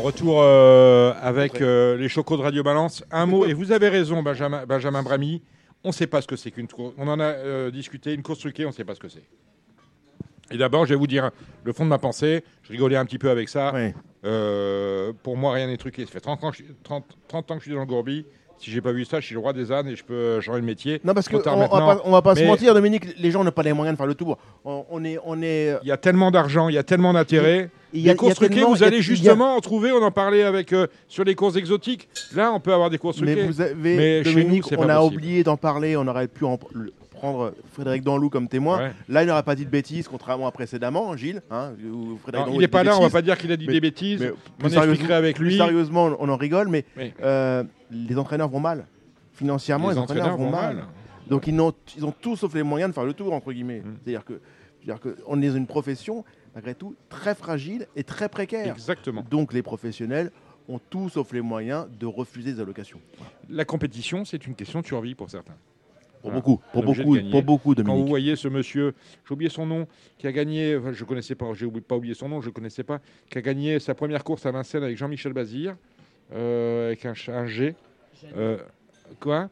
[0.04, 3.06] Retourne euh, avec euh, les chocos de Radio Balance.
[3.10, 5.42] Un mot, et vous avez raison, Benjamin, Benjamin Bramy,
[5.86, 6.94] on ne sait pas ce que c'est qu'une course.
[6.98, 9.24] On en a euh, discuté, une course truquée, on ne sait pas ce que c'est.
[10.52, 11.32] Et d'abord, je vais vous dire
[11.64, 12.44] le fond de ma pensée.
[12.64, 13.72] Je rigolais un petit peu avec ça.
[15.24, 16.06] Pour moi, rien n'est truqué.
[16.06, 17.86] Ça fait 30 ans, que je, suis- 30, 30 ans que je suis dans le
[17.86, 18.26] gourbi.
[18.58, 20.60] Si j'ai pas vu ça, je suis le roi des ânes et je peux changer
[20.60, 21.00] de métier.
[21.06, 23.64] Non, parce qu'on va pas, on va pas se mentir, Dominique, les gens n'ont pas
[23.64, 24.38] les moyens de faire le tour.
[24.66, 25.18] On, on est.
[25.26, 27.70] On est Il y a tellement d'argent, il y a tellement d'intérêt.
[28.02, 29.62] Y a- les courses il y a truquées, vous il allez il a- justement en
[29.62, 29.92] trouver.
[29.92, 32.10] On en parlait avec euh, sur les courses exotiques.
[32.36, 33.48] Là, on peut avoir des courses Mais truquées.
[33.48, 35.16] vous avez, Mais chez nous, Dominique, on pas a possible.
[35.16, 36.58] oublié d'en parler, on aurait pu en
[37.12, 38.80] prendre Frédéric Danlou comme témoin.
[38.80, 38.92] Ouais.
[39.08, 41.42] Là, il n'aurait pas dit de bêtises, contrairement à précédemment, Gilles.
[41.52, 43.14] hein, où Frédéric Non, Danlou il n'est pas là, on va bêtises.
[43.14, 44.20] pas dire qu'il a dit Mais- des bêtises.
[44.22, 44.34] mais On
[44.68, 45.56] expliquerait sérieusement- avec lui.
[45.58, 47.14] sérieusement, on en rigole, mais Oui.
[47.24, 48.86] euh, les entraîneurs vont mal.
[49.34, 50.76] Financièrement, les, Les entraîneurs, vont vont mal.
[50.76, 50.86] mal.
[51.30, 53.80] Donc ils, n'ont- ils ont tout sauf les moyens de faire le tour, entre guillemets.
[53.80, 53.96] Mm.
[54.04, 54.34] C'est-à-dire que,
[54.84, 58.74] c'est-à-dire que on est dans une profession, malgré tout, très fragile et très précaire.
[58.74, 59.26] Exactement.
[59.30, 60.32] Donc les professionnels
[60.70, 63.00] ont tout sauf les moyens de refuser des allocations.
[63.50, 65.56] La compétition, c'est une question de survie pour certains.
[66.22, 66.40] Pour Voilà.
[66.40, 68.08] beaucoup, pour beaucoup, pour beaucoup, Quand vous Dominique.
[68.08, 68.94] voyez ce monsieur,
[69.28, 72.14] j'ai oublié son nom, qui a gagné, enfin, je connaissais pas, j'ai oublié- pas oublié
[72.14, 74.96] son nom, je ne connaissais pas, qui a gagné sa première course à Vincennes avec
[74.98, 75.76] Jean-Michel Bazir,
[76.34, 77.76] euh, avec un, G.
[78.38, 78.58] Euh,
[79.20, 79.50] quoi?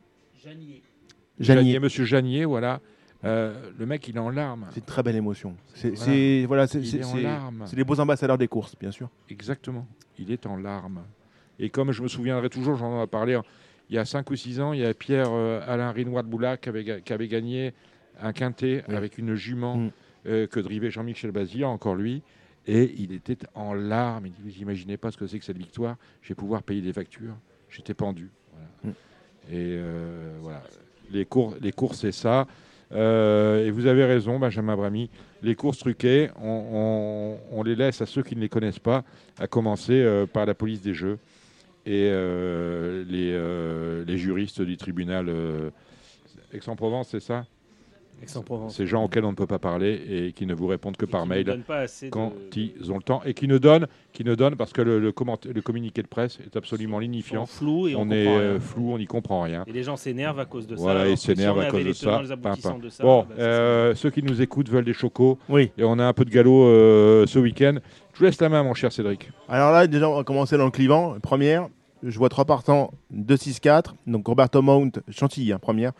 [1.39, 1.77] Janier.
[1.79, 2.79] Monsieur Janier, voilà.
[3.23, 4.65] Euh, le mec, il est en larmes.
[4.71, 5.55] C'est une très belle émotion.
[5.75, 6.05] C'est Voilà.
[6.05, 9.09] c'est- voilà, les beaux ambassadeurs des courses, bien sûr.
[9.29, 9.87] Exactement.
[10.17, 11.03] Il est en larmes.
[11.59, 13.43] Et comme je me souviendrai toujours, j'en ai parlé hein,
[13.89, 16.69] il y a 5 ou 6 ans, il y a Pierre-Alain Rinois de Boulac qui
[16.69, 17.73] avait, qui avait gagné
[18.19, 18.95] un quintet Oui.
[18.95, 19.91] avec une jument Mm.
[20.27, 22.23] euh, que drivait Jean-Michel Bazir, encore lui.
[22.67, 24.27] Et il était en larmes.
[24.27, 26.81] Il dit Vous imaginez pas ce que c'est que cette victoire Je vais pouvoir payer
[26.81, 27.35] des factures.
[27.69, 28.29] J'étais pendu.
[28.53, 28.67] Voilà.
[28.83, 28.89] Mm.
[29.49, 30.61] Et euh, voilà.
[31.11, 32.47] Les, cours, les courses, c'est ça.
[32.93, 35.09] Euh, et vous avez raison, Benjamin Brami.
[35.41, 39.03] Les courses truquées, on, les laisse à ceux qui ne les connaissent pas,
[39.39, 41.17] à commencer euh, par la police des jeux
[41.85, 45.31] et euh, les, juristes du tribunal
[46.53, 47.45] Aix-en-Provence, c'est ça?
[48.69, 51.25] Ces gens auxquels on ne peut pas parler et qui ne vous répondent que par
[51.25, 51.59] mail de-
[52.09, 54.99] quand ils ont le temps et qui ne donnent, qui ne donnent parce que le,
[54.99, 57.45] le, comment- le communiqué de presse est absolument lignifiant.
[57.45, 58.59] Flous et on est euh, rien.
[58.59, 59.63] flou, on n'y comprend rien.
[59.67, 60.81] Et les gens s'énervent à cause de ça.
[60.81, 62.21] Voilà, ils si s'énervent à cause de ça.
[62.37, 62.77] pim.
[62.79, 65.39] de ça, Bon, bah, euh, ceux qui nous écoutent veulent des chocos.
[65.49, 65.71] Oui.
[65.77, 67.75] Et on a un peu de galop euh, ce week-end.
[68.13, 69.29] Je vous laisse la main, mon cher Cédric.
[69.49, 71.15] Alors là, déjà, on va commencer dans le clivant.
[71.21, 71.67] Première,
[72.03, 73.93] je vois trois partants, 2-6-4.
[74.07, 75.91] Donc Roberto Mount, Chantilly, hein, première.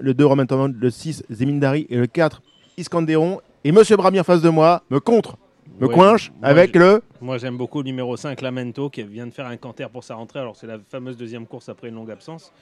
[0.00, 0.74] Le 2, Roberto Mount.
[0.78, 1.86] Le 6, Zemindari.
[1.90, 2.42] Et le 4,
[2.76, 3.40] Iskanderon.
[3.64, 5.36] Et Monsieur Brami en face de moi me contre,
[5.80, 7.02] me Ouais, coinche moi, avec le.
[7.20, 10.14] Moi, j'aime beaucoup le numéro 5, Lamento, qui vient de faire un canter pour sa
[10.14, 10.38] rentrée.
[10.38, 12.52] Alors, c'est la fameuse deuxième course après une longue absence.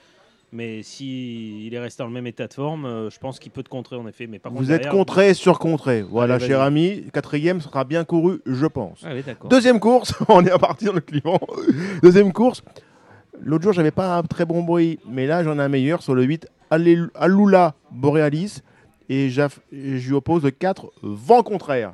[0.52, 3.50] Mais si il est resté dans le même état de forme, euh, je pense qu'il
[3.50, 4.28] peut te contrer en effet.
[4.28, 6.02] Mais par Vous contre, êtes derrière- contré sur contré.
[6.02, 7.04] Voilà, Allez, cher ami.
[7.12, 9.02] Quatrième sera bien couru, je pense.
[9.04, 9.48] Allez, d'accord.
[9.50, 11.40] Deuxième course, on est reparti dans le clivant.
[12.02, 12.62] Deuxième course.
[13.40, 16.14] L'autre jour, j'avais pas un très bon bruit, mais là, j'en ai un meilleur sur
[16.14, 16.48] le 8, Allel-
[17.14, 18.60] Alula Borealis.
[19.08, 21.92] Et je lui oppose le 4, Vent contraire.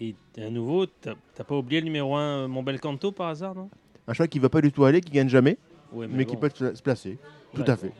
[0.00, 3.68] Et à nouveau, t'as pas oublié le numéro 1, mon bel Canto par hasard, non?
[4.08, 5.56] Un cheval qui va pas du tout aller, qui gagne jamais,
[5.92, 6.40] Ouais, mais, qui bon.
[6.40, 7.18] peut se placer.
[7.54, 7.92] Tout Ouais, à fait.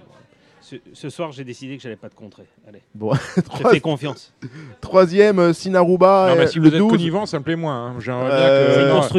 [0.60, 2.44] Ce, ce soir, j'ai décidé que j'allais pas te contrer.
[2.66, 2.80] Allez.
[2.94, 3.12] Bon,
[3.62, 4.32] Je fais confiance.
[4.80, 6.28] Troisième, euh, Sinaruba.
[6.30, 6.90] Non, mais euh, si le vous êtes 12.
[6.90, 7.88] connivant, ça me plaît moins.
[7.88, 7.94] hein.
[8.00, 8.72] J'aimerais bien Euh, que.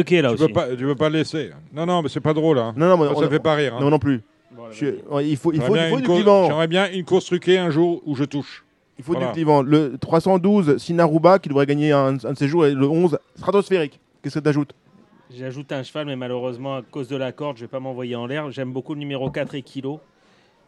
[0.08, 0.42] C'est là, tu aussi.
[0.42, 1.50] Veux pas, tu veux pas le laisser.
[1.72, 2.58] Non, non, mais c'est pas drôle.
[2.58, 2.74] hein.
[2.76, 3.74] Non, non, mais Ça, on- ça me fait pas rire.
[3.76, 3.80] hein.
[3.80, 4.22] Non, non plus.
[4.72, 4.86] Je-
[5.22, 6.46] il faut, il J'aimerais faut, bien une du clivant.
[6.46, 8.64] J'aimerais bien une course truquée un jour où je touche.
[8.98, 9.28] Il faut Voilà.
[9.28, 9.62] du clivant.
[9.62, 14.00] Le 312, Sinaruba, qui devrait gagner un, un de ses jours, et le 11, stratosphérique.
[14.22, 14.72] Qu'est-ce que tu ajoutes
[15.34, 18.26] J'ajoute un cheval, mais malheureusement, à cause de la corde, je vais pas m'envoyer en
[18.26, 18.50] l'air.
[18.52, 20.00] J'aime beaucoup le numéro 4 et Kilo.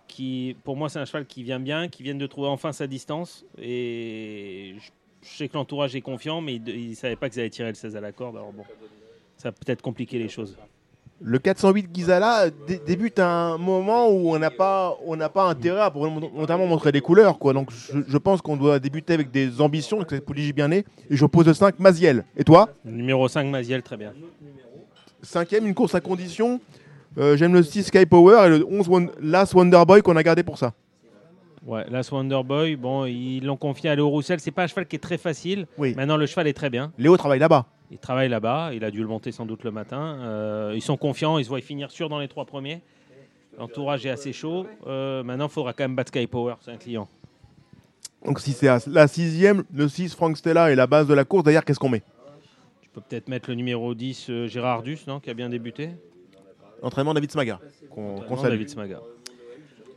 [0.08, 2.86] Qui, pour moi, c'est un cheval qui vient bien, qui vient de trouver enfin sa
[2.86, 3.44] distance.
[3.60, 4.90] Et je,
[5.28, 7.74] je sais que l'entourage est confiant, mais il ne savait pas qu'ils allaient tirer le
[7.74, 8.36] 16 à la corde.
[8.36, 8.64] Alors bon,
[9.36, 10.56] ça va peut-être compliquer les choses.
[11.20, 15.48] Le 408 Gizala dé- débute à un moment où on n'a pas, on n'a pas
[15.48, 17.38] intérêt à pour- notamment montrer des couleurs.
[17.40, 17.52] Quoi.
[17.52, 20.84] Donc je, je pense qu'on doit débuter avec des ambitions, que cette pouliche bien née.
[21.10, 22.24] Et je pose le 5 Maziel.
[22.36, 22.68] Et toi?
[22.84, 24.12] Numéro 5, Maziel, très bien.
[25.22, 26.60] Cinquième, une course à condition.
[27.18, 30.22] Euh, J'aime le 6 Sky Power et le 11 Won- Last Wonder Boy qu'on a
[30.22, 30.72] gardé pour ça.
[31.66, 34.38] Ouais, Last Wonder Boy, bon, ils l'ont confié à Léo Roussel.
[34.40, 35.66] C'est pas un cheval qui est très facile.
[35.96, 36.92] Maintenant, le cheval est très bien.
[36.96, 37.66] Léo travaille là-bas.
[37.90, 38.70] Il travaille là-bas.
[38.74, 40.18] Il a dû le monter sans doute le matin.
[40.20, 41.38] Euh, ils sont confiants.
[41.38, 42.80] Ils se voient finir sûr dans les trois premiers.
[43.58, 44.66] L'entourage est assez chaud.
[44.86, 46.54] Euh, maintenant, il faudra quand même battre Sky Power.
[46.60, 47.08] C'est un client.
[48.24, 51.44] Donc si c'est la sixième, le 6 Frank Stella est la base de la course.
[51.44, 52.02] D'ailleurs, qu'est-ce qu'on met?
[52.80, 55.90] Tu peux peut-être mettre le numéro 10, euh, Gérard Dus, non, qui a bien débuté.
[56.82, 57.60] Entraînement David Smaga.
[57.90, 58.52] Qu'on salue.
[58.52, 59.00] David Smaga.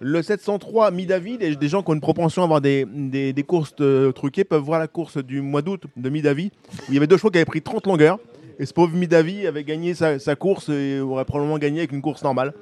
[0.03, 3.44] Le 703 Mi-David, et des gens qui ont une propension à avoir des, des, des
[3.44, 6.98] courses euh, truquées peuvent voir la course du mois d'août de Mi-David, où il y
[6.98, 8.18] avait deux chevaux qui avaient pris 30 longueurs.
[8.57, 12.02] Et ce pauvre Mi-David avait gagné sa, sa course et aurait probablement gagné avec une
[12.02, 12.53] course normale.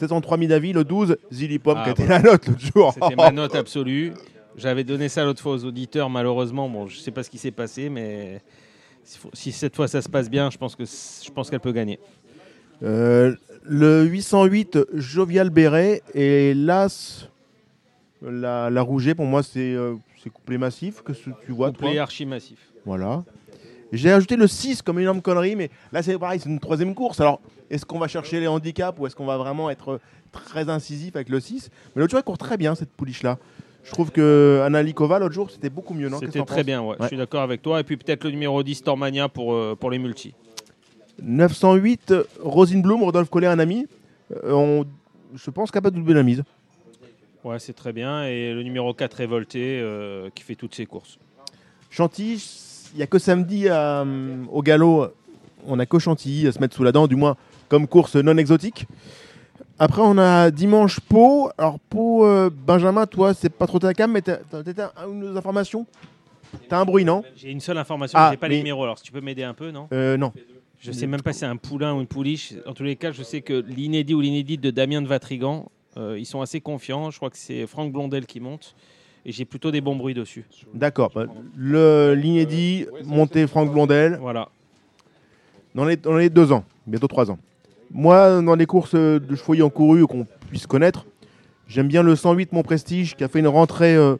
[0.00, 2.22] 703 Mi-David, le 12, Zilly Ah, qui voilà.
[2.22, 2.92] la note l'autre jour.
[2.94, 4.12] C'était ma note absolue.
[4.56, 6.68] J'avais donné ça l'autre fois aux auditeurs, malheureusement.
[6.68, 8.40] Bon, je sais pas ce qui s'est passé, mais
[9.34, 11.72] si, cette fois ça se passe bien, je pense que c- je pense qu'elle peut
[11.72, 11.98] gagner.
[12.82, 17.28] Euh, le 808 Jovial Béret et l'As,
[18.22, 21.02] la, la Rouget, pour moi, c'est euh, c'est couplet massif.
[21.02, 22.58] que tu vois, toi Couplet archi massif.
[22.84, 23.24] Voilà.
[23.92, 26.94] J'ai ajouté le 6 comme une énorme connerie, mais là c'est pareil, c'est une troisième
[26.94, 27.20] course.
[27.20, 27.40] Alors,
[27.70, 30.00] est-ce qu'on va chercher les handicaps ou est-ce qu'on va vraiment être
[30.32, 33.38] très incisif avec le 6 Mais l'autre jour, elle court très bien cette pouliche-là.
[33.84, 36.18] Je trouve que Anna Likova, l'autre jour, c'était beaucoup mieux, non?
[36.18, 36.66] Qu'est-ce C'était t'en très penses?
[36.66, 36.96] bien, ouais.
[37.00, 37.80] Je suis d'accord avec toi.
[37.80, 40.34] Et puis peut-être le numéro 10, Tormania, pour, euh, pour les multis.
[41.22, 43.86] 908, Rosine Bloom, Rodolphe Collet, un ami.
[44.44, 44.86] Euh, on-
[45.34, 46.42] je pense n'a pas doublé la mise.
[47.44, 48.24] Ouais, c'est très bien.
[48.24, 51.18] Et le numéro 4, Révolté, euh, qui fait toutes ses courses.
[51.90, 52.42] Chantilly,
[52.94, 55.08] il n'y a que samedi euh, au galop,
[55.66, 57.36] on n'a que Chantilly à se mettre sous la dent, du moins
[57.68, 58.86] comme course non exotique.
[59.78, 61.50] Après, on a dimanche Pau.
[61.56, 65.36] Alors, Pau, euh, Benjamin, toi, c'est pas trop ta cam, mais t'as peut-être un- une
[65.36, 65.86] information?
[66.68, 67.22] T'as un bruit, non?
[67.36, 68.82] J'ai une seule information, Ah, j'ai pas mais- les numéros.
[68.82, 69.86] Alors si tu peux m'aider un peu, non?
[69.92, 70.32] Non.
[70.80, 72.54] Je sais même pas si c'est un poulain ou une pouliche.
[72.66, 76.18] En tous les cas, je sais que l'inédit ou l'inédite de Damien de Vatrigan, euh,
[76.18, 77.10] ils sont assez confiants.
[77.10, 78.74] Je crois que c'est Franck Blondel qui monte.
[79.26, 80.46] Et j'ai plutôt des bons bruits dessus.
[80.72, 81.10] D'accord.
[81.14, 81.26] bah,
[81.56, 84.18] le l'inédit, monté Franck Blondel.
[84.20, 84.48] Voilà.
[85.74, 87.38] Dans les, dans les deux ans, bientôt trois ans.
[87.90, 91.06] Moi, dans les courses euh, de chevaux en couru qu'on puisse connaître,
[91.66, 94.16] j'aime bien le 108 Mon Prestige qui a fait une rentrée euh,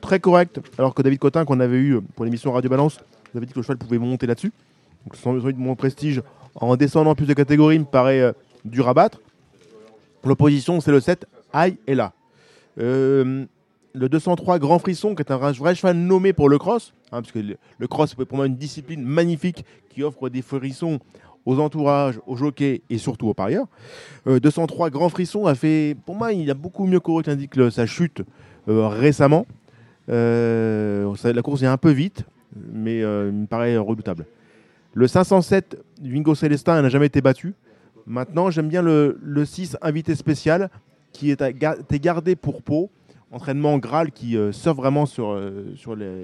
[0.00, 0.60] très correcte.
[0.78, 2.98] Alors que David Cotin, qu'on avait eu euh, pour l'émission Radio Balance,
[3.32, 4.52] nous avait dit que le cheval pouvait monter là-dessus.
[5.04, 6.22] Donc le 108 Mon Prestige,
[6.54, 8.32] en descendant plus de catégories, me paraît euh,
[8.64, 9.20] dur à battre.
[10.24, 12.12] L'opposition, c'est le 7 Aïe est là.
[12.80, 13.44] Euh,
[13.94, 17.32] le 203 Grand Frisson, qui est un vrai cheval nommé pour le cross, hein, parce
[17.32, 20.98] que le, cross est pour moi une discipline magnifique qui offre des frissons
[21.44, 23.66] aux entourages, aux jockeys et surtout aux parieurs.
[24.26, 27.84] Euh, 203 Grand Frisson a fait, pour moi, il a beaucoup mieux couru qu'indique sa
[27.84, 28.22] chute
[28.68, 29.46] euh, récemment.
[30.08, 32.24] La course est un peu vite,
[32.72, 34.26] mais il me paraît redoutable.
[34.94, 37.54] Le 507 Vingo Célestin n'a jamais été battu.
[38.06, 40.68] Maintenant, j'aime bien le, le 6 invité spécial
[41.12, 42.90] qui est gardé pour Pau.
[43.30, 45.74] Entraînement Graal qui euh, surfe vraiment sur, euh,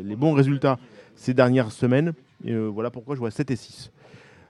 [0.04, 0.78] les, bons résultats
[1.16, 2.12] ces dernières semaines.
[2.46, 3.90] Euh, voilà pourquoi je vois 7 et 6.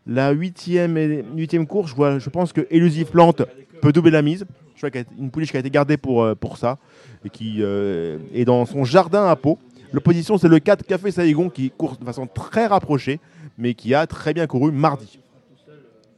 [0.09, 3.43] La huitième, et- huitième course, je, pense que Elusive Plante
[3.81, 4.45] peut doubler la mise.
[4.75, 6.79] Je vois qu'il une pouliche qui a été gardée pour, euh, pour ça
[7.25, 9.59] et qui est dans son jardin à Pau.
[9.93, 13.21] L'opposition, c'est le 4 Café Saïgon qui court de façon très rapprochée,
[13.59, 15.19] mais qui a très bien couru mardi.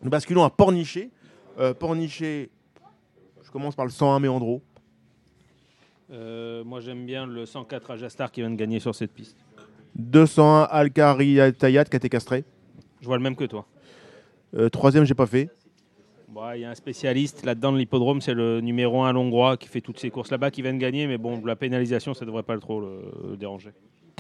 [0.03, 1.11] Nous basculons à Pornichet.
[1.59, 2.51] Euh, Pornichet,
[3.43, 4.63] je commence par le 101 Méandro.
[6.13, 9.37] Euh, moi, j'aime bien le 104 Ajastar qui vient de gagner sur cette piste.
[9.97, 12.45] 201 Alcari Tayat qui a été castré.
[13.01, 13.67] Je vois le même que toi.
[14.55, 15.49] Euh, troisième, j'ai pas fait.
[16.29, 19.69] Bon, Il y a un spécialiste là-dedans de l'hippodrome, c'est le numéro 1 Longrois qui
[19.69, 22.45] fait toutes ces courses là-bas, qui vient de gagner, mais bon, la pénalisation, ça devrait
[22.45, 23.71] pas le trop le déranger.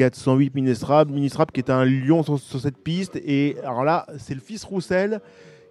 [0.01, 3.16] 408 Ministrable, Ministrable qui est un lion sur, sur cette piste.
[3.16, 5.20] Et alors là, c'est le fils Roussel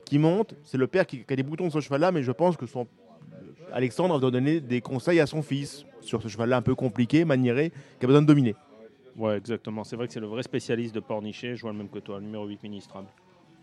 [0.06, 0.54] qui monte.
[0.64, 2.68] C'est le père qui, qui a des boutons sur ce cheval-là, mais je pense que
[2.68, 2.86] son
[3.74, 7.72] Alexandre doit donner des conseils à son fils sur ce cheval-là un peu compliqué, maniéré,
[8.00, 8.56] qui a besoin de dominer.
[9.18, 9.84] Ouais, exactement.
[9.84, 11.56] C'est vrai que c'est le vrai spécialiste de Pornichet.
[11.56, 13.08] Je vois le même que toi, le numéro 8 ministrable.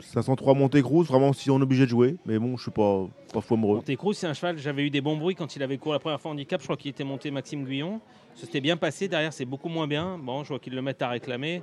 [0.01, 2.17] 503 Montecruz, vraiment si on est obligé de jouer.
[2.27, 3.77] Mais bon, je suis pas, pas fou amoureux.
[3.77, 6.21] Montécruz, c'est un cheval, j'avais eu des bons bruits quand il avait couru la première
[6.21, 6.61] fois en handicap.
[6.61, 8.01] Je crois qu'il était monté Maxime Guyon.
[8.37, 9.09] Ça s'était bien passé.
[9.09, 10.19] Derrière, c'est beaucoup moins bien.
[10.19, 11.63] Bon, je vois qu'ils le mettent à réclamer.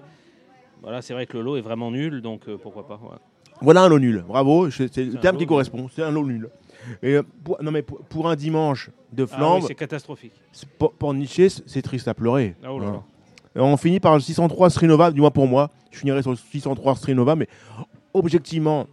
[0.81, 2.99] Voilà, c'est vrai que le lot est vraiment nul, donc euh, pourquoi pas.
[3.61, 4.23] Voilà un lot nul.
[4.27, 5.87] Bravo, c'est le terme qui correspond.
[5.95, 6.49] C'est un lot nul.
[7.01, 10.33] Et euh, pour, non mais pour, pour un dimanche de Ah flambe, oui, c'est catastrophique.
[10.77, 12.55] pas- pour Nietzsche, c'est triste à pleurer.
[12.63, 13.03] Ah, oh là là.
[13.55, 15.69] Et on finit par le 603 Strinova, du moins pour moi.
[15.91, 17.47] Je finirai sur le 603 Strinova, mais
[18.13, 18.87] objectivement,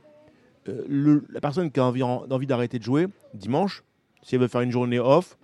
[0.69, 3.82] euh, le- la personne qui a envie, envie d'arrêter de jouer dimanche,
[4.23, 5.36] si elle veut faire une journée off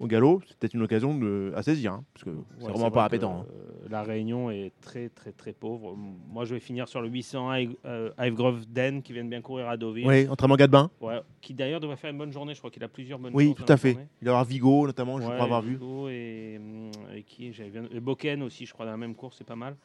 [0.00, 2.90] au galop, c'est peut-être une occasion de, à saisir, hein, parce que c'est vraiment vrai
[2.92, 3.40] pas appétant.
[3.40, 3.46] hein.
[3.50, 5.96] euh, la Réunion est très très très pauvre.
[5.96, 9.40] Moi, je vais finir sur le 801 Hive- euh, Hivegrove Den qui vient de bien
[9.40, 10.06] courir à Deauville.
[10.06, 10.90] Oui, entraînement Gadebin.
[11.00, 12.54] Ouais, qui d'ailleurs devrait faire une bonne journée.
[12.54, 13.92] Je crois qu'il a plusieurs bonnes Oui, tout à fait.
[13.92, 14.06] journée.
[14.22, 15.72] Il y avoir Vigo, notamment, je crois avoir vu.
[15.72, 19.14] Vigo Et, hum, et qui j'avais bien- et Boken aussi, je crois, dans la même
[19.16, 19.76] course, c'est pas mal.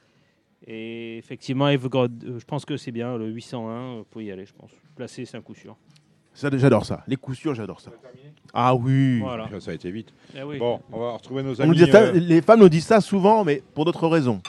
[0.66, 3.18] Et effectivement, Hivegrove, euh, je pense que c'est bien.
[3.18, 4.72] Le 801, vous pouvez y aller, je pense.
[4.96, 5.76] Placer, c'est un coup sûr.
[6.34, 7.04] Ça, J'adore ça.
[7.08, 7.92] Les coups sûrs, j'adore ça.
[8.54, 9.20] Ah oui.
[9.20, 9.50] Voilà.
[9.60, 10.14] Ça a été vite.
[10.36, 10.58] Eh oui.
[10.58, 11.76] Bon, on va retrouver nos nous amis.
[11.76, 14.42] dit euh, Les femmes nous disent ça souvent, mais pour d'autres raisons.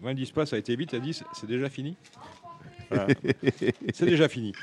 [0.00, 1.96] Moi, ils ne disent pas, ça a été vite, elles disent, c'est déjà fini.
[2.90, 3.06] Voilà.
[3.92, 4.54] c'est déjà fini.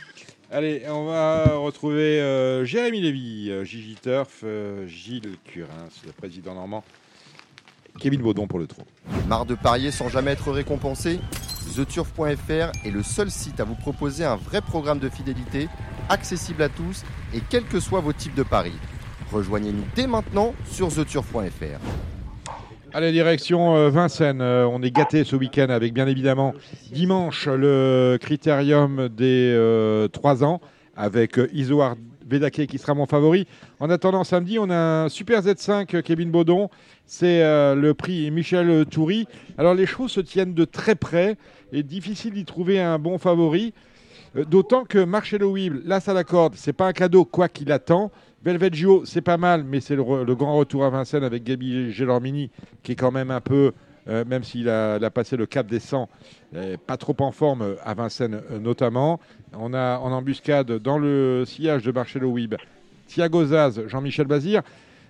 [0.51, 6.55] Allez, on va retrouver euh, Jérémy Lévy, euh, Gigi Turf, euh, Gilles Curins, le président
[6.55, 6.83] normand,
[7.99, 8.83] Kevin Baudon pour le trot.
[9.27, 11.19] Marre de parier sans jamais être récompensé
[11.75, 15.67] TheTurf.fr est le seul site à vous proposer un vrai programme de fidélité,
[16.09, 17.03] accessible à tous
[17.33, 18.75] et quels que soient vos types de paris.
[19.31, 21.79] Rejoignez-nous dès maintenant sur TheTurf.fr.
[22.93, 24.41] Allez, direction euh, Vincennes.
[24.41, 26.53] Euh, on est gâté ce week-end avec bien évidemment
[26.93, 30.61] dimanche le critérium des 3 ans
[30.95, 33.47] avec euh, Isoard Vedake qui sera mon favori.
[33.79, 34.75] En attendant samedi, on a
[35.05, 36.69] un Super Z5 euh, Kevin Baudon.
[37.05, 39.27] C'est euh, le prix Michel Toury.
[39.57, 41.37] Alors les chevaux se tiennent de très près
[41.71, 43.73] et difficile d'y trouver un bon favori.
[44.35, 47.71] Euh, D'autant que Marcelo Weeb, là ça la corde, c'est pas un cadeau quoi qu'il
[47.71, 48.11] attend.
[48.43, 51.91] Velvet Gio, c'est pas mal, mais c'est le, le grand retour à Vincennes avec Gabi
[51.91, 52.51] Gelormini,
[52.83, 53.71] qui est quand même un peu,
[54.07, 56.09] euh, même s'il a, passé le cap des 100,
[56.55, 59.19] euh, pas trop en forme euh, à Vincennes notamment.
[59.53, 62.55] On a en embuscade dans le sillage de Marcelo Weeb,
[63.07, 64.61] Thiago Zaz, Jean-Michel Bazir,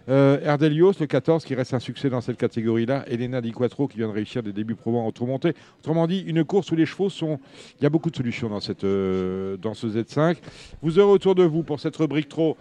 [0.07, 3.05] euh, Erdelios, le 14, qui reste un succès dans cette catégorie-là.
[3.07, 5.53] Elena Di Quattro, qui vient de réussir des débuts probants en remontée.
[5.80, 7.39] Autrement dit, une course où les chevaux sont.
[7.80, 10.38] Il y a beaucoup de solutions dans, cette, dans ce Z5.
[10.84, 12.55] Vous aurez autour de vous pour cette rubrique trop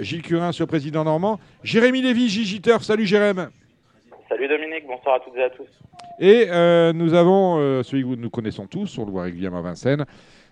[0.00, 1.40] Gilles Curin, sur président normand.
[1.64, 2.82] Jérémy Lévy, Gigi Turf.
[2.82, 3.44] Salut Jérémy.
[4.32, 5.68] Salut Dominique, bonsoir à toutes et à tous.
[6.18, 9.62] Et euh, nous avons euh, celui que nous connaissons tous, on le voit régulièrement à
[9.62, 10.06] Vincennes.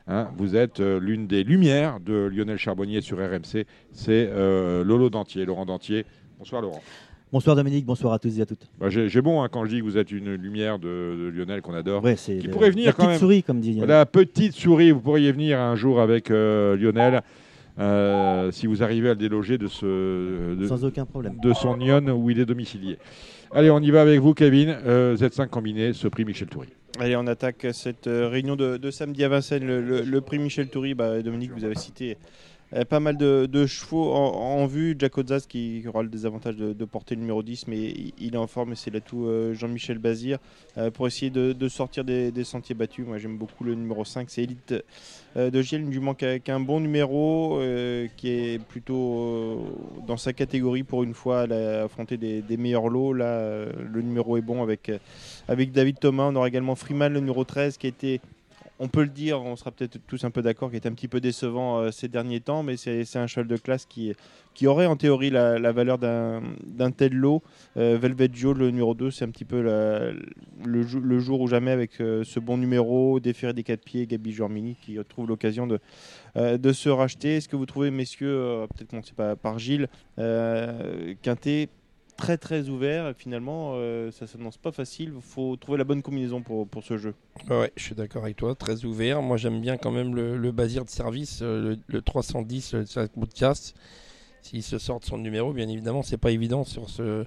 [0.07, 3.65] Hein, vous êtes euh, l'une des lumières de Lionel Charbonnier sur RMC.
[3.93, 6.05] C'est euh, Lolo Dentier, Laurent Dentier.
[6.39, 6.83] Bonsoir Laurent.
[7.33, 8.69] Bonsoir Dominique, bonsoir à tous et à toutes.
[8.79, 11.63] Bah, J'ai bon hein, quand je dis que vous êtes une lumière de, de Lionel
[11.63, 12.05] qu'on adore.
[12.05, 13.19] Ouais, qui le- pourrait venir la quand petite même.
[13.19, 13.89] souris, comme dit Lionel.
[13.89, 17.23] La petite souris, vous pourriez venir un jour avec euh, Lionel.
[17.79, 21.39] euh, si vous arrivez à le déloger de, ce, de, Sans aucun problème.
[21.41, 22.99] de son Nyon où il est domicilié.
[23.53, 24.79] Allez, on y va avec vous, Kevin.
[24.87, 26.69] Euh, Z5 combiné, ce prix Michel Toury.
[27.01, 29.67] Allez, on attaque cette euh, réunion de, samedi à Vincennes.
[29.67, 32.17] Le, prix Michel Toury, bah, Dominique, vous avez cité
[32.89, 34.97] pas mal de, chevaux en, vue.
[35.27, 38.47] Zaz qui aura le désavantage de, porter le numéro 10, mais il, il est en
[38.47, 40.39] forme et c'est l'atout euh, Jean-Michel Bazir
[40.79, 43.07] euh, pour essayer de, sortir des, sentiers battus.
[43.07, 44.75] Moi j'aime beaucoup le numéro 5, c'est Elite
[45.37, 49.57] euh, de Giel, du manque avec un bon numéro euh, qui est plutôt euh,
[50.07, 51.45] dans sa catégorie pour une fois.
[51.45, 53.13] Elle a affronté des, meilleurs lots.
[53.13, 54.99] Là, euh, le numéro est bon avec, euh,
[55.47, 56.25] avec David Thomas.
[56.25, 58.21] On aura également Freeman, le numéro 13, qui a été
[58.81, 61.07] on peut le dire, on sera peut-être tous un peu d'accord, qui est un petit
[61.07, 64.15] peu décevant euh, ces derniers temps, mais c'est un cheval de classe qui,
[64.67, 67.43] aurait en théorie la, valeur d'un tel lot.
[67.77, 71.47] Euh, Velvet Joe, le numéro 2, c'est un petit peu le, jou- le jour ou
[71.47, 75.67] jamais avec euh, ce bon numéro, déféré des quatre pieds, Gabi Jormini, qui trouve l'occasion
[75.67, 75.79] de,
[76.73, 77.37] se racheter.
[77.37, 81.69] Est-ce que vous trouvez, messieurs, peut-être commencer par, par Gilles, Quintet
[82.21, 86.43] très très ouvert, finalement, euh, ça s'annonce pas facile, il faut trouver la bonne combinaison
[86.43, 87.15] pour, pour ce jeu.
[87.49, 89.23] Ouais, je suis d'accord avec toi, très ouvert.
[89.23, 92.87] Moi, j'aime bien quand même le, le Bazir de service, euh, le, le 310, le
[92.87, 93.73] sac bout de casse.
[94.43, 97.25] S'il se sort son numéro, bien évidemment, c'est pas évident sur ce,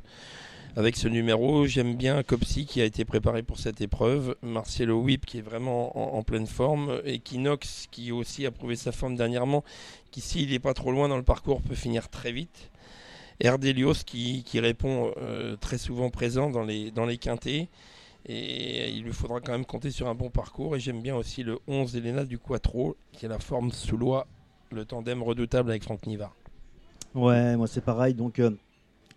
[0.76, 1.66] avec ce numéro.
[1.66, 5.98] J'aime bien Copsy qui a été préparé pour cette épreuve, Marcelo Whip qui est vraiment
[5.98, 9.64] en, en pleine forme, et Kinox qui aussi a prouvé sa forme dernièrement,
[10.12, 12.70] qui s'il n'est pas trop loin dans le parcours peut finir très vite.
[13.40, 17.70] Erdelios qui, répond euh, très souvent présent dans les, quintés.
[18.26, 20.76] Et il lui faudra quand même compter sur un bon parcours.
[20.76, 24.28] Et j'aime bien aussi le 11 Elena du Quattro, qui est la forme sous loi,
[24.72, 26.36] le tandem redoutable avec Franck Nivard.
[27.16, 28.14] Ouais, moi c'est pareil.
[28.14, 28.52] Donc, euh,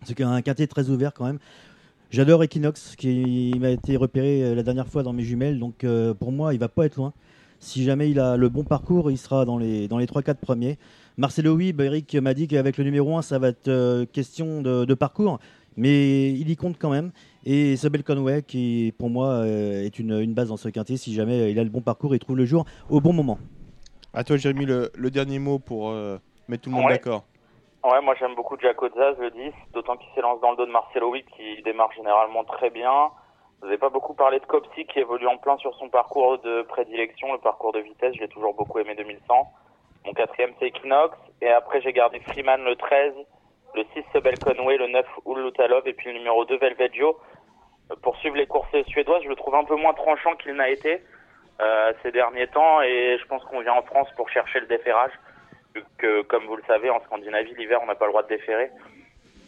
[0.03, 1.39] c'est un quintet très ouvert quand même.
[2.09, 5.59] J'adore Equinox, qui m'a été repéré euh, la dernière fois dans mes jumelles.
[5.59, 5.85] Donc,
[6.19, 7.13] pour moi, il va pas être loin.
[7.59, 10.77] Si jamais il a le bon parcours, il sera dans les, dans les 3-4 premiers.
[11.17, 14.85] Marcelo Wib, Eric m'a dit qu'avec le numéro 1, ça va être euh, question de,
[14.85, 15.39] de parcours.
[15.75, 17.11] Mais il y compte quand même.
[17.43, 21.13] Et Isabelle Conway, qui pour moi euh, est une, une base dans ce quintet, si
[21.15, 23.39] jamais il a le bon parcours, il trouve le jour au bon moment.
[24.13, 26.17] À toi, Jérémy, le, le dernier mot pour euh,
[26.47, 26.93] mettre tout le monde Ouais.
[26.93, 27.23] d'accord.
[27.83, 29.39] Ouais, moi j'aime beaucoup Jaco Zaz, le 10,
[29.73, 33.09] d'autant qu'il s'élance dans le dos de Marcelo Witt qui démarre généralement très bien.
[33.61, 36.63] Vous n'avez pas beaucoup parlé de Copsy qui évolue en plein sur son parcours de
[36.63, 39.51] prédilection, le parcours de vitesse, je l'ai toujours beaucoup aimé 2100.
[40.07, 43.13] Mon quatrième c'est Equinox, et après j'ai gardé Freeman le 13,
[43.75, 47.19] le 6 Sebel Conway, le 9 Ulutalov et puis le numéro 2 Velveggio.
[47.91, 50.69] Euh, Pour suivre les courses suédoises, je le trouve un peu moins tranchant qu'il n'a
[50.69, 51.03] été
[51.59, 55.11] euh, ces derniers temps et je pense qu'on vient en France pour chercher le déferrage.
[55.75, 58.29] Vu que, comme vous le savez, en Scandinavie, l'hiver, on n'a pas le droit de
[58.29, 58.71] déferrer.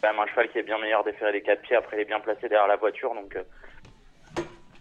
[0.02, 1.76] Même un cheval qui est bien meilleur déferrer les quatre pieds.
[1.76, 3.14] Après, il est bien placé derrière la voiture.
[3.14, 3.42] Donc, euh,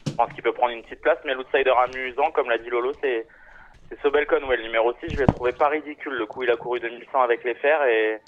[0.07, 1.19] je pense qu'il peut prendre une petite place.
[1.23, 3.26] Mais l'outsider amusant, comme l'a dit Lolo, c'est
[3.90, 5.14] c'est Sobel Conway, le numéro 6.
[5.14, 6.14] Je l'ai trouvé pas ridicule.
[6.14, 7.84] Le coup, il a couru 2100 avec les fers.
[7.84, 8.20] Et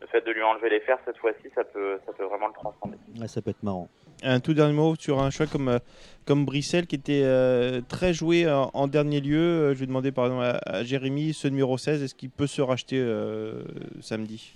[0.00, 2.52] le fait de lui enlever les fers cette fois-ci, ça peut, ça peut vraiment le
[2.52, 2.96] transcender.
[3.18, 3.88] Ouais, ça peut être marrant.
[4.22, 5.78] Un tout dernier mot sur un choix comme, euh,
[6.26, 9.38] comme Brissel qui était euh, très joué en, en dernier lieu.
[9.38, 12.46] Euh, Je vais demander par exemple à, à Jérémy, ce numéro 16, est-ce qu'il peut
[12.46, 13.62] se racheter euh,
[14.00, 14.54] samedi?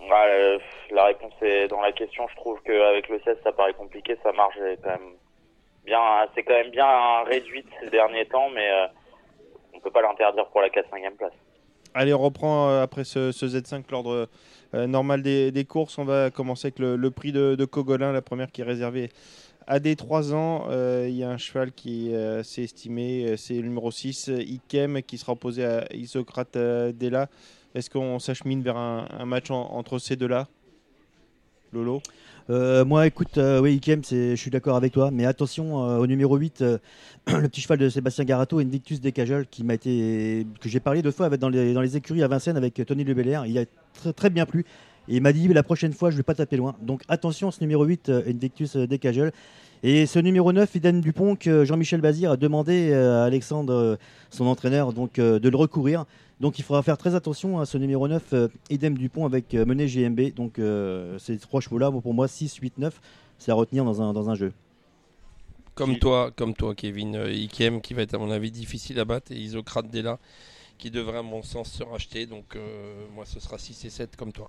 [0.00, 0.58] Ouais, euh,
[0.92, 2.26] la réponse est dans la question.
[2.30, 4.16] Je trouve qu'avec le 16, ça paraît compliqué.
[4.22, 5.14] Sa marge est quand même
[5.84, 6.00] bien,
[6.34, 8.86] c'est quand même bien réduite ces derniers temps, mais euh,
[9.76, 11.32] on peut pas l'interdire pour la 4-5e place.
[11.94, 14.28] Allez, on reprend euh, après ce, ce Z5 l'ordre
[14.74, 15.96] euh, normal des, courses.
[15.98, 19.10] On va commencer avec le, prix de, Cogolin, la première qui est réservée
[19.66, 20.66] à des 3 ans.
[20.68, 22.12] Euh, Il y a un cheval qui
[22.42, 26.56] s'est estimé, c'est le numéro 6, euh, Ikem, qui sera opposé à Isocrate
[26.94, 27.28] Della.
[27.74, 30.48] Est-ce qu'on s'achemine vers un, match en- entre ces deux-là?
[31.72, 32.00] Lolo?
[32.48, 36.06] Euh, moi, écoute, euh, oui, Ikem, je suis d'accord avec toi, mais attention euh, au
[36.06, 36.78] numéro 8, euh,
[37.26, 41.10] le petit cheval de Sébastien Garato, Invictus Decajol, qui m'a été, que j'ai parlé deux
[41.10, 43.46] fois avec- dans les, écuries à Vincennes avec Tony Le Belair.
[43.46, 43.64] Il a
[44.14, 44.64] très, bien plu.
[45.08, 46.76] Et il m'a dit la prochaine fois, je ne vais pas taper loin.
[46.82, 49.32] Donc attention, ce numéro 8, euh, Invictus Decajol.
[49.82, 53.98] Et ce numéro 9, Iden Dupont, que Jean-Michel Bazir a demandé à Alexandre,
[54.30, 56.06] son entraîneur, donc, de le recourir.
[56.40, 59.64] Donc il faudra faire très attention à ce numéro 9, euh, Idem Dupont avec euh,
[59.64, 60.34] Menet GMB.
[60.34, 63.00] Donc euh, ces trois chevaux-là, pour moi, 6, 8, 9,
[63.38, 64.52] c'est à retenir dans un, dans un jeu.
[65.74, 69.04] Comme toi, comme toi, Kevin euh, Ikem, qui va être à mon avis difficile à
[69.04, 70.18] battre, et Isocrate Della,
[70.78, 72.26] qui devrait à mon sens se racheter.
[72.26, 74.48] Donc euh, moi, ce sera 6 et 7 comme toi.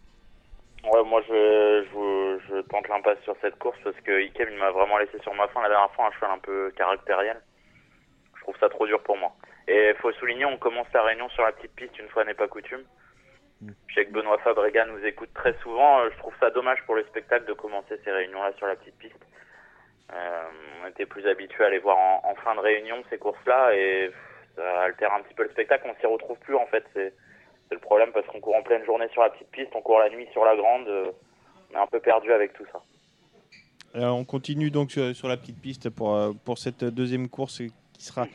[0.83, 4.71] Ouais, moi je, je, je tente l'impasse sur cette course parce que Ikem il m'a
[4.71, 7.41] vraiment laissé sur ma faim la dernière fois, un cheval un peu caractériel.
[8.37, 9.35] Je trouve ça trop dur pour moi.
[9.67, 12.47] Et faut souligner, on commence la réunion sur la petite piste une fois n'est pas
[12.47, 12.83] coutume.
[13.61, 15.99] Je sais que Benoît Fabrega nous écoute très souvent.
[16.01, 18.97] euh, Je trouve ça dommage pour le spectacle de commencer ces réunions-là sur la petite
[18.97, 19.19] piste.
[20.13, 20.43] Euh,
[20.83, 24.11] on était plus habitué à les voir en, en fin de réunion ces courses-là et
[24.55, 25.87] ça altère un petit peu le spectacle.
[25.89, 26.85] On s'y retrouve plus en fait.
[26.93, 27.13] C'est
[27.71, 30.09] le problème parce qu'on court en pleine journée sur la petite piste, on court la
[30.09, 30.87] nuit sur la grande.
[30.87, 31.11] euh,
[31.71, 32.79] on est un peu perdu avec tout ça.
[33.93, 36.15] Alors, on continue donc sur, sur la petite piste pour,
[36.45, 37.61] pour cette deuxième course
[37.97, 38.25] qui sera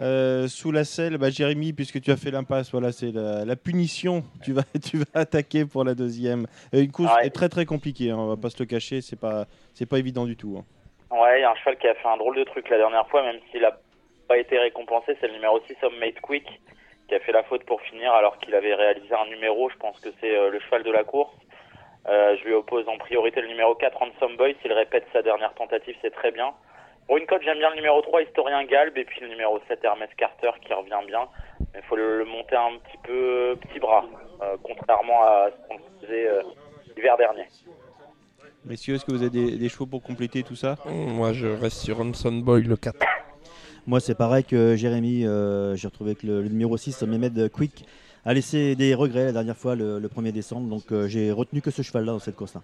[0.00, 1.16] euh, sous la selle.
[1.18, 4.24] Bah, Jérémy, puisque tu as fait l'impasse, voilà, c'est la, la punition.
[4.42, 6.46] Tu vas, tu vas attaquer pour la deuxième.
[6.74, 7.26] Euh, une course Ouais.
[7.26, 9.98] est très très compliquée, hein, on va pas se le cacher, c'est pas, c'est pas
[9.98, 10.56] évident du tout.
[10.58, 10.64] hein.
[11.16, 13.06] Ouais, il y a un cheval qui a fait un drôle de truc la dernière
[13.08, 13.78] fois, même s'il a
[14.28, 16.46] pas été récompensé, c'est le numéro 6 Made Quick
[17.08, 20.00] qui a fait la faute pour finir alors qu'il avait réalisé un numéro, je pense
[20.00, 21.34] que c'est euh, le cheval de la course.
[22.08, 25.52] Euh, je lui oppose en priorité le numéro 4 Ransom Boy, s'il répète sa dernière
[25.54, 26.52] tentative, c'est très bien.
[27.12, 29.80] Pour une cote, j'aime bien le numéro 3 Historien Galbe et puis le numéro 7
[29.84, 31.28] Hermès Carter qui revient bien,
[31.74, 34.06] mais il faut le, le monter un petit peu petit bras,
[34.40, 36.40] euh, contrairement à ce qu'on faisait euh,
[36.96, 37.44] l'hiver dernier.
[38.64, 40.76] Messieurs, est-ce que vous avez des, des chevaux pour compléter tout ça?
[40.86, 42.96] Moi, je reste sur Hanson Boy, le 4.
[43.86, 45.26] Moi, c'est pareil que Jérémy.
[45.26, 47.84] euh, J'ai retrouvé que le, le numéro 6, Mehmed Quick,
[48.24, 50.66] a laissé des regrets la dernière fois, le, le 1er décembre.
[50.66, 52.62] Donc, euh, j'ai retenu que ce cheval-là dans cette course-là.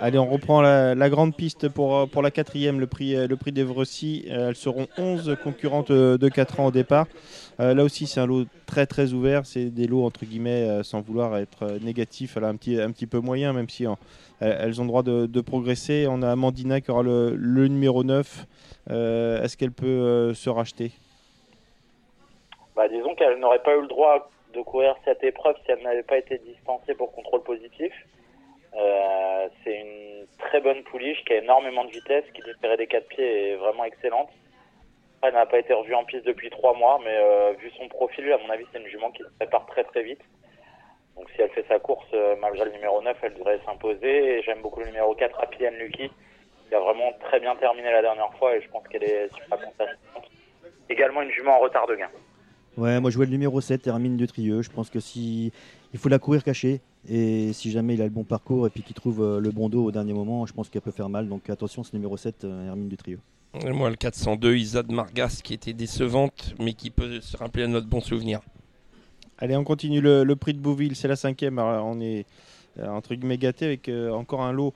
[0.00, 3.36] Allez, on reprend la, grande piste pour, euh, pour la quatrième, le prix, euh, le
[3.36, 4.26] prix d'Evrecy.
[4.30, 7.06] Euh, elles seront 11 concurrentes de 4 ans au départ.
[7.58, 9.44] Là aussi, c'est un lot très très ouvert.
[9.44, 13.18] C'est des lots, entre guillemets, sans vouloir être négatif, a un petit, un petit peu
[13.18, 13.84] moyen, même si
[14.40, 16.06] elles ont droit de, progresser.
[16.08, 18.46] On a Amandina qui aura le, numéro 9.
[18.90, 20.92] Euh, Est-ce qu'elle peut se racheter?
[22.76, 26.04] Bah, disons qu'elle n'aurait pas eu le droit de courir cette épreuve si elle n'avait
[26.04, 27.92] pas été distancée pour contrôle positif.
[28.74, 33.08] Euh, c'est une très bonne pouliche qui a énormément de vitesse, qui déférait des quatre
[33.08, 34.30] pieds est vraiment excellente.
[35.22, 38.30] Elle n'a pas été revue en piste depuis trois mois, mais euh, vu son profil,
[38.32, 40.20] à mon avis, c'est une jument qui se prépare très très vite.
[41.16, 44.38] Donc si elle fait sa course, euh, malgré le numéro 9, elle devrait s'imposer.
[44.38, 46.10] Et j'aime beaucoup le numéro 4, Happy Lucky,
[46.68, 49.58] qui a vraiment très bien terminé la dernière fois et je pense qu'elle est super
[49.58, 50.30] contestante.
[50.88, 52.08] Également une jument en retard de gain.
[52.76, 54.62] Ouais, moi je le numéro 7, Hermine de Trieux.
[54.62, 55.52] Je pense que si
[55.92, 58.82] il faut la courir cachée et si jamais il a le bon parcours et puis
[58.82, 61.28] qu'il trouve euh, le bon dos au dernier moment, je pense qu'elle peut faire mal.
[61.28, 63.20] Donc attention, ce numéro 7, euh, Hermine Trieux.
[63.64, 67.66] Et moi, le 402, Isad Margas, qui était décevante, mais qui peut se rappeler à
[67.66, 68.40] notre bon souvenir.
[69.38, 71.58] Allez, on continue le, le prix de Bouville, c'est la cinquième.
[71.58, 72.26] Alors, on est
[72.80, 74.74] euh, entre guillemets gâté avec euh, encore un lot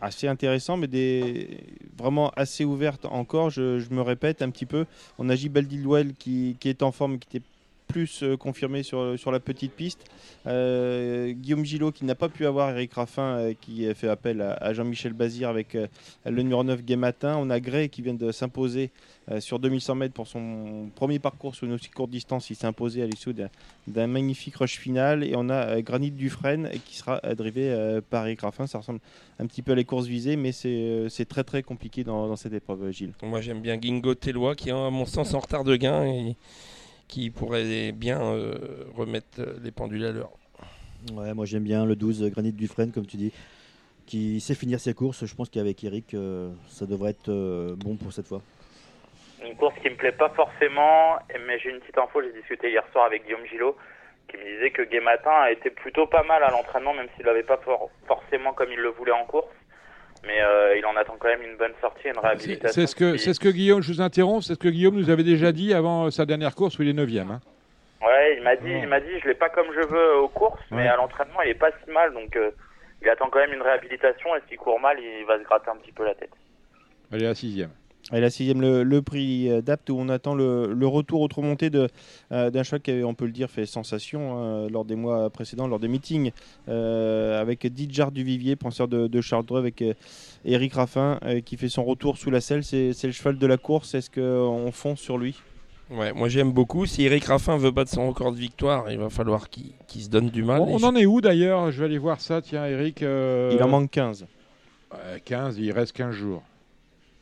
[0.00, 1.58] assez intéressant, mais des
[1.96, 3.50] vraiment assez ouvertes encore.
[3.50, 4.86] Je, je me répète un petit peu.
[5.18, 7.46] On a Gilles Dildwell qui, qui est en forme, qui était
[7.86, 10.04] plus euh, confirmé sur, sur la petite piste.
[10.46, 14.72] Euh, Guillaume Gillot qui n'a pas pu avoir Eric Raffin euh, qui fait appel à,
[14.72, 15.76] Jean-Michel Bazir avec
[16.24, 17.36] le numéro 9 Gay Matin.
[17.38, 18.90] On a Gray qui vient de s'imposer
[19.40, 22.50] sur 2100 mètres pour son premier parcours sur une aussi courte distance.
[22.50, 25.24] Il s'est imposé à l'issue d'un- magnifique rush final.
[25.24, 28.66] Et on a Granit Dufresne qui sera drivé par Eric Raffin.
[28.66, 29.00] Ça ressemble
[29.38, 32.90] un petit peu à les courses visées, mais c'est très très compliqué dans, cette épreuve,
[32.90, 33.14] Gilles.
[33.22, 36.04] Moi, j'aime bien Gingo Tellois, qui est à mon sens en retard de gain
[37.08, 38.54] qui pourrait bien euh,
[38.96, 40.30] remettre euh, les pendules à l'heure.
[41.12, 43.32] Ouais, moi j'aime bien le 12, euh, Granit Dufresne, comme tu dis,
[44.06, 45.24] qui sait finir ses courses.
[45.24, 48.42] Je pense qu'avec Eric, euh, ça devrait être euh, bon pour cette fois.
[49.44, 51.16] Une course qui me plaît pas forcément,
[51.46, 53.76] mais j'ai une petite info, j'ai discuté hier soir avec Guillaume Gillot,
[54.28, 57.26] qui me disait que Gay Matin a été plutôt pas mal à l'entraînement, même s'il
[57.26, 59.46] n'avait pas for- forcément comme il le voulait en course.
[60.24, 62.68] Mais euh, il en attend quand même une bonne sortie, une réhabilitation.
[62.68, 65.10] C'est ce, que, c'est ce que Guillaume, je vous interromps, c'est ce que Guillaume nous
[65.10, 67.40] avait déjà dit avant sa dernière course où il est 9 hein.
[68.02, 70.62] Ouais, il m'a dit, il m'a dit, je l'ai pas comme je veux aux courses,
[70.70, 72.50] mais à l'entraînement, il est pas si mal, donc euh,
[73.02, 74.34] il attend quand même une réhabilitation.
[74.36, 76.30] Et s'il court mal, il va se gratter un petit peu la tête.
[77.12, 77.66] Elle est à 6
[78.12, 81.28] Et la sixième, le, le prix euh, d'Apt, où on attend le, le retour au
[81.34, 81.88] remonté de,
[82.30, 85.28] euh, d'un choc qui avait, on peut le dire, fait sensation hein, lors des mois
[85.28, 86.30] précédents, lors des meetings,
[86.68, 89.94] euh, avec Didjar Duvivier, penseur de, de Chartres, avec euh,
[90.44, 92.62] Eric Raffin, euh, qui fait son retour sous la selle.
[92.62, 93.94] C'est, c'est le cheval de la course.
[93.94, 95.34] Est-ce qu'on fonce sur lui?
[95.90, 96.86] Ouais, moi j'aime beaucoup.
[96.86, 100.08] Si Eric Raffin veut battre son record de victoire, il va falloir qu'il qu'il se
[100.08, 100.60] donne du mal.
[100.60, 101.70] On, Et on je- en est où d'ailleurs?
[101.72, 103.02] Je vais aller voir ça, tiens, Eric.
[103.02, 104.26] euh, Il en manque 15.
[104.92, 106.42] ouais, 15, il reste 15 jours.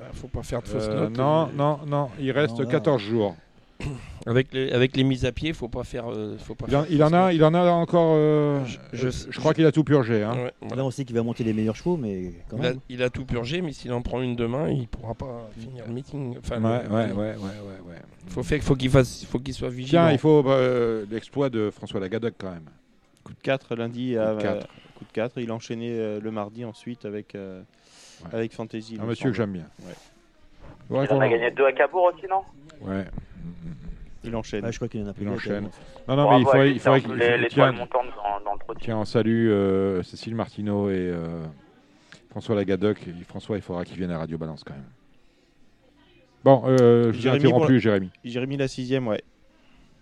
[0.01, 1.17] Ah, faut pas faire de fausses Euh, notes.
[1.17, 2.71] non, Euh, non, non, il reste non, non.
[2.71, 3.37] 14 jours.
[4.27, 6.11] Avec les, avec les mises à pied, faut pas faire.
[6.11, 8.13] euh, faut pas Il en, faire il en a, il en a encore.
[8.17, 10.23] euh, Je- je, je- crois qu'il a tout purgé.
[10.23, 10.33] Hein.
[10.35, 10.77] Ouais, voilà.
[10.77, 12.81] Là, on sait qu'il va monter les meilleurs chevaux, mais quand Il a, même.
[12.89, 15.93] il a tout purgé, mais s'il en prend une demain, il pourra pas finir le
[15.93, 16.37] meeting.
[16.39, 17.97] Enfin, Ouais, le- ouais, ouais, ouais, ouais, ouais.
[18.29, 20.05] Faut faire, faut qu'il fasse, faut qu'il soit vigilant.
[20.05, 22.71] Tiens, il faut euh, l'exploit de François Lagadoc quand même.
[23.25, 24.13] Coup de 4 lundi.
[24.13, 24.65] Coup de à- quatre.
[24.65, 25.39] euh, coup de 4.
[25.43, 27.35] Il a enchaîné euh, le mardi ensuite avec,
[28.33, 28.99] euh, avec Fantasy.
[29.01, 29.67] Un monsieur que j'aime bien.
[29.81, 30.97] Ouais.
[30.99, 32.43] Ouais, Il en a gagné deux à Cabourg aussi, non
[32.83, 33.05] Ouais.
[34.23, 34.65] Il enchaîne.
[34.65, 35.69] Ouais, je crois qu'il en a pris Il enchaîne.
[36.09, 37.15] Non, non, Bravo mais il faudrait, il faudrait qu'il.
[37.15, 41.45] les- Tiens, montante dans, dans le tiens, on salue euh, Cécile Martineau et euh,
[42.31, 42.99] François Lagadoc.
[43.07, 44.85] Et François, il faudra qu'il vienne à Radio Balance quand même.
[46.43, 48.11] Bon, euh, je vous ai Jérémy, interrompu, pour- Jérémy.
[48.25, 49.23] Jérémy, la sixième, ouais.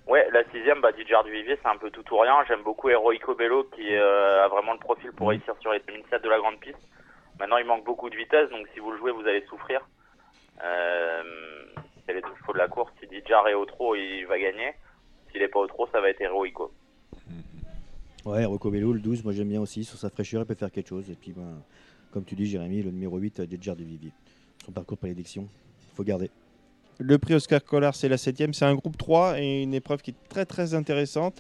[0.09, 2.35] Ouais, la sixième, bah, Didier Duvivier, c'est un peu tout ou rien.
[2.49, 6.23] J'aime beaucoup Heroico Bello qui euh, a vraiment le profil pour réussir sur les 2007
[6.23, 6.79] de la grande piste.
[7.39, 9.81] Maintenant, il manque beaucoup de vitesse, donc si vous le jouez, vous allez souffrir.
[10.63, 11.23] Euh,
[12.07, 12.93] c'est les deux chevaux de la course.
[13.01, 14.75] Si Dijar est au trot, il va gagner.
[15.31, 16.73] S'il est pas au trot, ça va être Heroico.
[18.25, 19.83] Ouais, Rocco Bello, le 12, moi j'aime bien aussi.
[19.83, 21.11] Sur sa fraîcheur, il peut faire quelque chose.
[21.11, 21.61] Et puis, ben,
[22.13, 24.13] comme tu dis, Jérémy, le numéro 8, Djedjar de Vivier.
[24.65, 25.49] Son parcours de il
[25.97, 26.31] faut garder.
[26.99, 30.11] Le prix Oscar Collard, c'est la 7 C'est un groupe 3 et une épreuve qui
[30.11, 31.35] est très très intéressante.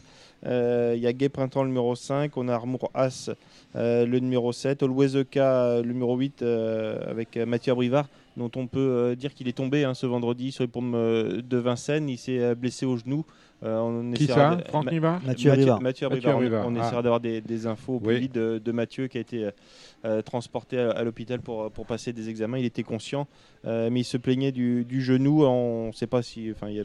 [0.47, 2.37] Euh, Il y a Gay Printemps, le numéro 5.
[2.37, 3.31] On a Armour As,
[3.77, 4.83] euh, le numéro 7.
[4.83, 9.35] Always K, le numéro 8, euh, avec euh, Mathieu Abrivard, dont on peut euh, dire
[9.35, 12.09] qu'il est tombé hein, ce vendredi sur les paumes euh, de Vincennes.
[12.09, 13.25] Il s'est euh, blessé au genou.
[13.63, 15.73] Euh, on Qui ça de- Franck Ma- Nivard Mathieu, Mathieu.
[15.73, 16.67] On-.
[16.67, 16.85] On, Ah.
[16.87, 18.29] essaiera d'avoir des, des infos au plus Oui.
[18.29, 19.51] de, de Mathieu qui a été
[20.05, 22.59] euh, transporté à, à l'hôpital pour, pour passer des examens.
[22.59, 23.29] Il était conscient,
[23.67, 25.45] euh, mais il se plaignait du, du genou.
[25.45, 26.51] On ne sait pas si.
[26.51, 26.85] Enfin, il y a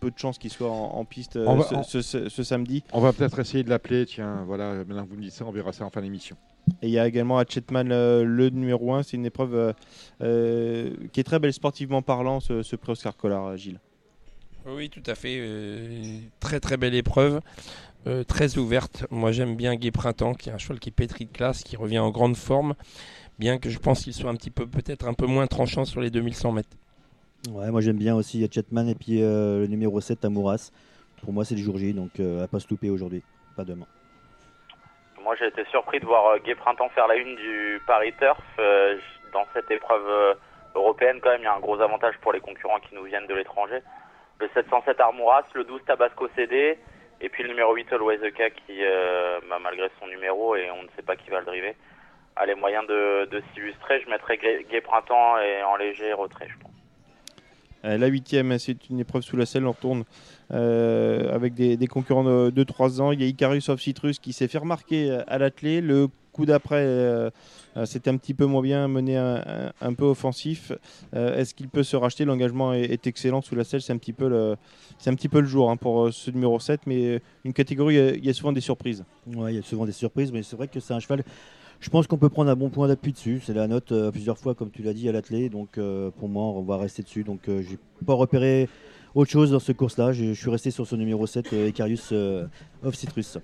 [0.00, 2.42] peu de chances qu'il soit en, en piste On va- ce, on- ce- ce- ce
[2.42, 2.82] samedi.
[2.92, 4.04] On va peut-être essayer de l'appeler.
[4.04, 6.36] Tiens, voilà, maintenant que vous me dites ça, on verra ça en fin d'émission.
[6.80, 9.02] Et il y a également à Chetman euh, le numéro 1.
[9.02, 9.72] C'est une épreuve euh,
[10.22, 13.80] euh, qui est très belle sportivement parlant, ce, ce prix Oscar Collard, Gilles.
[14.66, 15.38] Oui, tout à fait.
[15.40, 17.40] euh, très très belle épreuve,
[18.06, 19.04] euh, très ouverte.
[19.10, 21.98] Moi j'aime bien Gay Printemps, qui est un cheval qui pétrit de classe, qui revient
[21.98, 22.74] en grande forme,
[23.40, 26.00] bien que je pense qu'il soit un petit peu peut-être un peu moins tranchant sur
[26.00, 26.68] les 2100 mètres.
[27.50, 30.70] Ouais, moi j'aime bien aussi Chetman et puis euh, le numéro 7, Amouras.
[31.22, 33.22] Pour moi, c'est le jour J, donc euh, à pas se louper aujourd'hui,
[33.56, 33.86] pas demain.
[35.22, 38.42] Moi, j'ai été surpris de voir euh, Gay Printemps faire la une du Paris Turf.
[38.58, 38.98] Euh,
[39.32, 40.34] dans cette épreuve euh,
[40.74, 43.28] européenne, quand même, il y a un gros avantage pour les concurrents qui nous viennent
[43.28, 43.80] de l'étranger.
[44.40, 46.76] Le 707 Armouras, le 12 Tabasco CD,
[47.20, 48.18] et puis le numéro 8 Always
[48.66, 48.80] qui,
[49.48, 51.74] bah, malgré son numéro, et on ne sait pas qui va le driver,
[52.34, 54.00] a les moyens de, de s'illustrer.
[54.00, 56.72] Je mettrais Gay, Printemps et en léger retrait, je pense.
[57.84, 59.66] La huitième, c'est une épreuve sous la selle.
[59.66, 60.04] On retourne
[60.50, 63.12] avec des, concurrents de, de 3 ans.
[63.12, 65.80] Il y a Icarus of Citrus qui s'est fait remarquer euh, à l'attelé.
[65.80, 67.30] Le coup d'après, euh,
[67.76, 70.72] euh, c'était un petit peu moins bien, mené un, peu offensif.
[71.14, 72.24] Euh, Est-ce qu'il peut se racheter?
[72.24, 73.82] L'engagement est, excellent sous la selle.
[73.82, 76.80] C'est un petit peu le, jour hein, pour euh, ce numéro 7.
[76.86, 79.04] Mais euh, une catégorie, euh, il y a souvent des surprises.
[79.26, 81.22] Ouais, il y a souvent des surprises, mais c'est vrai que c'est un cheval.
[81.82, 83.42] Je pense qu'on peut prendre un bon point d'appui dessus.
[83.44, 85.48] C'est la note euh, plusieurs fois, comme tu l'as dit, à l'attelé.
[85.48, 87.24] Donc euh, pour moi, on va rester dessus.
[87.24, 88.68] Donc euh, j'ai pas repéré
[89.14, 90.12] autre chose dans ce course-là.
[90.12, 92.46] Je, je suis resté sur ce numéro 7, euh, Icarius euh,
[92.84, 93.38] of Citrus.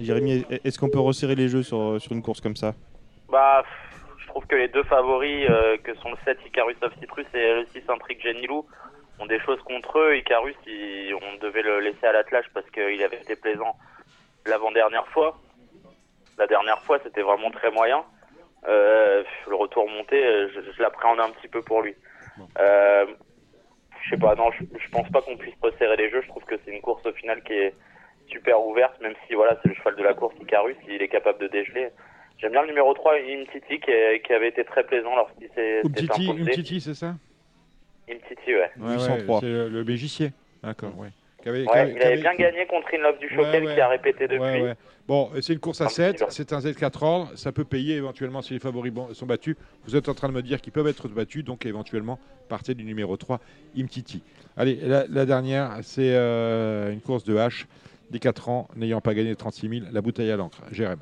[0.00, 2.74] Jérémy, est-ce qu'on peut resserrer les jeux sur, sur une course comme ça?
[3.30, 3.62] Bah,
[4.18, 7.54] je trouve que les deux favoris, euh, que sont le 7 Icarus of Citrus et
[7.60, 8.66] le 6 Intrigue Genilou,
[9.18, 10.16] ont des choses contre eux.
[10.16, 13.76] Icarus, il- on devait le laisser à l'attelage parce qu'il avait été plaisant
[14.46, 15.38] l'avant-dernière fois.
[16.38, 18.02] La dernière fois, c'était vraiment très moyen.
[18.68, 21.94] Euh, le retour monté, euh, je, je l'appréhende un petit peu pour lui.
[22.58, 23.06] Euh,
[24.04, 26.22] je sais pas, non, je, je pense pas qu'on puisse resserrer les jeux.
[26.22, 27.74] Je trouve que c'est une course au final qui est
[28.28, 31.38] super ouverte, même si voilà, c'est le cheval de la course, Icarus, il est capable
[31.40, 31.88] de dégeler.
[32.38, 35.82] J'aime bien le numéro 3, Imtiti, qui, est- qui avait été très plaisant lorsqu'il s'est
[36.28, 36.40] imposé.
[36.50, 37.14] Umtiti, c'est ça?
[38.10, 38.70] Imtiti, ouais.
[38.80, 40.30] Ouais, ouais, C'est le, le Bégissier.
[40.62, 41.10] D'accord, ouais.
[41.42, 43.74] Qui avait- qui Ouais, avait- il avait bien gagné contre Inlove du Choquel Ouais, ouais.
[43.74, 44.38] qui a répété depuis.
[44.40, 44.74] Ouais, ouais.
[45.08, 48.52] Bon, c'est une course à 7, c'est un Z4 ordre, ça peut payer éventuellement si
[48.52, 49.56] les favoris sont battus.
[49.86, 52.84] Vous êtes en train de me dire qu'ils peuvent être battus, donc éventuellement partez du
[52.84, 53.40] numéro 3,
[53.76, 54.22] Imtiti.
[54.56, 57.64] Allez, la, la dernière, c'est euh, une course de H,
[58.10, 60.58] des 4 ans, n'ayant pas gagné 36 000, la bouteille à l'encre.
[60.70, 60.98] Jérém.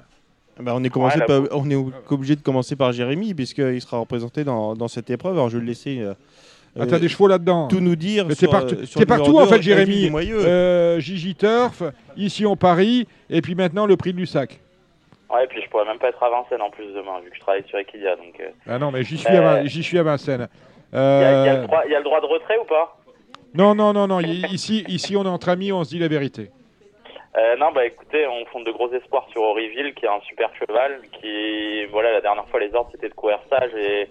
[0.58, 1.74] Bah, on est, commencé Ouais, la par- bou- on est
[2.10, 5.34] obligé de commencer par Jérémy, puisqu'il sera représenté dans, dans cette épreuve.
[5.34, 6.00] Alors je vais le laisser.
[6.00, 6.14] euh,
[6.78, 8.24] Ah, t'as des chevaux là-dedans Tout nous dire.
[8.26, 10.10] Mais partout, euh, partout en fait, Jérémy.
[10.14, 11.82] Euh, Gigi Turf,
[12.16, 14.60] ici on Paris, et puis maintenant le prix de Lussac.
[15.32, 17.36] Ouais, et puis je pourrais même pas être à Vincennes en plus demain, vu que
[17.36, 18.16] je travaille sur Equidia.
[18.16, 20.48] Donc, euh, Ah non, mais j'y suis, Euh, à, Vin- j'y suis à Vincennes.
[20.92, 22.64] il y, a, y Euh, le droit- il y a le droit de retrait ou
[22.64, 22.97] pas?
[23.55, 24.20] Non, non, non, non.
[24.20, 26.51] Ici, ici, on est entre amis, on se dit la vérité.
[27.38, 30.51] Euh, non, bah écoutez, on fonde de gros espoirs sur Horryville, qui est un super
[30.59, 34.09] cheval, qui, voilà, la dernière fois les ordres c'était de courir sage et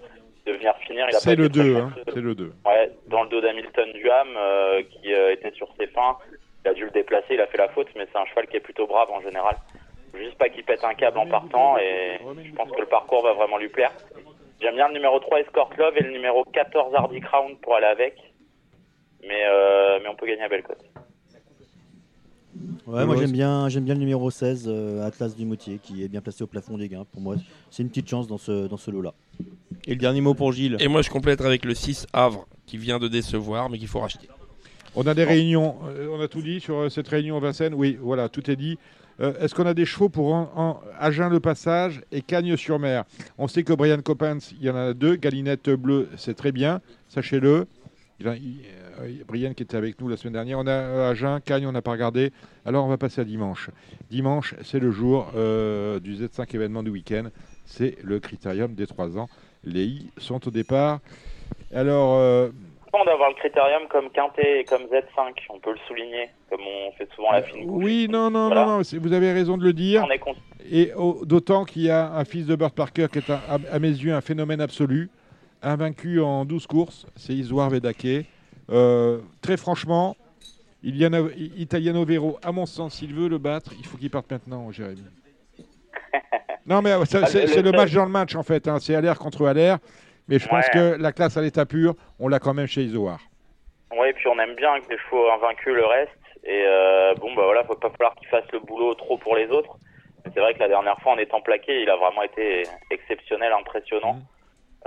[0.49, 1.05] de venir finir.
[1.09, 1.91] Il a C'est le été très 2, hein.
[2.13, 2.53] C'est le 2.
[2.65, 6.17] Ouais, dans le dos d'Hamilton Duham, euh, qui euh, était sur ses fins.
[6.65, 8.57] Il a dû le déplacer, il a fait la faute, mais c'est un cheval qui
[8.57, 9.55] est plutôt brave en général.
[10.13, 13.33] Juste pas qu'il pète un câble en partant, et je pense que le parcours va
[13.33, 13.91] vraiment lui plaire.
[14.59, 17.85] J'aime bien le numéro 3 Escort Love et le numéro 14 Hardy Crown pour aller
[17.85, 18.15] avec.
[19.21, 20.83] Mais, euh, mais on peut gagner à belle cote.
[22.89, 26.07] Ouais, moi j'aime bien, j'aime bien le numéro 16, euh, Atlas du Moutier, qui est
[26.07, 27.05] bien placé au plafond des gains.
[27.11, 27.35] Pour moi,
[27.69, 29.13] c'est une petite chance dans ce, dans ce lot-là.
[29.85, 30.75] Et le dernier mot pour Gilles.
[30.79, 33.99] Et moi, je complète avec le 6 Havre, qui vient de décevoir, mais qu'il faut
[33.99, 34.27] racheter.
[34.95, 37.75] On a des réunions, euh, on a tout dit sur euh, cette réunion à Vincennes.
[37.75, 38.77] Oui, voilà, tout est dit.
[39.21, 43.03] Euh, Est-ce qu'on a des chevaux pour en, en Agen le Passage et Cagnes-sur-Mer?
[43.37, 45.15] On sait que Brian Coppens, il y en a deux.
[45.15, 47.67] Galinette Bleue, c'est très bien, sachez-le.
[48.19, 48.61] Il a- il-
[49.27, 50.59] Brian qui était avec nous la semaine dernière.
[50.59, 52.31] On a euh, Agen, Cagnes, on n'a pas regardé.
[52.65, 53.69] Alors on va passer à dimanche.
[54.09, 57.25] Dimanche, c'est le jour euh, du Z5 événement du week-end.
[57.65, 59.29] C'est le critérium des 3 ans.
[59.63, 60.99] Les I sont au départ.
[61.73, 62.49] Alors, euh,
[62.87, 65.33] important d'avoir le critérium comme Quintet et comme Z5.
[65.49, 67.83] On peut le souligner, comme on fait souvent la fine bouche.
[67.83, 68.65] Oui, non, non, Voilà.
[68.65, 70.03] non, vous avez raison de le dire.
[70.07, 70.33] On est con-
[70.71, 73.57] Et au- d'autant qu'il y a un fils de Burt Parker qui est, un- à,
[73.71, 75.09] à mes yeux, un phénomène absolu.
[75.61, 78.25] Invaincu en 12 courses, c'est Isoar Vedake.
[78.71, 80.15] Euh, très franchement,
[80.83, 84.71] Iliano- Italiano Vero, à mon sens, s'il veut le battre, il faut qu'il parte maintenant,
[84.71, 85.03] Jérémy.
[86.65, 88.67] non, mais euh, Ah, c'est le- match dans le match, en fait.
[88.67, 88.77] hein.
[88.79, 89.77] C'est LR contre LR.
[90.27, 93.19] Mais je pense que la classe à l'état pur, on l'a quand même chez Isoar.
[93.91, 96.11] Et puis on aime bien que les chevaux invaincus le reste.
[96.43, 99.47] Et euh, bon, bah voilà, faut pas falloir qu'il fasse le boulot trop pour les
[99.47, 99.77] autres.
[100.33, 104.13] C'est vrai que la dernière fois, en étant plaqué, il a vraiment été exceptionnel, impressionnant.
[104.13, 104.21] Mmh.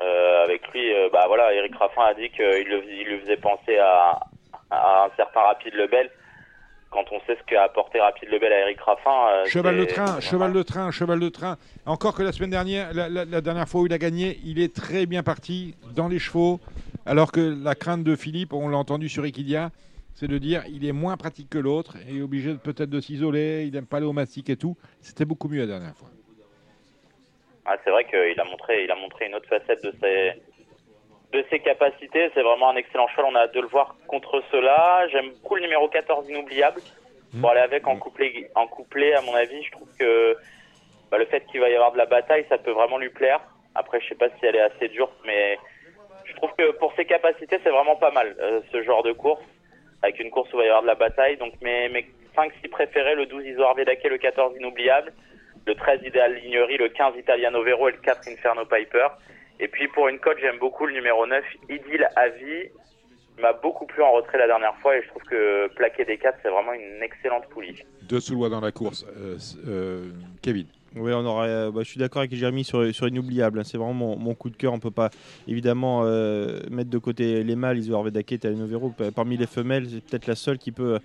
[0.01, 3.36] Euh, avec lui, euh, bah voilà, Eric Raffin a dit qu'il le, il lui faisait
[3.36, 4.20] penser à,
[4.70, 6.10] à un certain Rapide Lebel.
[6.90, 9.28] Quand on sait ce qu'a apporté Rapide Lebel à Eric Raffin.
[9.32, 11.56] euh, Cheval de train, cheval de train, cheval de train.
[11.86, 14.60] Encore que la semaine dernière, la, la- la dernière fois où il a gagné, il
[14.60, 16.60] est très bien parti dans les chevaux.
[17.06, 19.70] Alors que la crainte de Philippe, on l'a entendu sur Equidia,
[20.14, 23.64] c'est de dire il est moins pratique que l'autre et est obligé peut-être de s'isoler,
[23.66, 24.77] il n'aime pas aller au mastic et tout.
[25.01, 26.09] C'était beaucoup mieux la dernière fois.
[27.64, 30.32] Ah, c'est vrai qu'il a montré, il a montré une autre facette de ses,
[31.32, 32.30] de ses capacités.
[32.34, 33.26] C'est vraiment un excellent cheval.
[33.28, 35.06] On a hâte de le voir contre cela.
[35.09, 36.80] J'aime beaucoup le numéro 14 inoubliable.
[37.40, 40.36] Pour aller avec en couplet, en couplet, à mon avis, je trouve que
[41.10, 43.40] bah, le fait qu'il va y avoir de la bataille, ça peut vraiment lui plaire.
[43.74, 45.59] Après, je sais pas si elle est assez dure, mais
[46.24, 49.43] je trouve que pour ses capacités, c'est vraiment pas mal euh, ce genre de course,
[50.02, 51.39] avec une course où il va y avoir de la bataille.
[51.39, 52.06] Donc mes, mes
[52.36, 55.12] 5-6 préférés, le 12 Isoar Vedake, le 14 Inoubliable,
[55.66, 59.09] le 13 Ideal Lignerie, le 15 Italiano Vero et le 4 Inferno Piper.
[59.60, 62.70] Et puis pour une cote, j'aime beaucoup le numéro 9, Idylle Avis.
[63.39, 66.18] Il m'a beaucoup plu en retrait la dernière fois et je trouve que plaquer des
[66.18, 67.82] 4, c'est vraiment une excellente poulie.
[68.02, 69.06] Deux sous loi dans la course.
[69.16, 69.36] Euh,
[69.66, 70.10] euh,
[70.43, 70.66] Kevin.
[70.94, 71.48] Oui, on aurait.
[71.48, 73.59] euh, bah, je suis d'accord avec Jérémy sur, sur Inoubliable.
[73.59, 73.64] hein.
[73.64, 74.74] C'est vraiment mon, mon coup de cœur.
[74.74, 75.09] On peut pas
[75.48, 77.78] évidemment euh, mettre de côté les mâles.
[77.78, 78.93] Isoar Vedake, Taleno Vero.
[79.16, 80.98] Parmi les femelles, c'est peut-être la seule qui peut euh,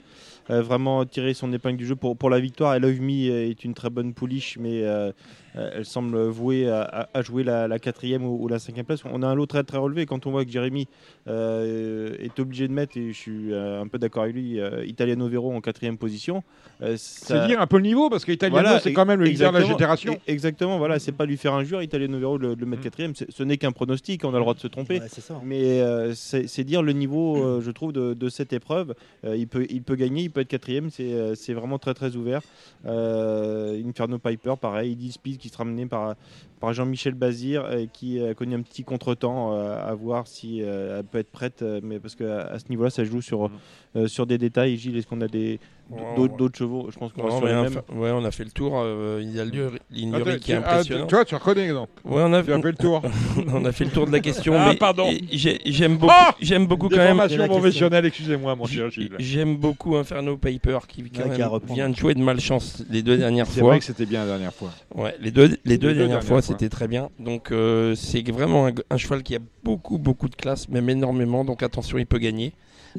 [0.50, 2.76] vraiment tirer son épingle du jeu pour, pour la victoire.
[2.76, 5.12] Et Love Me est une très bonne pouliche, mais euh,
[5.56, 8.86] euh, elle semble vouée à, à- à jouer la, la quatrième ou, ou la cinquième
[8.86, 9.02] place.
[9.06, 10.06] On a un lot très très relevé.
[10.06, 10.88] Quand on voit que Jérémy
[11.28, 14.86] euh, est obligé de mettre, et je suis euh, un peu d'accord avec lui, euh,
[14.86, 16.44] Italiano Vero en quatrième position.
[16.82, 19.26] euh, ça- C'est dire un peu le niveau, parce qu'Italiano, Voilà, c'est quand même le
[19.26, 19.78] leader de la exactement.
[19.80, 20.18] génération.
[20.28, 23.16] Exactement, voilà, c'est pas lui faire injure, Italiano Vero de le, de le mettre quatrième,
[23.16, 25.00] c'est- ce n'est qu'un pronostic, on a le droit de se tromper.
[25.00, 25.42] Ouais, ça.
[25.44, 28.94] Mais euh, c'est c'est dire le niveau, euh, je trouve, de, de cette épreuve.
[29.26, 31.94] Euh, il, peut, il peut gagner, il peut être quatrième, c'est euh, c'est vraiment très
[31.94, 32.42] très ouvert.
[32.86, 36.16] Euh, Inferno Piper, pareil, Speed qui sera mené par,
[36.60, 41.00] par Jean-Michel Bazir, euh, qui a connu un petit contretemps euh, à voir si euh,
[41.00, 43.50] elle peut être prête, euh, mais parce qu'à à ce niveau-là, ça joue sur,
[43.96, 44.78] euh, sur des détails.
[44.78, 45.60] Gilles, est-ce qu'on a des
[45.90, 46.50] Ouais, d'autres ouais.
[46.54, 46.90] chevaux?
[46.92, 47.72] Je pense qu'on un mêmes.
[47.72, 48.74] fa- ouais, on a fait le tour.
[48.76, 51.06] euh, il y a le lieu- Lignerie Attends, qui est tu- ah, impressionnant.
[51.08, 53.02] tu vois, tu reconnais, non Ouais, on a Tu as fait le tour.
[53.54, 54.54] on a fait le tour de la question.
[54.58, 55.10] Ah, mais pardon.
[55.32, 57.08] j'ai- J'aime beaucoup, Ah j'aime beaucoup quand même.
[57.16, 59.14] formations professionnelles, excusez-moi, mon cher Gilles.
[59.20, 62.84] J'aime beaucoup Inferno Piper qui quand Ouais, même qui a vient de jouer de malchance
[62.90, 63.70] les deux dernières C'est fois.
[63.70, 64.72] vrai que c'était bien la dernière fois.
[64.94, 66.42] Ouais, les deux, les deux dernières fois.
[66.48, 67.10] C'était très bien.
[67.20, 71.44] Donc euh, c'est vraiment un, un cheval qui a beaucoup, beaucoup de classe, même énormément.
[71.46, 72.54] Donc attention, il peut gagner.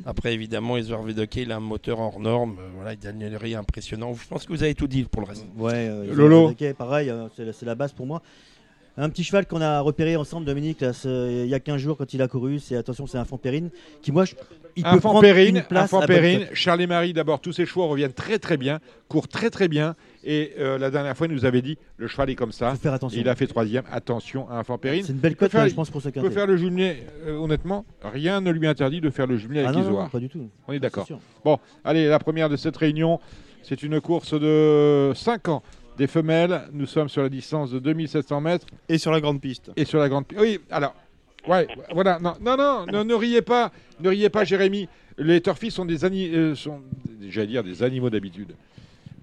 [0.07, 2.57] Après, évidemment, Isor Vedeke, il a un moteur hors norme.
[2.61, 3.23] euh, voilà, il a une
[3.57, 4.15] impressionnant.
[4.15, 5.45] Je pense que vous avez tout dit pour le reste.
[5.57, 6.51] Ouais, euh, Lolo.
[6.51, 8.23] Ok, pareil, euh, c'est la- c'est la base pour moi.
[9.01, 12.13] Un petit cheval qu'on a repéré ensemble, Dominique, là, il y a 15 jours quand
[12.15, 13.71] il a couru, c'est attention, c'est un Périne
[14.03, 14.35] qui, moi, je-
[14.75, 16.01] il peut Un prendre Périne, une place un
[16.89, 19.95] Marie, d'abord, tous ses choix reviennent très très bien, courent très très bien.
[20.31, 22.75] Et euh, la dernière fois, il nous avait dit le cheval est comme ça.
[22.75, 23.19] faire attention.
[23.19, 23.85] Il a fait troisième.
[23.91, 25.03] Attention à un Périne.
[25.03, 26.47] C'est une belle Il peut cote, faire- hein, je pense, pour ce Il peut faire
[26.47, 29.85] le jumelé, euh, honnêtement, rien ne lui interdit de faire le jumelé Ah avec non,
[29.85, 30.05] non, Isoar.
[30.05, 30.51] non, pas du tout.
[30.69, 31.09] On est d'accord.
[31.45, 33.21] Bon, allez, la première de cette réunion,
[33.63, 35.63] c'est une course de 5 ans.
[35.97, 38.67] Des femelles, nous sommes sur la distance de 2700 mètres.
[38.91, 39.73] Et sur la grande piste.
[39.77, 40.41] Et sur la grande piste.
[40.43, 40.95] Oui, alors,
[41.49, 44.89] ouais, voilà, non, non, non, ne, ne riez pas, ne riez pas, Jérémy.
[45.17, 46.81] Les turfistes sont des, ani- euh, sont,
[47.31, 48.53] j'allais dire, des animaux d'habitude.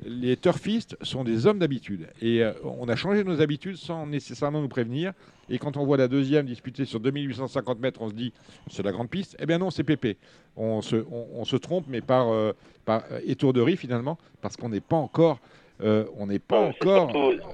[0.07, 2.07] Les turfistes sont des hommes d'habitude.
[2.21, 5.13] Et euh, on a changé nos habitudes sans nécessairement nous prévenir.
[5.49, 8.31] Et quand on voit la deuxième disputée sur 2850 mètres, on se dit
[8.69, 9.35] c'est la grande piste.
[9.39, 10.17] Eh bien non, c'est Pépé.
[10.55, 12.53] On se, on, on se trompe, mais par, euh,
[12.85, 15.39] par étourderie finalement, parce qu'on n'est pas encore.
[15.83, 17.11] euh, on n'est pas encore.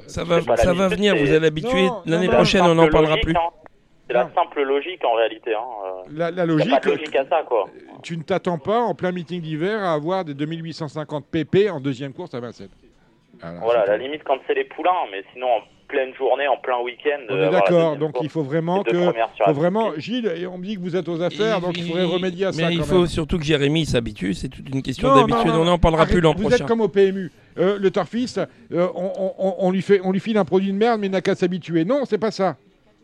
[0.07, 1.88] Ça va, ça va venir, vous allez habituer.
[1.88, 3.36] Non, L'année prochaine, on n'en parlera logique, plus.
[3.36, 3.40] hein.
[4.11, 5.53] C'est la simple logique en réalité.
[5.53, 5.59] Hein.
[5.85, 6.09] euh.
[6.15, 7.65] La, la Y a logique, pas de logique à ça, quoi.
[8.03, 12.13] tu ne t'attends pas en plein meeting d'hiver à avoir des 2850 pp en deuxième
[12.13, 12.69] course à 27.
[13.61, 17.19] Voilà, la limite quand c'est les poulains, mais sinon en pleine journée, en plein week-end.
[17.29, 19.11] On euh, est d'accord, donc course, il faut vraiment que.
[19.45, 22.05] Faut vraiment, Gilles, et on me dit que vous êtes aux affaires, donc il faudrait
[22.05, 22.61] remédier à ça.
[22.67, 23.07] Mais il quand faut même.
[23.07, 25.47] surtout que Jérémy s'habitue, c'est toute une question d'habitude.
[25.47, 26.57] non, non, On n'en parlera arrête, plus l'an Vous prochain.
[26.57, 27.31] êtes comme au PMU.
[27.57, 28.39] Euh, le turfiste,
[28.71, 31.07] euh, on, on- on- on lui fait, on lui file un produit de merde, mais
[31.07, 31.83] il n'a qu'à s'habituer.
[31.83, 32.55] Non, c'est pas ça.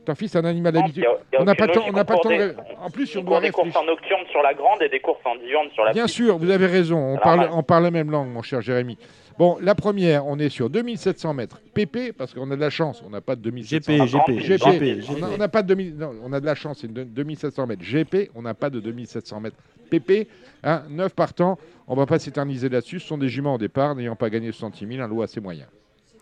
[0.08, 1.04] Turfis, c'est un animal Non, d'habitude.
[1.04, 1.88] il y a- il y a On n'a pas aucune le temps.
[1.90, 2.30] On pas le temps.
[2.30, 5.02] de- En plus, on On doit des courses en nocturne sur la grande et des
[5.02, 6.16] courses en diurne sur la Bien petite.
[6.16, 6.98] sûr, vous avez raison.
[6.98, 8.98] On parle, on parle la même langue, mon cher Jérémy.
[9.38, 11.60] Bon, la première, on est sur 2700 mètres.
[11.74, 14.42] PP, parce qu'on a de la chance, on n'a pas de 2700 GP, mètres.
[14.48, 15.06] GP, GP, GP.
[15.20, 16.94] on a- on n'a pas de 2000, non, on a de la chance, c'est une
[16.94, 17.84] de- 2700 mètres.
[17.84, 19.58] GP, on n'a pas de 2700 mètres.
[19.92, 20.30] PP,
[20.64, 21.58] hein, 9 partants,
[21.88, 23.02] on va pas s'éterniser là-dessus.
[23.02, 25.66] Ce sont des juments au départ, n'ayant pas gagné 60 000, un lot assez moyen.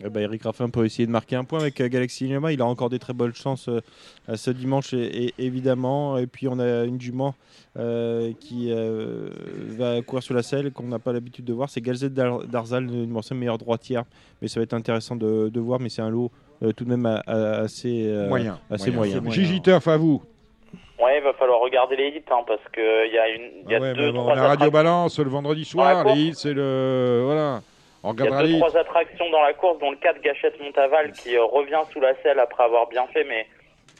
[0.03, 2.51] Eh ben, Eric Raffin peut essayer de marquer un point avec euh, Galaxy Cinema.
[2.51, 3.79] Il a encore des très bonnes chances euh,
[4.27, 6.17] à ce dimanche, et, et- évidemment.
[6.17, 7.33] Et puis on a une jument
[7.77, 9.29] euh, qui euh,
[9.77, 11.69] va courir sur la selle qu'on n'a pas l'habitude de voir.
[11.69, 14.03] C'est Galzette Dar- Darzal, numéro 5, meilleur droitière.
[14.41, 15.79] Mais ça va être intéressant de, de voir.
[15.79, 16.29] Mais c'est un lot
[16.61, 18.59] euh, tout de même assez euh, moyen.
[18.69, 19.21] Assez moyen.
[19.29, 20.21] Gigi Turf, à vous?
[21.01, 23.71] Ouais, il va falloir regarder les hits hein, parce que il y a une, il
[23.71, 24.71] y a Ah ouais, deux, mais bon, trois on a Radio.
[24.71, 26.05] Balance le vendredi soir.
[26.05, 27.21] Les hits, c'est le.
[27.25, 27.61] Voilà.
[28.13, 31.35] Il y a deux trois attractions dans la course, dont le 4 Gâchette Montaval qui
[31.35, 33.47] euh, revient sous la selle après avoir bien fait, mais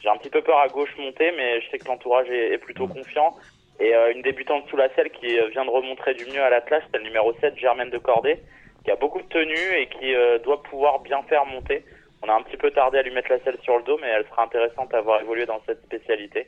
[0.02, 2.58] j'ai un petit peu peur à gauche monter, mais je sais que l'entourage est, est
[2.58, 3.34] plutôt confiant.
[3.78, 6.48] Et euh, une débutante sous la selle qui euh, vient de remontrer du mieux à
[6.48, 8.38] l'attelage, c'est le numéro 7 Germaine de Cordée,
[8.84, 11.84] qui a beaucoup de tenue et qui euh, doit pouvoir bien faire monter.
[12.22, 14.08] On a un petit peu tardé à lui mettre la selle sur le dos, mais
[14.08, 16.46] elle sera intéressante à avoir évolué dans cette spécialité.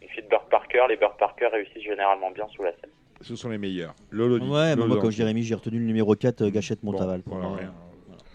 [0.00, 2.90] Une fille de Burke Parker, les Burke Parker réussissent généralement bien sous la selle.
[3.20, 3.94] Ce sont les meilleurs.
[4.10, 4.46] Lolo dit.
[4.48, 7.22] Ouais, Lolo moi, dans comme le- Jérémy, j'ai retenu le numéro 4, euh, Gâchette Montaval.
[7.22, 7.58] pour voilà, moi.
[7.58, 7.72] rien.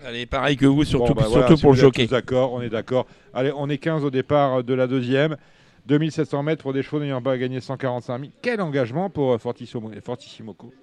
[0.06, 2.06] Allez, pareil que vous, surtout, Bon, bah, surtout voilà, si pour le vous êtes jockey.
[2.08, 3.06] tous D'accord, on est d'accord.
[3.34, 5.38] Allez, on est 15 au départ de la deuxième.
[5.86, 8.32] 2700 mètres pour des chevaux n'ayant pas gagné 145 000.
[8.42, 10.74] Quel engagement pour euh, Fortissimo, Fortissimoco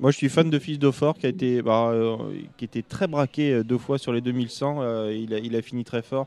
[0.00, 2.16] Moi, je suis fan de Fils d'Aufort qui a été, bah, euh,
[2.56, 4.82] qui était très braqué euh, deux fois sur les 2100.
[4.82, 6.26] euh, il, a, il a fini très fort.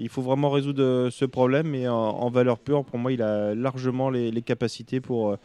[0.00, 3.52] Il faut vraiment résoudre ce problème, mais en, en valeur pure, pour moi, il a
[3.56, 5.36] largement les, les capacités pour,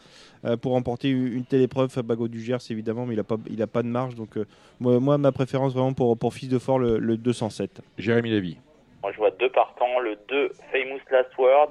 [0.44, 1.90] euh, pour remporter une, telle épreuve.
[1.90, 4.14] Fabago du Gers, évidemment, mais il n'a pas, il a pas de marge.
[4.14, 4.46] Donc, euh,
[4.78, 7.80] moi, moi, ma préférence vraiment pour, pour Fils d'Aufort, le, le 207.
[7.98, 8.58] Jérémy Lévy.
[9.02, 9.98] Moi, je vois deux partants.
[9.98, 11.70] Le 2, Famous Last Word,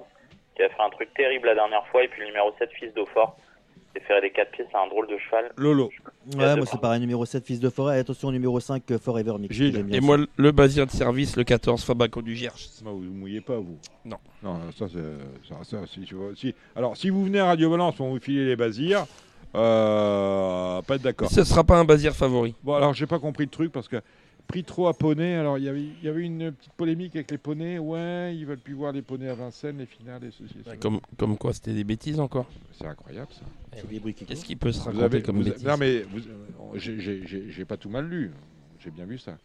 [0.58, 2.04] qui a fait un truc terrible la dernière fois.
[2.04, 3.38] Et puis le numéro 7, Fils d'Aufort.
[3.94, 5.52] C'est ferré des 4 pieds, c'est un drôle de cheval.
[5.56, 5.92] Lolo.
[6.36, 7.98] Ouais, moi c'est pareil, numéro 7, Fils de Forêt.
[7.98, 9.56] Et attention, numéro 5, euh, Forever Mix.
[9.56, 12.52] bien Et moi, le basir de service, le 14, Fabaco du Gers.
[12.84, 13.78] Non, vous ne mouillez pas, vous.
[14.04, 14.18] Non.
[14.42, 15.48] Non, ça, c'est.
[15.48, 15.78] Ça, ça,
[16.36, 19.06] si, Alors, si vous venez à Radio Balance, on vous filer les basirs.
[19.56, 21.30] Euh, pas être d'accord.
[21.30, 22.56] Ce sera pas un basir favori.
[22.64, 23.98] Bon, alors, j'ai pas compris le truc parce que.
[24.48, 27.32] Pris trop à poney, alors il y avait, il y avait une petite polémique avec
[27.32, 27.80] les poneys.
[27.80, 30.54] Ouais, ils veulent plus voir les poneys à Vincennes, les finales, et ceci.
[30.60, 30.78] et cela.
[30.78, 32.46] Comme, comme quoi, c'était des bêtises encore.
[32.74, 33.42] C'est incroyable ça.
[34.28, 37.00] Qu'est-ce qui peut se Vous raconter avez- comme vous- bêtises Non, mais vous- euh, j'ai-
[37.00, 38.32] j'ai j'ai- j'ai pas tout mal lu.
[38.80, 39.38] J'ai bien vu ça.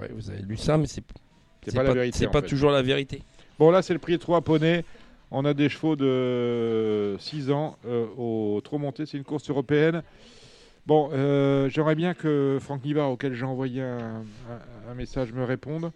[0.00, 1.04] Ouais, vous avez lu ça, mais c'est
[1.66, 2.48] C'est pas la vérité, C'est en pas fait.
[2.48, 3.22] toujours la vérité.
[3.58, 4.84] Bon, là, c'est le prix de 3 poneys.
[5.30, 9.06] On a des chevaux de 6 ans euh, au trop monté.
[9.06, 10.02] C'est une course européenne.
[10.86, 15.44] Bon, euh, j'aimerais bien que Franck Nivard, auquel j'ai envoyé un, un- un message, me
[15.44, 15.90] réponde.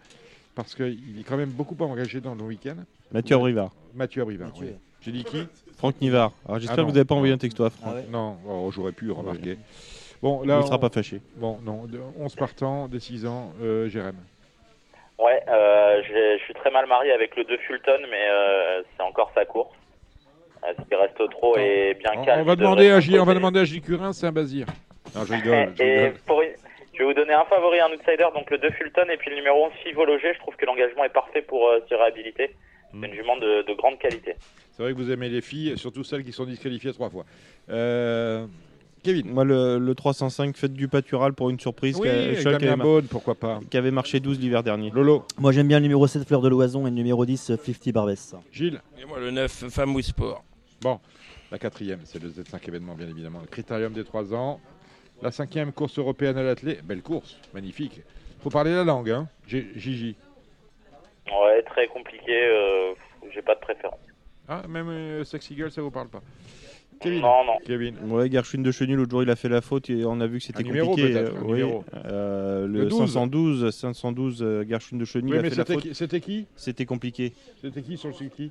[0.54, 2.74] Parce qu'il est quand même beaucoup engagé dans le week-end.
[3.12, 3.70] Mathieu Abrivard.
[3.94, 4.70] Mathieu Abrivard, oui.
[5.00, 5.46] J'ai dit qui?
[5.76, 6.32] Franck Nivard.
[6.46, 7.94] Alors, j'espère Ah que vous n'avez pas envoyé un texto à Franck.
[8.10, 9.56] Non, oh, j'aurais pu remarquer.
[10.20, 11.20] Bon, Il là, ne sera on- pas fâché.
[11.36, 14.16] Bon, non, de 11 partants, des 6 ans, euh, Jérém.
[15.20, 19.30] Ouais, euh, je suis très mal marié avec le 2 Fulton, mais euh, c'est encore
[19.36, 19.70] sa course.
[20.64, 22.40] Euh, S'il reste trop et bien On, calme.
[22.42, 23.80] on va demander à J, on va demander à J.
[23.80, 24.66] Curin, c'est un basir.
[25.14, 25.72] Non, je rigole.
[25.76, 26.18] je Et rigole.
[26.26, 26.42] pour
[26.94, 29.36] je vais vous donner un favori, un outsider, donc le 2 Fulton et puis le
[29.36, 30.34] numéro 11 Fivologer.
[30.34, 32.50] Je trouve que l'engagement est parfait pour euh, se réhabiliter.
[32.92, 33.00] Hmm.
[33.02, 34.34] C'est une jument de, de grande qualité.
[34.72, 37.24] C'est vrai que vous aimez les filles, surtout celles qui sont disqualifiées trois fois.
[37.70, 38.46] Euh,
[39.04, 39.30] Kevin.
[39.30, 41.96] Moi, le, le 305, faites du pâtural pour une surprise.
[42.00, 43.60] Oui, qui qui avait Beaune, pourquoi pas.
[43.70, 44.90] Qui avait marché 12 l'hiver dernier.
[44.90, 45.24] Lolo.
[45.38, 48.34] Moi j'aime bien le numéro 7, Fleur de l'Oison, et le numéro 10, 50 Barbès.
[48.52, 48.80] Gilles.
[49.00, 50.42] Et moi, le 9, Famous Sport.
[50.80, 51.00] Bon,
[51.50, 53.40] la quatrième, c'est le Z5 événement, bien évidemment.
[53.40, 54.60] Le critérium des 3 ans.
[55.22, 56.78] La cinquième course européenne à l'athlé.
[56.84, 58.00] Belle course, magnifique.
[58.40, 59.28] faut parler la langue, hein.
[59.48, 60.14] G- Gigi.
[61.26, 62.30] Ouais, très compliqué.
[62.46, 62.94] euh,
[63.34, 63.98] J'ai pas de préférence.
[64.46, 66.22] Ah, même euh, Sexy Girl, ça vous parle pas.
[67.00, 67.20] Kevin.
[67.20, 67.58] Non, non.
[67.64, 67.96] Kevin.
[68.10, 70.38] Ouais, Gershwin de Chenu, l'autre jour, il a fait la faute et on a vu
[70.38, 71.16] que c'était compliqué.
[71.16, 71.58] euh, oui.
[71.58, 71.84] numéro.
[72.06, 72.98] Euh, Le le 12.
[73.12, 75.82] 512, 512, euh, Gershwin de Chenu, Oui, il a mais fait la c'était faute.
[75.82, 76.46] qui, c'était qui?
[76.56, 77.32] C'était compliqué.
[77.60, 78.50] C'était qui sur le circuit?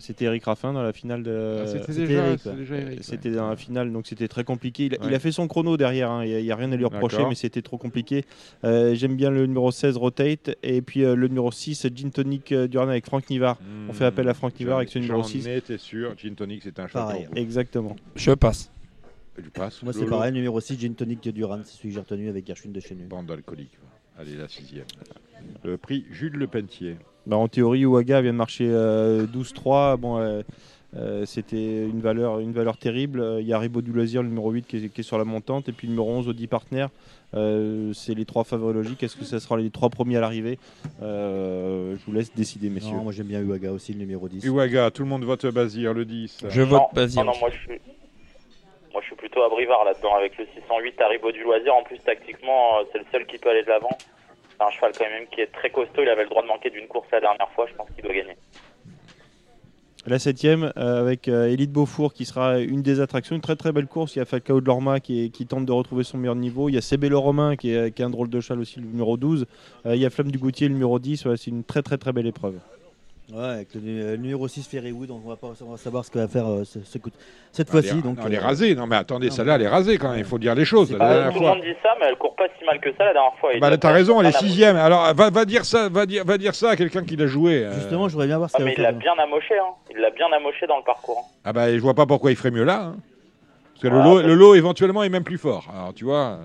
[0.00, 1.58] C'était Eric Raffin dans la finale de.
[1.62, 2.96] Ah, c'était déjà- Eric, c'est ouais.
[3.02, 4.86] C'était dans la finale, donc c'était très compliqué.
[4.86, 5.14] Il, a- il Ouais.
[5.14, 7.62] a fait son chrono derrière, hein, il n'y a, rien à lui reprocher, mais c'était
[7.62, 8.24] trop compliqué.
[8.64, 12.52] Euh, J'aime bien le numéro 16, Rotate, et puis euh, le numéro 6, Gin Tonic
[12.52, 13.58] euh, Duran avec Franck Nivard.
[13.88, 15.38] On fait appel à Franck Nivard avec ce numéro 6.
[15.42, 15.44] J'en
[15.78, 16.14] sûr.
[16.16, 16.88] Gin Tonic, c'était un
[17.28, 17.36] vous.
[17.36, 17.96] Exactement.
[18.16, 18.70] Je passe.
[19.42, 19.82] Tu passes.
[19.82, 22.72] Moi c'est pareil, numéro 6, Gin Tonic Duran, c'est celui que j'ai retenu avec Gershwin
[22.72, 23.04] de Chenu.
[23.04, 23.78] Bande d'alcooliques.
[24.18, 24.84] Allez, la sixième.
[25.64, 26.96] Le prix Jules Lepentier.
[27.26, 29.96] Bah, en théorie, Ouaga vient de marcher euh, 12-3.
[29.96, 30.42] Bon, euh,
[30.96, 33.20] Euh, C'était une valeur, une valeur terrible.
[33.20, 35.18] Euh, Il y a Ribaud du Loisir, le numéro 8, qui est, qui est sur
[35.18, 35.68] la montante.
[35.68, 36.86] Et puis le numéro 11, Audi Partner.
[37.34, 39.00] Euh, C'est les trois favoris logiques.
[39.04, 40.58] Est-ce que ce sera les trois premiers à l'arrivée?
[41.00, 42.96] Euh, Je vous laisse décider, messieurs.
[42.96, 44.44] Non, moi j'aime bien Uaga aussi, le numéro 10.
[44.44, 46.46] Uwaga, tout le monde vote Bazir, le 10.
[46.48, 47.24] Je Non, vote Bazir.
[47.24, 47.80] Non, non, moi je suis.
[48.92, 51.72] Moi je suis plutôt à Brivard là-dedans avec le 608 Haribo du loisir.
[51.72, 53.96] En plus, tactiquement, euh, c'est le seul qui peut aller de l'avant.
[54.60, 56.02] C'est un cheval quand même qui est très costaud.
[56.02, 57.66] Il avait le droit de manquer d'une course la dernière fois.
[57.66, 58.36] Je pense qu'il doit gagner.
[60.06, 63.34] La septième, euh, avec euh, Elite Beaufour, qui sera une des attractions.
[63.34, 64.16] Une très très belle course.
[64.16, 66.68] Il y a Falcao de Lorma qui, tente de retrouver son meilleur niveau.
[66.68, 69.46] Il y a Cébélo Romain qui est, un drôle de cheval aussi, le numéro 12.
[69.86, 71.24] Euh, il y a Flamme du Goutier, le numéro 10.
[71.24, 72.58] Ouais, c'est une très très très belle épreuve.
[73.32, 76.20] Ouais, avec le, euh, numéro 6 Ferrywood, on va, pas, on va savoir ce qu'il
[76.20, 77.10] va faire euh, ce- ce coup-
[77.52, 78.02] cette Ah, elle fois-ci.
[78.02, 78.74] donc, elle est euh, rasée.
[78.74, 80.18] Non, mais attendez, celle-là, elle est rasée quand même.
[80.18, 80.90] Il faut dire les choses.
[80.92, 81.54] La dernière tout le fois.
[81.54, 83.50] monde dit ça, mais elle court pas si mal que ça la dernière fois.
[83.60, 84.76] Bah, t'as raison, elle est sixième.
[84.76, 87.64] Alors, va, va dire ça, va dire, va dire ça à quelqu'un qui l'a joué.
[87.64, 87.72] euh.
[87.74, 89.54] Justement, je voudrais bien voir ce Ah, qu'il mais il l'a bien amoché.
[89.58, 89.74] Hein.
[89.92, 91.18] Il l'a bien amoché dans le parcours.
[91.24, 91.40] hein.
[91.44, 92.82] Ah bah, je vois pas pourquoi il ferait mieux là.
[92.86, 92.96] hein.
[93.74, 95.68] Parce que le, Ah, lot, bah- le lot, éventuellement, est même plus fort.
[95.72, 96.38] Alors, tu vois.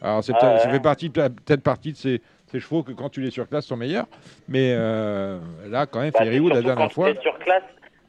[0.00, 3.20] Alors, c'est Ah, ça fait partie, peut-être partie de ces, ces chevaux que quand tu
[3.20, 4.06] les surclasses sont meilleurs.
[4.48, 7.08] Mais euh, là, quand même, Bah, Ferrywood, la surtout dernière quand fois.
[7.10, 7.62] Tu les surclasses,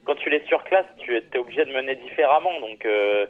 [0.05, 2.49] quand tu les surclasses, tu es obligé de mener différemment.
[2.61, 3.25] Donc, euh,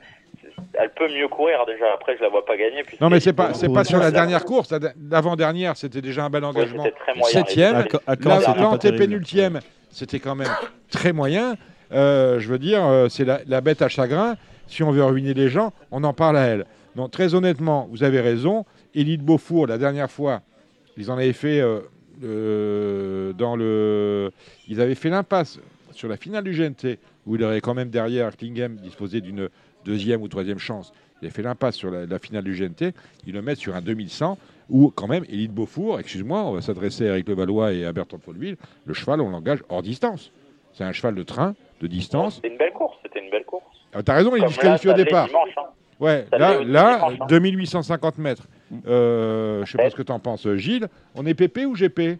[0.73, 1.85] elle peut mieux courir déjà.
[1.93, 2.83] Après, je la vois pas gagner.
[2.99, 4.71] Non, mais c'est pas, c'est pas sur la dernière course.
[4.71, 6.83] la- L'avant-dernière, c'était déjà un bel engagement.
[6.83, 7.33] c'était très moyen.
[7.39, 7.85] Septième.
[8.57, 9.59] L'antépénultième,
[9.89, 10.49] c'était quand même
[10.89, 11.55] très moyen.
[11.91, 14.35] Euh, je veux dire, euh, c'est la, la bête à chagrin.
[14.67, 16.65] Si on veut ruiner les gens, on en parle à elle.
[16.95, 18.65] Donc, très honnêtement, vous avez raison.
[18.95, 20.41] Élite Beaufour, la dernière fois,
[20.97, 21.79] ils en avaient fait euh,
[22.23, 24.31] euh, dans le.
[24.67, 25.59] Ils avaient fait l'impasse
[25.91, 29.49] sur la finale du GNT, où il aurait quand même derrière Klingem disposé d'une
[29.85, 30.93] deuxième ou troisième chance.
[31.21, 32.93] Il a fait l'impasse sur la, la finale du GNT.
[33.27, 34.37] Ils le mettent sur un 2100,
[34.69, 38.17] où quand même, Élite Beaufour, excuse-moi, on va s'adresser à Eric Levallois et à Bertrand
[38.17, 40.31] de Folleville, le cheval, on l'engage hors distance.
[40.73, 42.35] C'est un cheval de train, de distance.
[42.35, 42.97] C'était une belle course.
[43.03, 43.63] C'était une belle course.
[43.93, 45.27] Ah, T'as raison, il est disqualifié au départ.
[45.27, 45.63] dimanche, hein.
[45.99, 47.25] Ouais, Ça là, là dimanche, hein.
[47.27, 48.47] 2850 mètres.
[48.87, 50.87] Euh, je sais pas ce que tu en penses, Gilles.
[51.15, 52.17] On est PP ou GP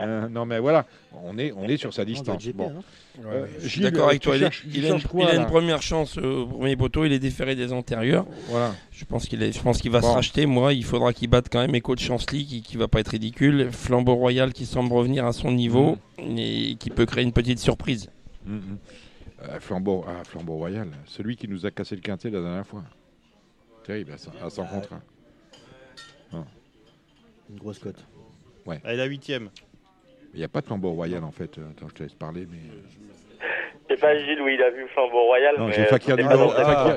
[0.00, 0.86] Euh, Non, mais voilà,
[1.24, 2.40] on est, on est sur sa distance.
[2.44, 2.72] GP, Bon.
[2.78, 2.82] hein.
[3.26, 4.36] Euh, Je suis Gilles, d'accord avec toi.
[4.36, 6.46] Il, cherches- tu il a, une, cherches quoi, il a là une première chance au
[6.46, 7.04] premier poteau.
[7.04, 8.24] Il est déféré des antérieurs.
[8.48, 8.72] Voilà.
[8.92, 10.08] Je pense qu'il est, je pense qu'il va Bon.
[10.10, 10.46] se racheter.
[10.46, 13.08] Moi, il faudra qu'il batte quand même Echo de Chancelly, qui, qui va pas être
[13.08, 13.70] ridicule.
[13.72, 16.38] Flambeau Royal qui semble revenir à son niveau Mm.
[16.38, 18.08] et qui peut créer une petite surprise.
[18.46, 18.78] Mhm.
[19.42, 22.82] Euh, Flambeau, ah, Flambeau Royal, celui qui nous a cassé le quintet la dernière fois.
[23.88, 24.92] Terrible, à 100 à 100 contre
[26.32, 26.44] un.
[27.48, 28.04] Une grosse cote.
[28.66, 28.82] Ouais.
[28.84, 29.48] Elle est la huitième.
[30.34, 31.56] Il n'y a pas de Flambeau Royal en fait.
[31.56, 32.46] Euh, Attends, je te laisse parler.
[32.50, 32.58] Mais...
[33.88, 35.54] Sais pas Gilles où il a vu Flambeau Royal.
[35.58, 36.14] Non, j'ai Fakir.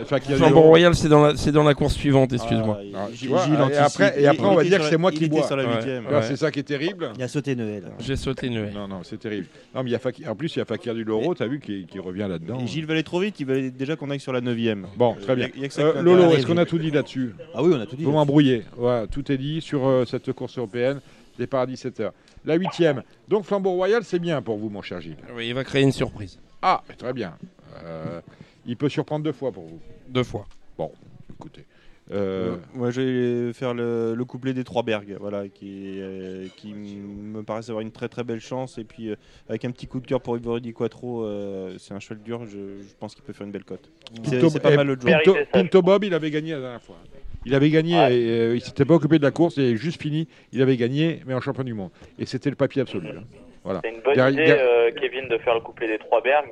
[0.06, 0.60] Fakir du Flambeau.
[0.62, 2.34] Royal, c'est dans la, c'est dans la course suivante.
[2.34, 2.80] Excuse-moi.
[2.94, 4.98] Ah, Ah, Gilles- vois, Gilles et après, et après, on va dire que la- c'est
[4.98, 5.44] moi qui bois.
[5.44, 5.76] sur la Ouais.
[5.76, 6.04] huitième.
[6.04, 6.26] Tu vois, Ouais.
[6.26, 7.12] C'est ça qui est terrible.
[7.18, 7.84] Il a sauté Noël.
[8.00, 8.74] J'ai sauté Noël.
[8.76, 9.48] Non, non, c'est terrible.
[9.74, 11.44] Non, mais il y a Fakir- en plus, il y a Fakir du Loro, tu
[11.44, 12.60] as vu, qui, qui revient là-dedans.
[12.62, 14.88] Et Gilles va aller trop vite, il va déjà qu'on aille sur la neuvième.
[14.98, 15.48] Bon, très Euh, bien.
[15.80, 18.04] Euh, Lolo, est-ce qu'on a tout dit là-dessus Ah oui, on a tout dit.
[18.04, 18.64] Vous m'embrouillez.
[19.12, 21.00] Tout est dit sur euh, cette course européenne.
[21.40, 22.12] Départ à 17h.
[22.46, 23.04] La huitième.
[23.28, 25.18] Donc Flambeau Royal, c'est bien pour vous, mon cher Gilles.
[25.36, 26.40] Oui, il va créer une surprise.
[26.62, 27.38] Ah, très bien.
[27.84, 28.22] Euh,
[28.66, 29.80] il peut surprendre deux fois pour vous.
[30.10, 30.46] Deux fois.
[30.78, 30.92] Bon,
[31.34, 31.66] écoutez.
[32.12, 33.02] Euh, moi, je
[33.48, 37.82] vais faire le, le couplet des trois Bergs, voilà, qui, euh, qui me paraissent avoir
[37.82, 38.78] une très très belle chance.
[38.78, 39.16] Et puis, euh,
[39.48, 42.46] avec un petit coup de cœur pour Ivory Di Quattro, euh, c'est un cheval dur,
[42.46, 43.90] je, je pense qu'il peut faire une belle cote.
[44.26, 45.38] C'est pas eh, mal le jour.
[45.54, 46.98] Pinto Bob, il avait gagné la dernière fois.
[47.46, 48.16] Il avait gagné, Ouais.
[48.16, 50.28] et, euh, il s'était pas occupé de la course, il avait juste fini.
[50.52, 51.90] Il avait gagné, mais en champion du monde.
[52.20, 53.08] Et c'était le papier absolu.
[53.10, 53.24] hein.
[53.64, 53.80] Voilà.
[53.84, 56.50] C'est une bonne Derrière- idée, euh, Kevin, de faire le couplet des trois Bergs.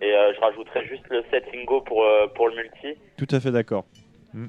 [0.00, 3.00] Et euh, je rajouterais juste le 7 Ingo pour, euh, pour le multi.
[3.16, 3.84] Tout à fait d'accord.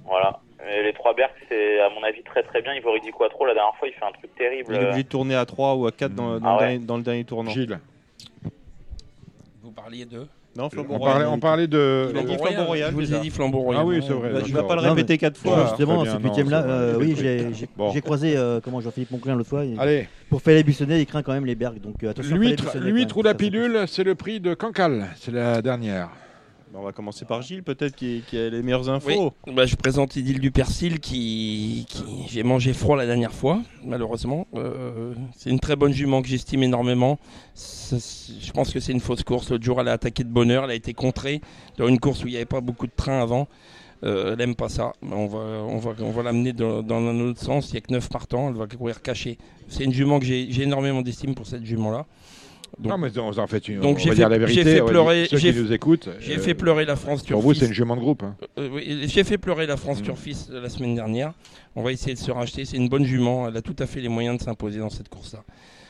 [0.06, 0.40] Voilà.
[0.68, 2.74] Et les trois Bergs, c'est à mon avis très très bien.
[2.74, 4.74] Ivory Di Quattro, la dernière fois, il fait un truc terrible.
[4.74, 6.60] Il est obligé de tourner à 3 ou à 4 dans, dans Ah le, ouais.
[6.72, 7.52] dernier, dans le dernier tournant.
[7.52, 7.80] Gilles,
[9.62, 10.26] Vous parliez de
[10.56, 11.14] Non, Flambeau on Royal.
[11.18, 12.10] parlait, on parlait de.
[12.12, 13.18] Il a dit Flambeau Royal, Je vous déjà.
[13.18, 13.82] ai dit Flambeau Royal.
[13.82, 14.30] Ah oui, c'est vrai.
[14.32, 14.68] Bah, je vais d'accord.
[14.68, 15.58] pas le répéter 4 Voilà.
[15.62, 15.68] fois.
[15.70, 16.78] Justement, très bien, cette non, huitième là, c'est vrai.
[16.78, 17.92] euh, oui, j'ai j'ai- Bon.
[18.02, 19.66] croisé euh, comment Jean-Philippe Monclin l'autre fois.
[19.66, 21.80] et Allez, Pour faire les buissonnets, il craint quand même les bergs.
[21.82, 22.36] Donc euh, attention.
[22.36, 25.08] l'huître, Fallait Buissonnet, ou la pilule, c'est le prix de Cancale.
[25.20, 26.10] C'est la dernière.
[26.74, 29.34] Bah, on va commencer par Gilles, peut-être, qui, a les meilleures Oui, infos.
[29.46, 31.86] bah, je présente Idylle du Persil qui,
[32.28, 34.48] j'ai mangé froid la dernière fois, malheureusement.
[34.56, 37.20] Euh, c'est une très bonne jument que j'estime énormément.
[37.56, 39.52] Je pense que c'est une fausse course.
[39.52, 41.42] L'autre jour, elle a attaqué de bonne heure, elle a été contrée
[41.78, 43.48] dans une course où il n'y avait pas beaucoup de trains avant.
[44.04, 44.94] Euh, elle aime pas ça.
[45.04, 47.70] On va, on va, on va l'amener dans, dans un autre sens.
[47.70, 48.50] Il n'y a que 9 partants.
[48.50, 49.38] Elle va courir cachée.
[49.68, 52.08] C'est une jument que j'ai énormément d'estime pour cette jument-là.
[52.80, 53.32] Donc- non, mais en
[53.68, 53.80] une.
[53.82, 54.64] Donc j'ai fait, dire la vérité.
[54.64, 56.10] j'ai fait pleurer, ceux j'ai qui nous écoutent.
[56.20, 57.60] J'ai euh, fait pleurer la France Pour vous, Turfis.
[57.62, 58.24] c'est une jument de groupe.
[58.24, 58.36] hein.
[58.58, 61.34] Euh, oui, j'ai fait pleurer la France Turfis euh, la semaine dernière.
[61.76, 62.66] On va essayer de se racheter.
[62.66, 63.48] C'est une bonne jument.
[63.48, 65.44] Elle a tout à fait les moyens de s'imposer dans cette course-là.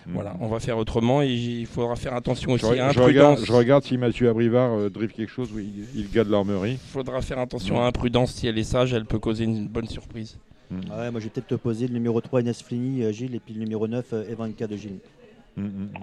[0.07, 2.57] Voilà, on va faire autrement et il faudra faire attention Mm.
[2.57, 3.47] Je, aussi à re- je regarde, imprudence.
[3.47, 5.49] je regarde si Mathieu Abrivard euh, drift quelque chose.
[5.55, 6.73] Oui, il, il garde l'armerie.
[6.73, 7.83] Il faudra faire attention Mm.
[7.83, 8.33] à imprudence.
[8.33, 10.37] Si elle est sage, elle peut causer une bonne surprise.
[10.71, 13.39] Ouais, moi je vais peut-être te poser le numéro 3 Enes Flini, euh, Gilles, et
[13.39, 14.99] puis le numéro 9 euh, Evanka de Gilles.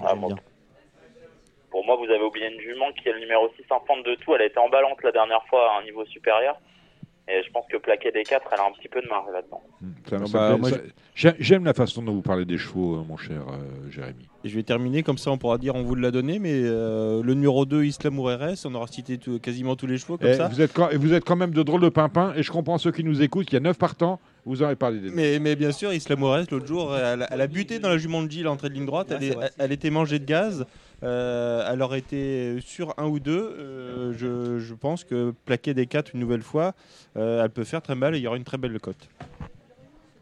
[0.02, 0.35] Ah, bon.
[1.71, 4.15] Pour moi, vous avez oublié une jument qui est le numéro 6 en fente de
[4.17, 4.35] tout.
[4.35, 6.61] Elle a été emballante la dernière fois à un niveau supérieur.
[7.29, 9.63] Et je pense que plaquer des 4, elle a un petit peu de marge là-dedans.
[10.27, 10.69] Ça- Ah bah,
[11.39, 14.27] J'aime la façon dont vous parlez des chevaux, euh, mon cher euh, Jérémy.
[14.43, 17.23] Et je vais terminer, comme ça on pourra dire on vous l'a donné, mais euh,
[17.23, 20.35] le numéro 2, Islam RS, on aura cité tout- quasiment tous les chevaux comme Eh,
[20.35, 20.49] ça.
[20.49, 22.91] vous, êtes quand, vous êtes quand même de drôles de pimpins, et je comprends ceux
[22.91, 25.55] qui nous écoutent, il y a 9 partants, vous en avez parlé des Mais, mais
[25.57, 28.31] bien sûr, Islam RS, l'autre jour, elle, a- elle a buté dans la jument de
[28.31, 30.65] Gilles à l'entrée de ligne droite, elle, est- elle- elle était mangée de gaz,
[31.02, 35.86] euh, elle aurait été sur un ou deux, euh, je, je pense que plaquer des
[35.86, 36.74] 4 une nouvelle fois,
[37.16, 39.09] euh, elle peut faire très mal et il y aura une très belle cote.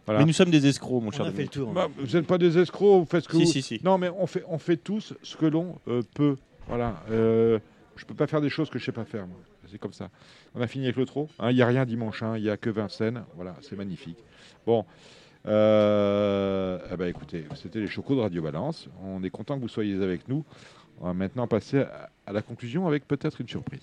[0.06, 0.20] Voilà.
[0.20, 1.26] Mais nous sommes des escrocs, mon cher.
[1.26, 1.72] a fait le tour.
[1.72, 3.50] Bah, vous n'êtes pas des escrocs, vous faites ce que Si, vous...
[3.50, 3.80] si, si.
[3.84, 6.36] Non, mais on fait, on fait tous ce que l'on euh, peut.
[6.66, 7.02] Voilà.
[7.10, 7.58] Euh,
[7.96, 9.26] je peux pas faire des choses que je sais pas faire.
[9.26, 9.36] moi.
[9.70, 10.08] C'est comme ça.
[10.54, 11.28] On a fini avec le trot.
[11.38, 12.22] hein, Il n'y a rien dimanche.
[12.22, 13.22] hein, Il n'y a que Vincennes.
[13.36, 14.16] Voilà, c'est magnifique.
[14.66, 14.86] Bon.
[15.48, 18.88] Euh, eh ben, écoutez, c'était les chocos de Radio Balance.
[19.02, 20.44] On est content que vous soyez avec nous.
[21.00, 23.80] On va maintenant passer à, à la conclusion avec peut-être une surprise.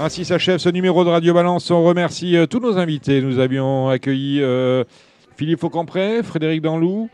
[0.00, 1.70] Ainsi s'achève ce numéro de Radio Balance.
[1.70, 3.20] On remercie euh, tous nos invités.
[3.20, 4.84] Nous avions accueilli euh,
[5.36, 7.10] Philippe Faucampré, Frédéric Danlou,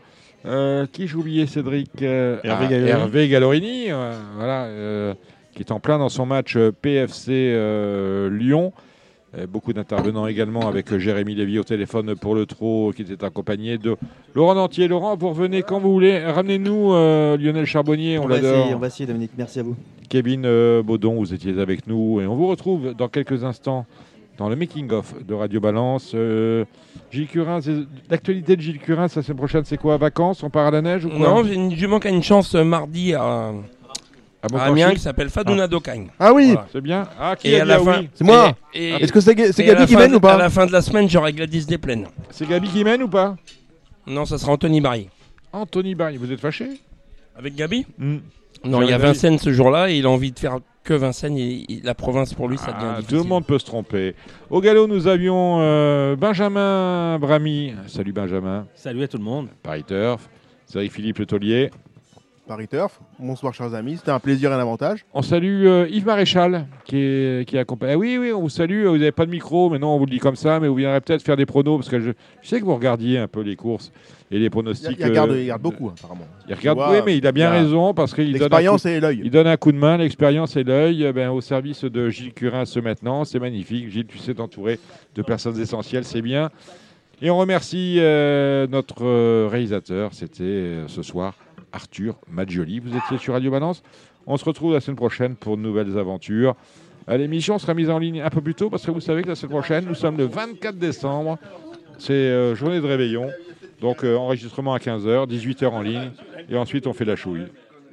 [0.91, 2.89] qui j'ai oublié Cédric Hervé ah, Gallorini.
[2.89, 3.87] Hervé Gallorini,
[4.35, 5.15] voilà,
[5.53, 7.57] qui est en plein dans son match PFC
[8.29, 8.73] Lyon.
[9.49, 13.95] Beaucoup d'intervenants également avec Jérémy Lévy au téléphone pour le trot qui était accompagné de
[14.35, 14.87] Laurent Dantier.
[14.87, 16.23] Laurent, vous revenez quand vous voulez.
[16.23, 18.59] Ramenez-nous euh, Lionel Charbonnier, on, On va, l'adore.
[18.59, 19.31] essayer, on va essayer, Dominique.
[19.35, 19.75] Merci à vous.
[20.07, 23.87] Kevin euh, Baudon, vous étiez avec nous et on vous retrouve dans quelques instants
[24.37, 26.11] dans le making-of de Radio Balance.
[26.13, 26.65] Euh,
[27.11, 27.59] Gilles Curin,
[28.09, 29.97] l'actualité de Gilles Curin, la semaine prochaine, c'est quoi?
[29.97, 31.19] Vacances On part à la neige ou quoi?
[31.19, 33.53] Non, jument qui a une chance mardi à, À à
[34.59, 35.67] Amiens qui s'appelle Fadouna Ah.
[35.67, 36.07] Docagne.
[36.19, 36.67] Ah oui Voilà.
[36.71, 37.07] C'est bien.
[37.19, 39.85] Ah, qui Et a à la ah fin, oui C'est moi Est-ce que c'est Gabi
[39.85, 42.07] qui mène ou pas À la fin de la semaine, j'aurai Gladys Desplaines.
[42.29, 43.35] C'est Gabi qui mène ou pas
[44.07, 45.09] Non, ça sera Anthony Barry.
[45.51, 46.67] Anthony Barry, vous êtes fâché
[47.37, 48.17] Avec Gabi Hmm.
[48.65, 48.97] Non, il y a.
[48.97, 51.37] Vincennes ce jour-là et il a envie de faire que Vincennes.
[51.37, 53.17] et- et la province pour lui, ça devient Ah, difficile.
[53.17, 54.15] tout le monde peut se tromper.
[54.49, 57.73] Au galop, nous avions euh, Benjamin Bramy.
[57.87, 58.67] Salut Benjamin.
[58.75, 59.47] Salut à tout le monde.
[59.63, 60.29] Paris Turf.
[60.65, 61.71] Salut Philippe Le Taulier.
[62.47, 62.99] Paris Turf.
[63.19, 63.97] Bonsoir, chers amis.
[63.97, 65.05] C'était un plaisir et un avantage.
[65.13, 67.93] On salue euh, Yves Maréchal qui est, qui est accompagné.
[67.93, 68.85] Ah oui, oui, on vous salue.
[68.85, 70.59] Vous n'avez pas de micro, mais non, on vous le dit comme ça.
[70.59, 72.11] Mais vous viendrez peut-être faire des pronos parce que je,
[72.41, 73.91] je sais que vous regardiez un peu les courses
[74.29, 74.97] et les pronostics.
[74.99, 76.27] il regarde, euh, il regarde beaucoup, apparemment.
[76.49, 78.41] Il regarde, vois, oui, mais il a bien il y a raison parce qu'il donne,
[78.41, 79.21] L'expérience et l'œil.
[79.23, 82.33] il donne un coup de main, l'expérience et l'œil eh ben, au service de Gilles
[82.33, 83.23] Curin ce maintenant.
[83.23, 83.89] C'est magnifique.
[83.89, 84.79] Gilles, tu sais t'entourer
[85.15, 86.49] de personnes essentielles, c'est bien.
[87.21, 91.35] Et on remercie euh, notre euh, réalisateur, c'était euh, ce soir
[91.73, 92.79] Arthur Maggioli.
[92.79, 93.83] Vous étiez sur Radio Balance.
[94.25, 96.55] On se retrouve la semaine prochaine pour de nouvelles aventures.
[97.09, 99.27] Euh, L'émission sera mise en ligne un peu plus tôt parce que vous savez que
[99.29, 101.37] la semaine prochaine, nous sommes le 24 décembre.
[101.97, 103.29] C'est euh, journée de réveillon.
[103.81, 106.11] Donc euh, enregistrement à 15h, 18h en ligne.
[106.49, 107.45] Et ensuite, on fait la chouille.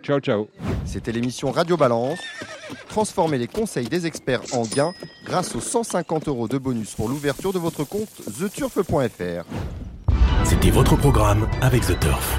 [0.02, 0.48] Ciao, ciao.
[0.84, 2.20] C'était l'émission Radio Balance.
[2.88, 4.92] Transformez les conseils des experts en gains
[5.24, 8.08] grâce aux 150 euros de bonus pour l'ouverture de votre compte
[8.38, 9.44] theturf.fr.
[10.44, 12.38] C'était votre programme avec The Turf.